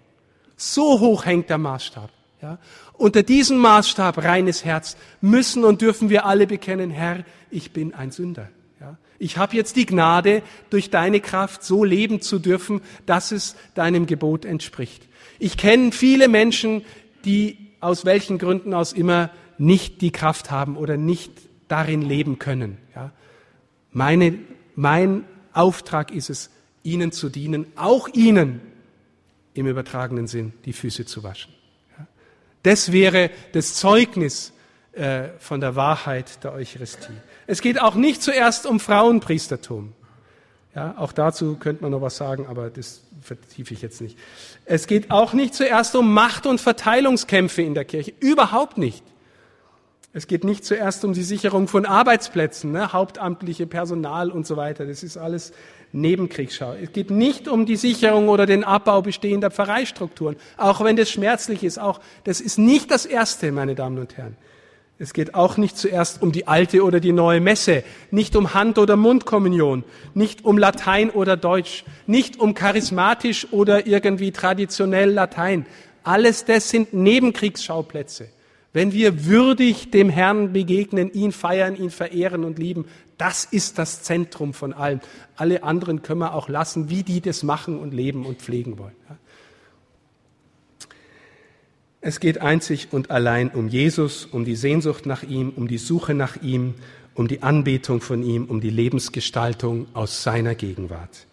So 0.57 0.99
hoch 0.99 1.25
hängt 1.25 1.49
der 1.49 1.59
Maßstab. 1.59 2.11
Ja? 2.43 2.59
Unter 2.95 3.23
diesem 3.23 3.59
Maßstab, 3.59 4.19
reines 4.19 4.65
Herz, 4.65 4.97
müssen 5.21 5.65
und 5.65 5.81
dürfen 5.81 6.11
wir 6.11 6.27
alle 6.27 6.49
bekennen, 6.49 6.91
Herr, 6.91 7.25
ich 7.51 7.73
bin 7.73 7.95
ein 7.95 8.11
Sünder. 8.11 8.49
Ja? 8.81 8.99
Ich 9.21 9.39
habe 9.39 9.57
jetzt 9.57 9.77
die 9.77 9.87
Gnade, 9.87 10.43
durch 10.71 10.91
deine 10.91 11.21
Kraft 11.21 11.63
so 11.63 11.85
leben 11.85 12.21
zu 12.21 12.41
dürfen, 12.41 12.81
dass 13.07 13.31
es 13.31 13.55
deinem 13.75 14.07
Gebot 14.07 14.45
entspricht. 14.45 15.07
Ich 15.39 15.57
kenne 15.57 15.93
viele 15.93 16.27
Menschen, 16.27 16.85
die 17.25 17.59
aus 17.81 18.05
welchen 18.05 18.39
Gründen 18.39 18.75
aus 18.75 18.93
immer 18.93 19.31
nicht 19.57 20.01
die 20.01 20.11
Kraft 20.11 20.51
haben 20.51 20.77
oder 20.77 20.97
nicht 20.97 21.31
darin 21.69 22.03
leben 22.03 22.39
können. 22.39 22.79
Ja? 22.95 23.13
Meine, 23.93 24.39
mein 24.75 25.25
Auftrag 25.53 26.11
ist 26.11 26.31
es, 26.31 26.51
ihnen 26.83 27.13
zu 27.13 27.29
dienen, 27.29 27.67
auch 27.77 28.09
ihnen 28.09 28.61
im 29.55 29.67
übertragenen 29.67 30.27
Sinn 30.27 30.53
die 30.65 30.73
Füße 30.73 31.05
zu 31.05 31.23
waschen. 31.23 31.53
Ja? 31.99 32.07
Das 32.63 32.93
wäre 32.93 33.31
das 33.53 33.75
Zeugnis 33.75 34.53
äh, 34.93 35.29
von 35.39 35.61
der 35.61 35.77
Wahrheit 35.77 36.43
der 36.43 36.53
Eucharistie. 36.53 37.13
Es 37.47 37.61
geht 37.61 37.81
auch 37.81 37.95
nicht 37.95 38.23
zuerst 38.23 38.67
um 38.67 38.81
Frauenpriestertum. 38.81 39.95
Ja, 40.75 40.95
auch 40.99 41.13
dazu 41.13 41.57
könnte 41.57 41.83
man 41.83 41.91
noch 41.91 42.03
was 42.03 42.17
sagen, 42.17 42.47
aber 42.47 42.71
das 42.71 43.03
vertiefe 43.21 43.75
ich 43.75 43.83
jetzt 43.83 44.01
nicht. 44.01 44.19
Es 44.65 44.87
geht 44.87 45.11
auch 45.11 45.33
nicht 45.33 45.55
zuerst 45.55 45.97
um 45.97 46.13
Macht- 46.13 46.47
und 46.47 46.61
Verteilungskämpfe 46.61 47.63
in 47.63 47.75
der 47.75 47.85
Kirche. 47.85 48.13
Überhaupt 48.21 48.79
nicht. 48.79 49.03
Es 50.19 50.27
geht 50.27 50.43
nicht 50.43 50.65
zuerst 50.65 51.05
um 51.05 51.13
die 51.13 51.23
Sicherung 51.23 51.69
von 51.69 51.87
Arbeitsplätzen, 51.87 52.73
ne, 52.73 52.93
hauptamtliche 52.93 53.69
Personal 53.69 54.33
und 54.33 54.49
so 54.49 54.57
weiter. 54.57 54.85
Das 54.85 55.05
ist 55.05 55.17
alles 55.17 55.53
Nebenkriegsschau. 55.93 56.75
Es 56.83 56.93
geht 56.93 57.13
nicht 57.13 57.47
um 57.47 57.67
die 57.67 57.77
Sicherung 57.77 58.29
oder 58.29 58.45
den 58.45 58.65
Abbau 58.65 59.01
bestehender 59.01 59.53
Pfarreistrukturen, 59.53 60.35
auch 60.57 60.83
wenn 60.83 60.97
das 60.97 61.09
schmerzlich 61.09 61.63
ist. 61.63 61.79
Auch 61.79 62.01
das 62.25 62.41
ist 62.41 62.59
nicht 62.59 62.91
das 62.91 63.07
Erste, 63.07 63.53
meine 63.53 63.77
Damen 63.77 63.97
und 63.97 64.17
Herren. 64.17 64.37
Es 64.99 65.13
geht 65.13 65.37
auch 65.37 65.57
nicht 65.57 65.79
zuerst 65.79 66.21
um 66.21 66.33
die 66.33 66.49
alte 66.49 66.83
oder 66.83 66.99
die 66.99 67.13
neue 67.13 67.41
Messe, 67.41 67.85
nicht 68.11 68.35
um 68.35 68.55
Hand- 68.55 68.79
oder 68.79 68.97
Mundkommunion, 68.97 69.85
nicht 70.15 70.45
um 70.45 70.59
Latein 70.59 71.11
oder 71.11 71.37
Deutsch, 71.37 71.85
nicht 72.09 72.41
um 72.41 72.55
charismatisch 72.55 73.47
oder 73.53 73.87
irgendwie 73.87 74.33
traditionell 74.33 75.13
Latein. 75.13 75.65
Alles 76.03 76.45
das 76.45 76.71
sind 76.71 76.93
Nebenkriegsschauplätze. 76.93 78.31
Wenn 78.73 78.93
wir 78.93 79.25
würdig 79.25 79.91
dem 79.91 80.11
Herrn 80.11 80.53
begegnen, 80.53 81.13
ihn 81.13 81.33
feiern, 81.33 81.77
ihn 81.77 81.91
verehren 81.91 82.45
und 82.45 82.59
lieben, 82.59 82.85
das 83.17 83.45
ist 83.45 83.79
das 83.79 84.03
Zentrum 84.03 84.55
von 84.55 84.73
allem. 84.73 85.01
Alle 85.37 85.63
anderen 85.63 86.03
können 86.03 86.21
wir 86.21 86.35
auch 86.35 86.49
lassen, 86.49 86.91
wie 86.91 87.03
die 87.03 87.21
das 87.21 87.43
machen 87.43 87.79
und 87.79 87.93
leben 87.93 88.27
und 88.27 88.41
pflegen 88.41 88.79
wollen. 88.79 88.95
Es 92.01 92.21
geht 92.21 92.41
einzig 92.41 92.89
und 92.93 93.11
allein 93.11 93.51
um 93.51 93.69
Jesus, 93.69 94.25
um 94.25 94.45
die 94.45 94.55
Sehnsucht 94.55 95.05
nach 95.05 95.25
ihm, 95.25 95.51
um 95.57 95.67
die 95.67 95.79
Suche 95.79 96.15
nach 96.15 96.41
ihm, 96.43 96.75
um 97.15 97.27
die 97.27 97.43
Anbetung 97.43 98.01
von 98.01 98.23
ihm, 98.23 98.45
um 98.45 98.61
die 98.61 98.71
Lebensgestaltung 98.71 99.89
aus 99.95 100.23
seiner 100.23 100.55
Gegenwart. 100.55 101.27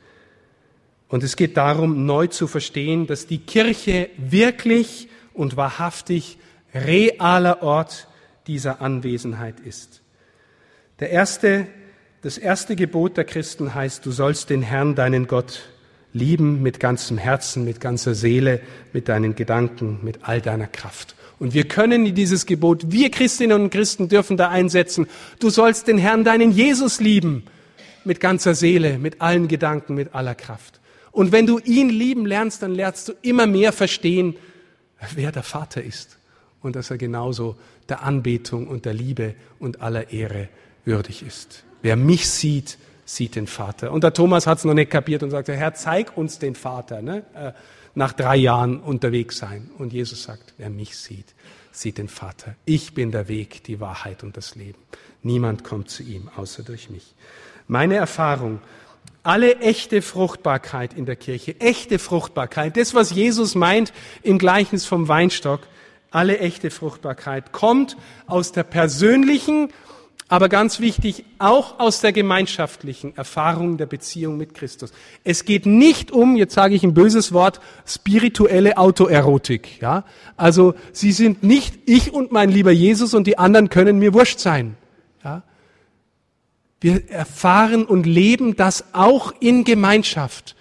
Und 1.07 1.23
es 1.23 1.35
geht 1.35 1.55
darum, 1.57 2.07
neu 2.07 2.27
zu 2.27 2.47
verstehen, 2.47 3.05
dass 3.05 3.27
die 3.27 3.37
Kirche 3.37 4.09
wirklich 4.17 5.07
und 5.35 5.55
wahrhaftig 5.55 6.39
realer 6.75 7.63
Ort 7.63 8.07
dieser 8.47 8.81
Anwesenheit 8.81 9.59
ist. 9.59 10.01
Der 10.99 11.09
erste, 11.09 11.67
das 12.21 12.37
erste 12.37 12.75
Gebot 12.75 13.17
der 13.17 13.23
Christen 13.23 13.73
heißt, 13.73 14.05
du 14.05 14.11
sollst 14.11 14.49
den 14.49 14.61
Herrn, 14.61 14.95
deinen 14.95 15.27
Gott, 15.27 15.63
lieben 16.13 16.61
mit 16.61 16.79
ganzem 16.79 17.17
Herzen, 17.17 17.65
mit 17.65 17.81
ganzer 17.81 18.15
Seele, 18.15 18.61
mit 18.93 19.09
deinen 19.09 19.35
Gedanken, 19.35 19.99
mit 20.03 20.19
all 20.21 20.41
deiner 20.41 20.67
Kraft. 20.67 21.15
Und 21.39 21.53
wir 21.53 21.67
können 21.67 22.15
dieses 22.15 22.45
Gebot, 22.45 22.91
wir 22.91 23.11
Christinnen 23.11 23.63
und 23.63 23.69
Christen 23.69 24.07
dürfen 24.07 24.37
da 24.37 24.49
einsetzen, 24.49 25.07
du 25.39 25.49
sollst 25.49 25.87
den 25.87 25.97
Herrn, 25.97 26.23
deinen 26.23 26.51
Jesus 26.51 27.01
lieben, 27.01 27.43
mit 28.05 28.21
ganzer 28.21 28.55
Seele, 28.55 28.97
mit 28.99 29.19
allen 29.19 29.49
Gedanken, 29.49 29.95
mit 29.95 30.15
aller 30.15 30.35
Kraft. 30.35 30.79
Und 31.11 31.31
wenn 31.31 31.47
du 31.47 31.59
ihn 31.59 31.89
lieben 31.89 32.25
lernst, 32.25 32.61
dann 32.61 32.73
lernst 32.73 33.09
du 33.09 33.13
immer 33.21 33.47
mehr 33.47 33.73
verstehen, 33.73 34.35
wer 35.15 35.31
der 35.31 35.43
Vater 35.43 35.83
ist 35.83 36.17
und 36.65 36.75
dass 36.75 36.89
er 36.89 36.97
genauso 36.97 37.55
der 37.87 38.01
Anbetung 38.01 38.67
und 38.67 38.85
der 38.85 38.93
Liebe 38.95 39.35
und 39.59 39.81
aller 39.81 40.11
Ehre 40.11 40.49
würdig 40.83 41.21
ist. 41.21 41.63
Wer 41.83 41.95
mich 41.95 42.27
sieht, 42.27 42.79
sieht 43.05 43.35
den 43.35 43.45
Vater. 43.45 43.91
Und 43.91 44.03
der 44.03 44.13
Thomas 44.13 44.47
hat 44.47 44.57
es 44.57 44.63
noch 44.63 44.73
nicht 44.73 44.89
kapiert 44.89 45.21
und 45.21 45.29
sagte, 45.29 45.55
Herr, 45.55 45.75
zeig 45.75 46.17
uns 46.17 46.39
den 46.39 46.55
Vater, 46.55 47.03
ne? 47.03 47.23
Äh, 47.35 47.51
nach 47.93 48.13
drei 48.13 48.35
Jahren 48.35 48.79
unterwegs 48.81 49.37
sein. 49.37 49.69
Und 49.77 49.93
Jesus 49.93 50.23
sagt, 50.23 50.55
wer 50.57 50.71
mich 50.71 50.97
sieht, 50.97 51.35
sieht 51.71 51.99
den 51.99 52.09
Vater. 52.09 52.55
Ich 52.65 52.95
bin 52.95 53.11
der 53.11 53.27
Weg, 53.27 53.63
die 53.63 53.79
Wahrheit 53.79 54.23
und 54.23 54.35
das 54.35 54.55
Leben. 54.55 54.79
Niemand 55.21 55.63
kommt 55.63 55.91
zu 55.91 56.01
ihm, 56.01 56.29
außer 56.35 56.63
durch 56.63 56.89
mich. 56.89 57.13
Meine 57.67 57.95
Erfahrung, 57.95 58.59
alle 59.21 59.59
echte 59.59 60.01
Fruchtbarkeit 60.01 60.93
in 60.95 61.05
der 61.05 61.15
Kirche, 61.15 61.59
echte 61.61 61.99
Fruchtbarkeit, 61.99 62.75
das, 62.75 62.95
was 62.95 63.11
Jesus 63.11 63.53
meint 63.53 63.93
im 64.23 64.39
Gleichnis 64.39 64.85
vom 64.85 65.07
Weinstock, 65.07 65.61
alle 66.15 66.39
echte 66.39 66.71
Fruchtbarkeit 66.71 67.51
kommt 67.51 67.97
aus 68.25 68.53
der 68.53 68.63
persönlichen, 68.63 69.69
aber 70.27 70.49
ganz 70.49 70.79
wichtig, 70.79 71.25
auch 71.37 71.79
aus 71.79 72.01
der 72.01 72.13
gemeinschaftlichen 72.13 73.15
Erfahrung 73.15 73.77
der 73.77 73.85
Beziehung 73.85 74.37
mit 74.37 74.55
Christus. 74.55 74.91
Es 75.23 75.45
geht 75.45 75.65
nicht 75.65 76.11
um, 76.11 76.35
jetzt 76.35 76.55
sage 76.55 76.73
ich 76.73 76.83
ein 76.83 76.95
böses 76.95 77.31
Wort, 77.31 77.59
spirituelle 77.85 78.77
Autoerotik. 78.77 79.81
Ja? 79.81 80.05
Also 80.35 80.73
Sie 80.93 81.11
sind 81.11 81.43
nicht 81.43 81.77
ich 81.85 82.11
und 82.11 82.31
mein 82.31 82.49
lieber 82.49 82.71
Jesus 82.71 83.13
und 83.13 83.27
die 83.27 83.37
anderen 83.37 83.69
können 83.69 83.99
mir 83.99 84.13
wurscht 84.13 84.39
sein. 84.39 84.77
Ja? 85.23 85.43
Wir 86.79 87.09
erfahren 87.11 87.85
und 87.85 88.05
leben 88.05 88.55
das 88.55 88.85
auch 88.93 89.33
in 89.41 89.63
Gemeinschaft. 89.63 90.55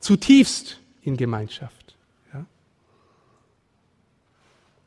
Zutiefst 0.00 0.80
in 1.02 1.16
Gemeinschaft. 1.16 1.73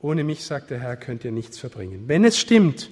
Ohne 0.07 0.23
mich, 0.23 0.45
sagt 0.45 0.69
der 0.69 0.79
Herr, 0.79 0.95
könnt 0.95 1.25
ihr 1.25 1.33
nichts 1.33 1.59
verbringen. 1.59 2.05
Wenn 2.07 2.23
es 2.23 2.39
stimmt, 2.39 2.89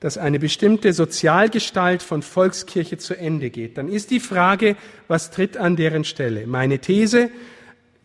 dass 0.00 0.16
eine 0.16 0.38
bestimmte 0.38 0.94
Sozialgestalt 0.94 2.02
von 2.02 2.22
Volkskirche 2.22 2.96
zu 2.96 3.12
Ende 3.12 3.50
geht, 3.50 3.76
dann 3.76 3.90
ist 3.90 4.10
die 4.10 4.20
Frage, 4.20 4.74
was 5.06 5.30
tritt 5.30 5.58
an 5.58 5.76
deren 5.76 6.04
Stelle? 6.04 6.46
Meine 6.46 6.78
These, 6.78 7.28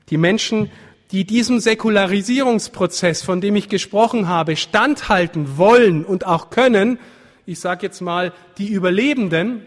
die 0.10 0.18
Menschen, 0.18 0.70
die 1.14 1.24
diesem 1.24 1.62
Säkularisierungsprozess, 1.62 3.22
von 3.22 3.40
dem 3.40 3.56
ich 3.56 3.70
gesprochen 3.70 4.28
habe, 4.28 4.58
standhalten 4.58 5.58
wollen 5.58 6.04
und 6.04 6.28
auch 6.28 6.50
können, 6.50 7.00
ich 7.46 7.62
sage 7.62 7.86
jetzt 7.86 8.02
mal, 8.02 8.34
die 8.58 8.68
Überlebenden, 8.68 9.62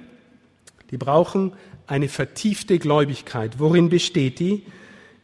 die 0.91 0.99
brauchen 0.99 1.55
eine 1.87 2.11
vertiefte 2.11 2.79
Gläubigkeit. 2.79 3.59
Worin 3.59 3.89
besteht 3.89 4.41
die? 4.41 4.67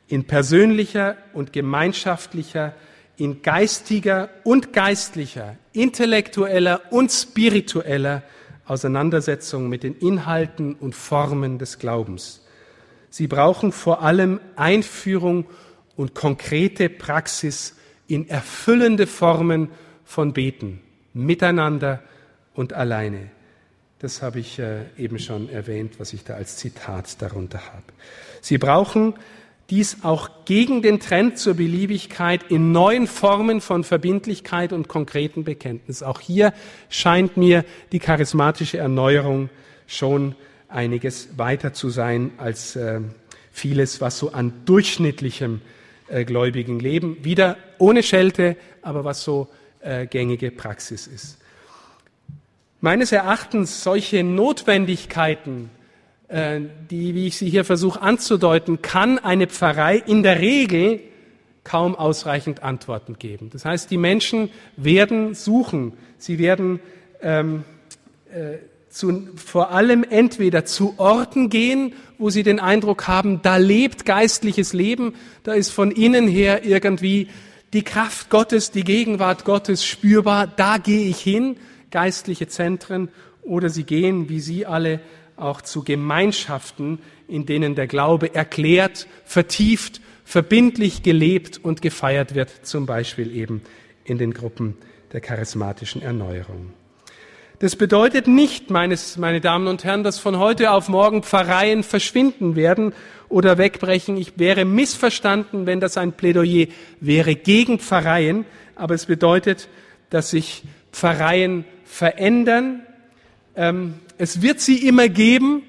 In 0.09 0.25
persönlicher 0.25 1.19
und 1.35 1.53
gemeinschaftlicher 1.53 2.73
in 3.21 3.43
geistiger 3.43 4.31
und 4.45 4.73
geistlicher, 4.73 5.57
intellektueller 5.75 6.81
und 6.91 7.13
spiritueller 7.13 8.23
Auseinandersetzung 8.65 9.69
mit 9.69 9.83
den 9.83 9.95
Inhalten 9.97 10.75
und 10.75 10.95
Formen 10.95 11.59
des 11.59 11.79
Glaubens. 11.79 12.41
Sie 13.11 13.27
brauchen 13.27 13.73
vor 13.73 14.03
allem 14.03 14.41
Einführung 14.57 15.45
und 15.97 16.15
konkrete 16.15 16.89
Praxis 16.89 17.77
in 18.07 18.27
erfüllende 18.27 19.07
Formen 19.07 19.69
von 20.07 20.33
Beten, 20.33 20.81
miteinander 21.13 22.03
und 22.55 22.73
alleine. 22.73 23.31
Das 23.99 24.23
habe 24.23 24.39
ich 24.39 24.59
äh, 24.59 24.85
eben 24.97 25.19
schon 25.19 25.51
erwähnt, 25.51 26.01
was 26.01 26.15
ich 26.15 26.25
da 26.25 26.35
als 26.35 26.57
Zitat 26.57 27.21
darunter 27.21 27.61
habe. 27.67 27.85
Sie 28.41 28.57
brauchen 28.57 29.13
dies 29.71 29.99
auch 30.03 30.31
gegen 30.45 30.83
den 30.83 31.01
Trend 31.01 31.39
zur 31.39 31.55
Beliebigkeit 31.55 32.43
in 32.49 32.73
neuen 32.73 33.07
Formen 33.07 33.61
von 33.61 33.85
Verbindlichkeit 33.85 34.73
und 34.73 34.89
konkreten 34.89 35.45
Bekenntnis. 35.45 36.03
Auch 36.03 36.21
hier 36.21 36.53
scheint 36.89 37.37
mir 37.37 37.65
die 37.93 38.01
charismatische 38.01 38.79
Erneuerung 38.79 39.49
schon 39.87 40.35
einiges 40.69 41.39
weiter 41.39 41.73
zu 41.73 41.91
sein 41.91 42.33
als 42.37 42.77
äh, 42.77 43.01
vieles, 43.53 44.01
was 44.01 44.19
so 44.19 44.33
an 44.33 44.53
durchschnittlichem 44.65 45.61
äh, 46.09 46.25
gläubigen 46.25 46.81
Leben, 46.81 47.25
wieder 47.25 47.57
ohne 47.79 48.03
Schelte, 48.03 48.57
aber 48.83 49.05
was 49.05 49.23
so 49.23 49.49
äh, 49.81 50.07
gängige 50.07 50.51
Praxis 50.51 51.07
ist. 51.07 51.39
Meines 52.81 53.13
Erachtens 53.13 53.85
solche 53.85 54.25
Notwendigkeiten 54.25 55.71
die, 56.31 57.15
wie 57.15 57.27
ich 57.27 57.37
sie 57.37 57.51
hier 57.51 57.65
versuche 57.65 58.01
anzudeuten, 58.01 58.83
kann 58.83 59.19
eine 59.19 59.49
Pfarrei 59.49 59.97
in 59.97 60.23
der 60.23 60.39
Regel 60.39 61.01
kaum 61.65 61.97
ausreichend 61.97 62.63
Antworten 62.63 63.19
geben. 63.19 63.51
Das 63.51 63.65
heißt, 63.65 63.91
die 63.91 63.97
Menschen 63.97 64.51
werden 64.77 65.35
suchen, 65.35 65.93
sie 66.19 66.39
werden 66.39 66.81
ähm, 67.21 67.65
äh, 68.33 68.59
zu, 68.91 69.29
vor 69.37 69.71
allem 69.71 70.05
entweder 70.09 70.65
zu 70.65 70.95
Orten 70.99 71.49
gehen, 71.49 71.95
wo 72.19 72.31
sie 72.31 72.43
den 72.43 72.61
Eindruck 72.61 73.09
haben, 73.09 73.43
da 73.43 73.57
lebt 73.57 74.05
geistliches 74.05 74.73
Leben, 74.73 75.15
da 75.43 75.53
ist 75.53 75.71
von 75.71 75.91
innen 75.91 76.29
her 76.29 76.65
irgendwie 76.65 77.29
die 77.73 77.83
Kraft 77.83 78.31
Gottes, 78.31 78.71
die 78.71 78.85
Gegenwart 78.85 79.45
Gottes 79.45 79.85
spürbar, 79.85 80.47
da 80.47 80.79
gehe 80.79 81.09
ich 81.09 81.21
hin, 81.21 81.57
geistliche 81.91 82.49
Zentren, 82.49 83.09
oder 83.43 83.69
sie 83.69 83.85
gehen, 83.85 84.29
wie 84.29 84.41
Sie 84.41 84.67
alle, 84.67 85.01
auch 85.41 85.61
zu 85.63 85.83
Gemeinschaften, 85.83 86.99
in 87.29 87.47
denen 87.47 87.75
der 87.75 87.87
Glaube 87.87 88.35
erklärt, 88.35 89.07
vertieft, 89.25 90.01
verbindlich 90.25 91.03
gelebt 91.03 91.59
und 91.63 91.83
gefeiert 91.83 92.35
wird, 92.35 92.51
zum 92.67 92.87
Beispiel 92.87 93.35
eben 93.35 93.63
in 94.05 94.19
den 94.19 94.33
Gruppen 94.33 94.77
der 95.13 95.21
charismatischen 95.21 96.03
Erneuerung. 96.03 96.73
Das 97.61 97.77
bedeutet 97.77 98.27
nicht, 98.27 98.71
meines, 98.71 99.19
meine 99.19 99.43
Damen 99.43 99.67
und 99.67 99.85
Herren, 99.85 100.03
dass 100.03 100.19
von 100.19 100.39
heute 100.39 100.71
auf 100.71 100.89
morgen 100.89 101.23
Pfarreien 101.23 101.83
verschwinden 101.83 102.57
werden 102.57 102.95
oder 103.29 103.59
wegbrechen. 103.59 104.17
Ich 104.17 104.39
wäre 104.39 104.65
missverstanden, 104.65 105.67
wenn 105.67 105.79
das 105.79 105.99
ein 105.99 106.13
Plädoyer 106.13 106.69
wäre 107.01 107.35
gegen 107.35 107.79
Pfarreien, 107.79 108.47
aber 108.77 108.95
es 108.95 109.05
bedeutet, 109.05 109.69
dass 110.09 110.31
sich 110.31 110.63
Pfarreien 110.91 111.67
verändern, 111.85 112.81
es 114.19 114.43
wird 114.43 114.61
sie 114.61 114.87
immer 114.87 115.09
geben, 115.09 115.63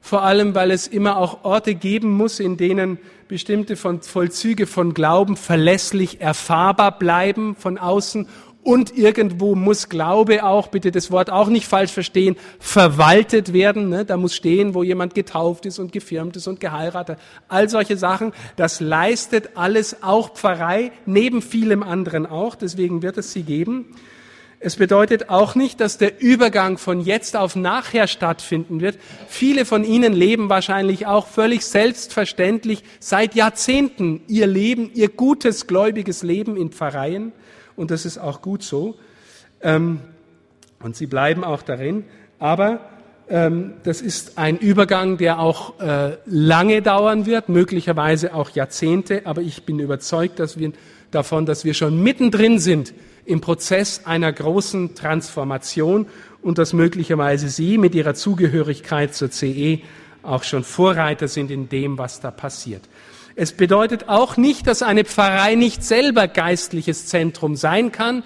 vor 0.00 0.22
allem 0.22 0.54
weil 0.54 0.70
es 0.70 0.86
immer 0.86 1.16
auch 1.16 1.44
Orte 1.44 1.74
geben 1.74 2.12
muss, 2.12 2.38
in 2.38 2.56
denen 2.56 2.98
bestimmte 3.26 3.74
Vollzüge 3.76 4.66
von 4.66 4.94
Glauben 4.94 5.36
verlässlich 5.36 6.20
erfahrbar 6.20 6.96
bleiben 6.98 7.56
von 7.56 7.78
außen 7.78 8.28
und 8.66 8.98
irgendwo 8.98 9.54
muss 9.54 9.88
Glaube 9.88 10.44
auch, 10.44 10.66
bitte 10.66 10.90
das 10.90 11.12
Wort 11.12 11.30
auch 11.30 11.46
nicht 11.46 11.68
falsch 11.68 11.92
verstehen, 11.92 12.34
verwaltet 12.58 13.52
werden. 13.52 13.90
Ne? 13.90 14.04
Da 14.04 14.16
muss 14.16 14.34
stehen, 14.34 14.74
wo 14.74 14.82
jemand 14.82 15.14
getauft 15.14 15.66
ist 15.66 15.78
und 15.78 15.92
gefirmt 15.92 16.36
ist 16.36 16.48
und 16.48 16.58
geheiratet. 16.58 17.16
All 17.46 17.68
solche 17.68 17.96
Sachen, 17.96 18.32
das 18.56 18.80
leistet 18.80 19.50
alles 19.54 20.02
auch 20.02 20.34
Pfarrei, 20.34 20.90
neben 21.06 21.42
vielem 21.42 21.84
anderen 21.84 22.26
auch. 22.26 22.56
Deswegen 22.56 23.02
wird 23.02 23.18
es 23.18 23.32
sie 23.32 23.44
geben. 23.44 23.94
Es 24.58 24.76
bedeutet 24.76 25.28
auch 25.28 25.54
nicht, 25.54 25.80
dass 25.80 25.98
der 25.98 26.20
Übergang 26.20 26.78
von 26.78 27.00
jetzt 27.00 27.36
auf 27.36 27.56
nachher 27.56 28.06
stattfinden 28.06 28.80
wird. 28.80 28.98
Viele 29.28 29.66
von 29.66 29.84
Ihnen 29.84 30.14
leben 30.14 30.48
wahrscheinlich 30.48 31.06
auch 31.06 31.26
völlig 31.26 31.64
selbstverständlich 31.66 32.82
seit 32.98 33.34
Jahrzehnten 33.34 34.22
ihr 34.28 34.46
Leben, 34.46 34.90
ihr 34.94 35.08
gutes, 35.08 35.66
gläubiges 35.66 36.22
Leben 36.22 36.56
in 36.56 36.70
Pfarreien. 36.70 37.32
Und 37.76 37.90
das 37.90 38.06
ist 38.06 38.16
auch 38.16 38.40
gut 38.40 38.62
so. 38.62 38.96
Ähm, 39.60 40.00
und 40.82 40.96
Sie 40.96 41.06
bleiben 41.06 41.44
auch 41.44 41.60
darin. 41.60 42.04
Aber 42.38 42.80
ähm, 43.28 43.74
das 43.82 44.00
ist 44.00 44.38
ein 44.38 44.56
Übergang, 44.56 45.18
der 45.18 45.38
auch 45.38 45.78
äh, 45.80 46.16
lange 46.24 46.80
dauern 46.80 47.26
wird, 47.26 47.50
möglicherweise 47.50 48.32
auch 48.32 48.50
Jahrzehnte. 48.50 49.26
Aber 49.26 49.42
ich 49.42 49.64
bin 49.64 49.80
überzeugt 49.80 50.38
dass 50.38 50.58
wir, 50.58 50.72
davon, 51.10 51.44
dass 51.44 51.66
wir 51.66 51.74
schon 51.74 52.02
mittendrin 52.02 52.58
sind 52.58 52.94
im 53.26 53.40
Prozess 53.40 54.02
einer 54.04 54.32
großen 54.32 54.94
Transformation 54.94 56.06
und 56.42 56.58
dass 56.58 56.72
möglicherweise 56.72 57.48
Sie 57.48 57.76
mit 57.76 57.94
Ihrer 57.94 58.14
Zugehörigkeit 58.14 59.14
zur 59.14 59.30
CE 59.30 59.80
auch 60.22 60.44
schon 60.44 60.64
Vorreiter 60.64 61.28
sind 61.28 61.50
in 61.50 61.68
dem, 61.68 61.98
was 61.98 62.20
da 62.20 62.30
passiert. 62.30 62.82
Es 63.34 63.52
bedeutet 63.52 64.08
auch 64.08 64.36
nicht, 64.36 64.66
dass 64.66 64.82
eine 64.82 65.04
Pfarrei 65.04 65.56
nicht 65.56 65.84
selber 65.84 66.26
geistliches 66.26 67.06
Zentrum 67.06 67.54
sein 67.54 67.92
kann. 67.92 68.22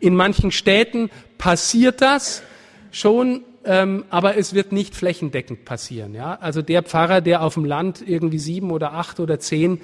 In 0.00 0.14
manchen 0.14 0.50
Städten 0.50 1.10
passiert 1.36 2.00
das 2.00 2.42
schon, 2.90 3.42
ähm, 3.64 4.04
aber 4.08 4.38
es 4.38 4.54
wird 4.54 4.72
nicht 4.72 4.94
flächendeckend 4.94 5.64
passieren. 5.64 6.14
Ja? 6.14 6.38
Also 6.40 6.62
der 6.62 6.82
Pfarrer, 6.82 7.20
der 7.20 7.42
auf 7.42 7.54
dem 7.54 7.64
Land 7.64 8.02
irgendwie 8.06 8.38
sieben 8.38 8.70
oder 8.70 8.94
acht 8.94 9.20
oder 9.20 9.38
zehn 9.38 9.80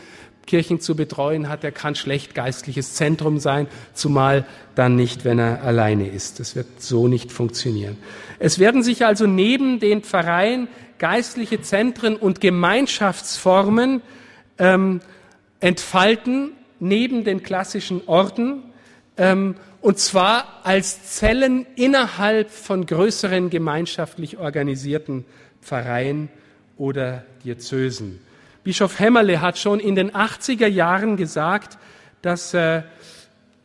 Kirchen 0.47 0.81
zu 0.81 0.97
betreuen 0.97 1.49
hat, 1.49 1.63
der 1.63 1.73
kann 1.73 1.95
schlecht 1.95 2.35
geistliches 2.35 2.95
Zentrum 2.95 3.39
sein, 3.39 3.67
zumal 3.95 4.45
dann 4.75 4.97
nicht, 4.97 5.25
wenn 5.25 5.39
er 5.39 5.63
alleine 5.63 6.09
ist. 6.09 6.41
Das 6.41 6.57
wird 6.57 6.83
so 6.83 7.09
nicht 7.09 7.31
funktionieren. 7.31 7.97
Es 8.39 8.59
werden 8.59 8.83
sich 8.83 9.05
also 9.05 9.27
neben 9.27 9.81
den 9.81 10.03
Pfarreien 10.03 10.69
geistliche 10.99 11.61
Zentren 11.63 12.17
und 12.17 12.41
Gemeinschaftsformen 12.41 14.03
ähm, 14.59 15.01
entfalten, 15.61 16.53
neben 16.79 17.25
den 17.25 17.43
klassischen 17.43 18.03
Orden, 18.07 18.63
ähm, 19.17 19.57
und 19.83 19.99
zwar 19.99 20.61
als 20.65 21.15
Zellen 21.15 21.67
innerhalb 21.75 22.51
von 22.51 22.85
größeren 22.85 23.49
gemeinschaftlich 23.49 24.39
organisierten 24.39 25.25
Pfarreien 25.63 26.29
oder 26.77 27.25
Diözesen. 27.45 28.21
Bischof 28.63 28.99
Hämmerle 28.99 29.41
hat 29.41 29.59
schon 29.59 29.81
in 29.81 29.95
den 29.95 30.11
80er 30.11 30.67
Jahren 30.67 31.17
gesagt, 31.17 31.79
dass, 32.21 32.53
äh, 32.53 32.83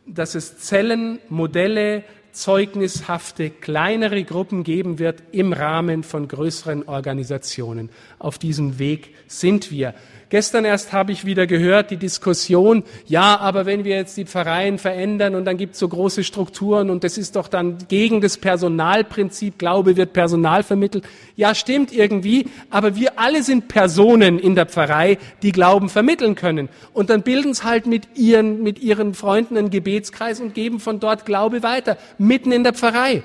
dass 0.06 0.34
es 0.34 0.58
Zellen, 0.58 1.18
Modelle, 1.28 2.02
zeugnishafte 2.32 3.50
kleinere 3.50 4.22
Gruppen 4.24 4.62
geben 4.62 4.98
wird 4.98 5.22
im 5.32 5.52
Rahmen 5.52 6.02
von 6.02 6.28
größeren 6.28 6.86
Organisationen. 6.86 7.88
Auf 8.18 8.38
diesem 8.38 8.78
Weg 8.78 9.14
sind 9.26 9.70
wir. 9.70 9.94
Gestern 10.28 10.64
erst 10.64 10.92
habe 10.92 11.12
ich 11.12 11.24
wieder 11.24 11.46
gehört, 11.46 11.92
die 11.92 11.98
Diskussion, 11.98 12.82
ja, 13.06 13.38
aber 13.38 13.64
wenn 13.64 13.84
wir 13.84 13.94
jetzt 13.94 14.16
die 14.16 14.24
Pfarreien 14.24 14.78
verändern 14.78 15.36
und 15.36 15.44
dann 15.44 15.56
gibt 15.56 15.74
es 15.74 15.78
so 15.78 15.88
große 15.88 16.24
Strukturen 16.24 16.90
und 16.90 17.04
das 17.04 17.16
ist 17.16 17.36
doch 17.36 17.46
dann 17.46 17.78
gegen 17.86 18.20
das 18.20 18.36
Personalprinzip, 18.36 19.56
Glaube 19.56 19.96
wird 19.96 20.12
Personal 20.12 20.64
vermittelt. 20.64 21.04
Ja, 21.36 21.54
stimmt 21.54 21.92
irgendwie, 21.92 22.46
aber 22.70 22.96
wir 22.96 23.20
alle 23.20 23.44
sind 23.44 23.68
Personen 23.68 24.40
in 24.40 24.56
der 24.56 24.66
Pfarrei, 24.66 25.18
die 25.42 25.52
Glauben 25.52 25.88
vermitteln 25.88 26.34
können. 26.34 26.70
Und 26.92 27.08
dann 27.08 27.22
bilden 27.22 27.52
es 27.52 27.62
halt 27.62 27.86
mit 27.86 28.16
ihren, 28.16 28.64
mit 28.64 28.80
ihren 28.80 29.14
Freunden 29.14 29.56
einen 29.56 29.70
Gebetskreis 29.70 30.40
und 30.40 30.54
geben 30.54 30.80
von 30.80 30.98
dort 30.98 31.24
Glaube 31.24 31.62
weiter, 31.62 31.98
mitten 32.18 32.50
in 32.50 32.64
der 32.64 32.74
Pfarrei. 32.74 33.22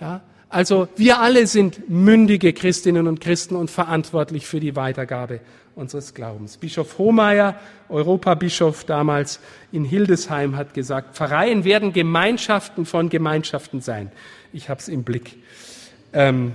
Ja, 0.00 0.22
also 0.48 0.88
wir 0.96 1.20
alle 1.20 1.46
sind 1.46 1.90
mündige 1.90 2.54
Christinnen 2.54 3.06
und 3.06 3.20
Christen 3.20 3.56
und 3.56 3.70
verantwortlich 3.70 4.46
für 4.46 4.58
die 4.58 4.74
Weitergabe 4.74 5.40
unseres 5.80 6.14
Glaubens. 6.14 6.58
Bischof 6.58 6.98
Hohmeier, 6.98 7.58
Europabischof 7.88 8.84
damals 8.84 9.40
in 9.72 9.84
Hildesheim, 9.84 10.56
hat 10.56 10.74
gesagt, 10.74 11.16
Pfarreien 11.16 11.64
werden 11.64 11.92
Gemeinschaften 11.92 12.86
von 12.86 13.08
Gemeinschaften 13.08 13.80
sein. 13.80 14.12
Ich 14.52 14.68
habe 14.68 14.80
es 14.80 14.88
im 14.88 15.02
Blick. 15.02 15.38
Ähm, 16.12 16.54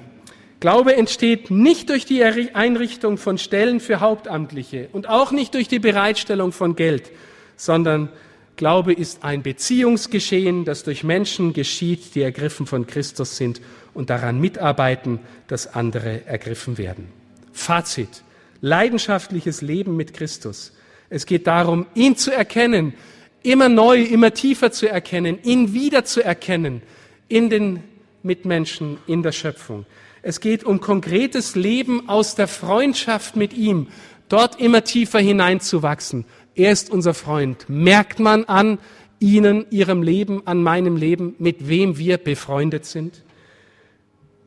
Glaube 0.59 0.95
entsteht 0.95 1.51
nicht 1.51 1.89
durch 1.89 2.05
die 2.05 2.23
Einrichtung 2.23 3.17
von 3.17 3.37
Stellen 3.37 3.79
für 3.79 3.99
Hauptamtliche 3.99 4.89
und 4.93 5.09
auch 5.09 5.31
nicht 5.31 5.53
durch 5.53 5.67
die 5.67 5.79
Bereitstellung 5.79 6.51
von 6.51 6.75
Geld, 6.75 7.11
sondern 7.57 8.09
Glaube 8.55 8.93
ist 8.93 9.23
ein 9.23 9.43
Beziehungsgeschehen, 9.43 10.63
das 10.63 10.83
durch 10.83 11.03
Menschen 11.03 11.51
geschieht, 11.51 12.15
die 12.15 12.21
ergriffen 12.21 12.65
von 12.65 12.87
Christus 12.87 13.35
sind 13.35 13.61
und 13.93 14.09
daran 14.09 14.39
mitarbeiten, 14.39 15.19
dass 15.47 15.73
andere 15.73 16.25
ergriffen 16.25 16.77
werden. 16.77 17.09
Fazit. 17.51 18.23
Leidenschaftliches 18.65 19.61
Leben 19.61 19.95
mit 19.95 20.15
Christus. 20.15 20.73
Es 21.11 21.27
geht 21.27 21.45
darum, 21.45 21.85
ihn 21.93 22.17
zu 22.17 22.33
erkennen, 22.33 22.95
immer 23.43 23.69
neu, 23.69 24.01
immer 24.01 24.33
tiefer 24.33 24.71
zu 24.71 24.89
erkennen, 24.89 25.37
ihn 25.43 25.75
wieder 25.75 26.03
zu 26.03 26.23
erkennen 26.23 26.81
in 27.27 27.51
den 27.51 27.83
Mitmenschen, 28.23 28.97
in 29.05 29.21
der 29.21 29.33
Schöpfung. 29.33 29.85
Es 30.23 30.39
geht 30.39 30.63
um 30.63 30.81
konkretes 30.81 31.55
Leben 31.55 32.09
aus 32.09 32.33
der 32.33 32.47
Freundschaft 32.47 33.35
mit 33.35 33.53
ihm, 33.53 33.85
dort 34.29 34.59
immer 34.59 34.83
tiefer 34.83 35.19
hineinzuwachsen. 35.19 36.25
Er 36.55 36.71
ist 36.71 36.89
unser 36.89 37.13
Freund. 37.13 37.69
Merkt 37.69 38.17
man 38.17 38.45
an 38.45 38.79
Ihnen, 39.19 39.67
Ihrem 39.69 40.01
Leben, 40.01 40.41
an 40.47 40.63
meinem 40.63 40.97
Leben, 40.97 41.35
mit 41.37 41.67
wem 41.67 41.99
wir 41.99 42.17
befreundet 42.17 42.85
sind? 42.85 43.21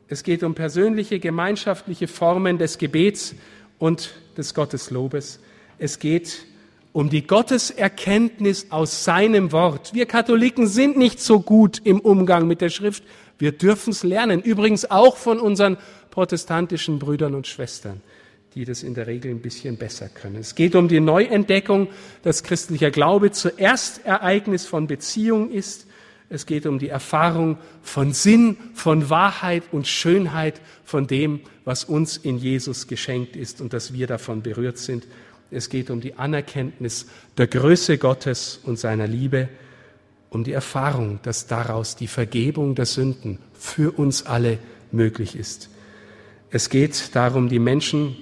Es 0.09 0.23
geht 0.23 0.43
um 0.43 0.55
persönliche, 0.55 1.19
gemeinschaftliche 1.19 2.09
Formen 2.09 2.57
des 2.57 2.79
Gebets 2.79 3.35
und 3.79 4.11
des 4.37 4.53
Gotteslobes. 4.53 5.39
Es 5.79 5.99
geht 5.99 6.45
um 6.91 7.09
die 7.09 7.25
Gotteserkenntnis 7.25 8.67
aus 8.69 9.03
seinem 9.03 9.51
Wort. 9.51 9.93
Wir 9.93 10.05
Katholiken 10.05 10.67
sind 10.67 10.97
nicht 10.97 11.19
so 11.19 11.39
gut 11.39 11.81
im 11.83 11.99
Umgang 11.99 12.47
mit 12.47 12.61
der 12.61 12.69
Schrift. 12.69 13.03
Wir 13.37 13.51
dürfen 13.51 13.91
es 13.91 14.03
lernen. 14.03 14.41
Übrigens 14.41 14.89
auch 14.89 15.17
von 15.17 15.39
unseren 15.39 15.77
protestantischen 16.11 16.99
Brüdern 16.99 17.35
und 17.35 17.47
Schwestern, 17.47 18.01
die 18.55 18.65
das 18.65 18.83
in 18.83 18.95
der 18.95 19.07
Regel 19.07 19.31
ein 19.31 19.41
bisschen 19.41 19.77
besser 19.77 20.09
können. 20.09 20.37
Es 20.37 20.55
geht 20.55 20.75
um 20.75 20.87
die 20.87 20.99
Neuentdeckung, 20.99 21.87
dass 22.23 22.43
christlicher 22.43 22.91
Glaube 22.91 23.31
zuerst 23.31 24.05
Ereignis 24.05 24.65
von 24.65 24.87
Beziehung 24.87 25.51
ist 25.51 25.88
es 26.29 26.45
geht 26.45 26.67
um 26.67 26.77
die 26.77 26.89
Erfahrung 26.89 27.57
von 27.81 28.13
Sinn, 28.13 28.55
von 28.75 29.09
Wahrheit 29.09 29.63
und 29.71 29.87
Schönheit, 29.87 30.61
von 30.85 31.07
dem, 31.07 31.41
was 31.65 31.83
uns 31.83 32.17
in 32.17 32.37
Jesus 32.37 32.87
geschenkt 32.87 33.35
ist 33.35 33.61
und 33.61 33.73
dass 33.73 33.93
wir 33.93 34.05
davon 34.05 34.43
berührt 34.43 34.77
sind. 34.77 35.07
Es 35.49 35.69
geht 35.69 35.89
um 35.89 36.01
die 36.01 36.13
Anerkenntnis 36.13 37.07
der 37.37 37.47
Größe 37.47 37.97
Gottes 37.97 38.59
und 38.63 38.77
seiner 38.77 39.07
Liebe, 39.07 39.49
um 40.29 40.43
die 40.43 40.51
Erfahrung, 40.51 41.19
dass 41.23 41.47
daraus 41.47 41.95
die 41.95 42.07
Vergebung 42.07 42.75
der 42.75 42.85
Sünden 42.85 43.39
für 43.53 43.91
uns 43.91 44.27
alle 44.27 44.59
möglich 44.91 45.35
ist. 45.35 45.69
Es 46.51 46.69
geht 46.69 47.15
darum, 47.15 47.49
die 47.49 47.57
Menschen 47.57 48.15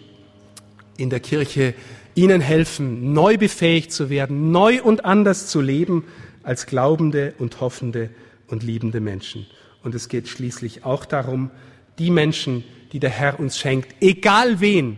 in 0.96 1.10
der 1.10 1.20
Kirche 1.20 1.74
ihnen 2.16 2.40
helfen, 2.40 3.14
neu 3.14 3.38
befähigt 3.38 3.92
zu 3.92 4.10
werden, 4.10 4.52
neu 4.52 4.82
und 4.82 5.04
anders 5.04 5.48
zu 5.48 5.60
leben, 5.60 6.06
als 6.48 6.66
glaubende 6.66 7.34
und 7.40 7.60
hoffende 7.60 8.10
und 8.48 8.64
liebende 8.64 9.02
Menschen. 9.02 9.46
Und 9.84 9.94
es 9.94 10.08
geht 10.08 10.30
schließlich 10.30 10.86
auch 10.86 11.04
darum, 11.04 11.52
die 12.00 12.10
Menschen, 12.10 12.64
die 12.94 13.02
der 13.02 13.10
Herr 13.10 13.38
uns 13.38 13.60
schenkt, 13.60 13.94
egal 14.00 14.62
wen, 14.62 14.98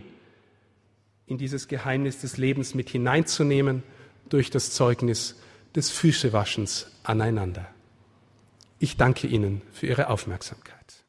in 1.26 1.38
dieses 1.38 1.66
Geheimnis 1.66 2.20
des 2.20 2.36
Lebens 2.36 2.74
mit 2.74 2.88
hineinzunehmen 2.88 3.82
durch 4.28 4.50
das 4.50 4.70
Zeugnis 4.70 5.40
des 5.74 5.90
Füßewaschens 5.90 6.86
aneinander. 7.02 7.66
Ich 8.78 8.96
danke 8.96 9.26
Ihnen 9.26 9.62
für 9.72 9.88
Ihre 9.88 10.08
Aufmerksamkeit. 10.08 11.04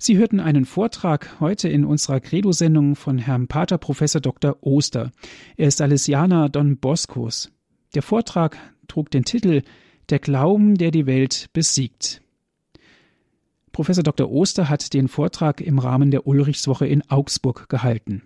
Sie 0.00 0.16
hörten 0.16 0.38
einen 0.38 0.64
Vortrag 0.64 1.40
heute 1.40 1.68
in 1.68 1.84
unserer 1.84 2.20
Credo-Sendung 2.20 2.94
von 2.94 3.18
Herrn 3.18 3.48
Pater 3.48 3.78
Professor 3.78 4.20
Dr. 4.20 4.56
Oster. 4.60 5.10
Er 5.56 5.66
ist 5.66 5.78
Salesianer 5.78 6.48
Don 6.48 6.76
Boscos. 6.76 7.50
Der 7.96 8.02
Vortrag 8.02 8.56
trug 8.86 9.10
den 9.10 9.24
Titel 9.24 9.62
Der 10.08 10.20
Glauben, 10.20 10.76
der 10.76 10.92
die 10.92 11.06
Welt 11.06 11.50
besiegt. 11.52 12.22
Professor 13.72 14.04
Dr. 14.04 14.30
Oster 14.30 14.68
hat 14.68 14.94
den 14.94 15.08
Vortrag 15.08 15.60
im 15.60 15.80
Rahmen 15.80 16.12
der 16.12 16.28
Ulrichswoche 16.28 16.86
in 16.86 17.02
Augsburg 17.10 17.68
gehalten. 17.68 18.22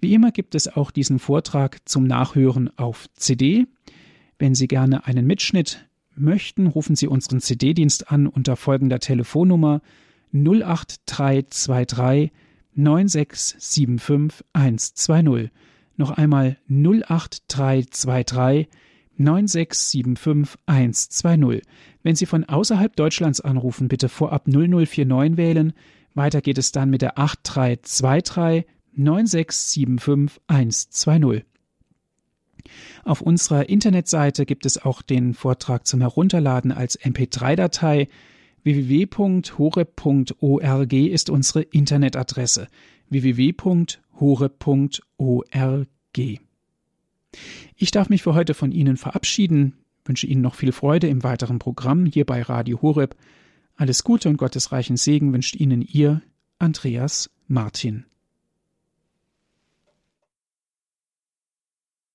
Wie 0.00 0.14
immer 0.14 0.30
gibt 0.32 0.54
es 0.54 0.68
auch 0.68 0.90
diesen 0.90 1.18
Vortrag 1.18 1.86
zum 1.86 2.04
Nachhören 2.04 2.70
auf 2.78 3.08
CD. 3.12 3.66
Wenn 4.38 4.54
Sie 4.54 4.68
gerne 4.68 5.04
einen 5.04 5.26
Mitschnitt 5.26 5.86
möchten, 6.14 6.66
rufen 6.66 6.96
Sie 6.96 7.08
unseren 7.08 7.40
CD-Dienst 7.40 8.10
an 8.10 8.26
unter 8.26 8.56
folgender 8.56 9.00
Telefonnummer 9.00 9.82
08323 10.32 12.30
9675 12.74 14.44
120. 14.52 15.50
Noch 15.96 16.12
einmal 16.12 16.58
08323 16.68 18.68
9675 19.16 20.60
120. 20.66 21.62
Wenn 22.02 22.14
Sie 22.14 22.26
von 22.26 22.44
außerhalb 22.44 22.94
Deutschlands 22.94 23.40
anrufen, 23.40 23.88
bitte 23.88 24.08
vorab 24.08 24.46
0049 24.46 25.36
wählen. 25.36 25.72
Weiter 26.14 26.40
geht 26.40 26.58
es 26.58 26.72
dann 26.72 26.90
mit 26.90 27.02
der 27.02 27.18
8323 27.18 28.66
9675 28.92 30.40
120. 30.46 31.44
Auf 33.04 33.20
unserer 33.20 33.68
Internetseite 33.68 34.46
gibt 34.46 34.66
es 34.66 34.84
auch 34.84 35.02
den 35.02 35.34
Vortrag 35.34 35.86
zum 35.86 36.00
Herunterladen 36.00 36.72
als 36.72 37.00
MP3-Datei 37.00 38.08
www.hore.org 38.68 40.42
ist 40.92 41.30
unsere 41.30 41.62
Internetadresse 41.62 42.68
www.hore.org. 43.08 43.88
Ich 47.76 47.90
darf 47.90 48.08
mich 48.10 48.22
für 48.22 48.34
heute 48.34 48.52
von 48.52 48.70
Ihnen 48.72 48.98
verabschieden, 48.98 49.72
wünsche 50.04 50.26
Ihnen 50.26 50.42
noch 50.42 50.54
viel 50.54 50.72
Freude 50.72 51.08
im 51.08 51.22
weiteren 51.22 51.58
Programm 51.58 52.04
hier 52.04 52.26
bei 52.26 52.42
Radio 52.42 52.82
Horeb. 52.82 53.16
Alles 53.76 54.04
Gute 54.04 54.28
und 54.28 54.36
Gottes 54.36 54.70
reichen 54.70 54.98
Segen 54.98 55.32
wünscht 55.32 55.56
Ihnen 55.56 55.80
Ihr 55.80 56.20
Andreas 56.58 57.30
Martin. 57.46 58.07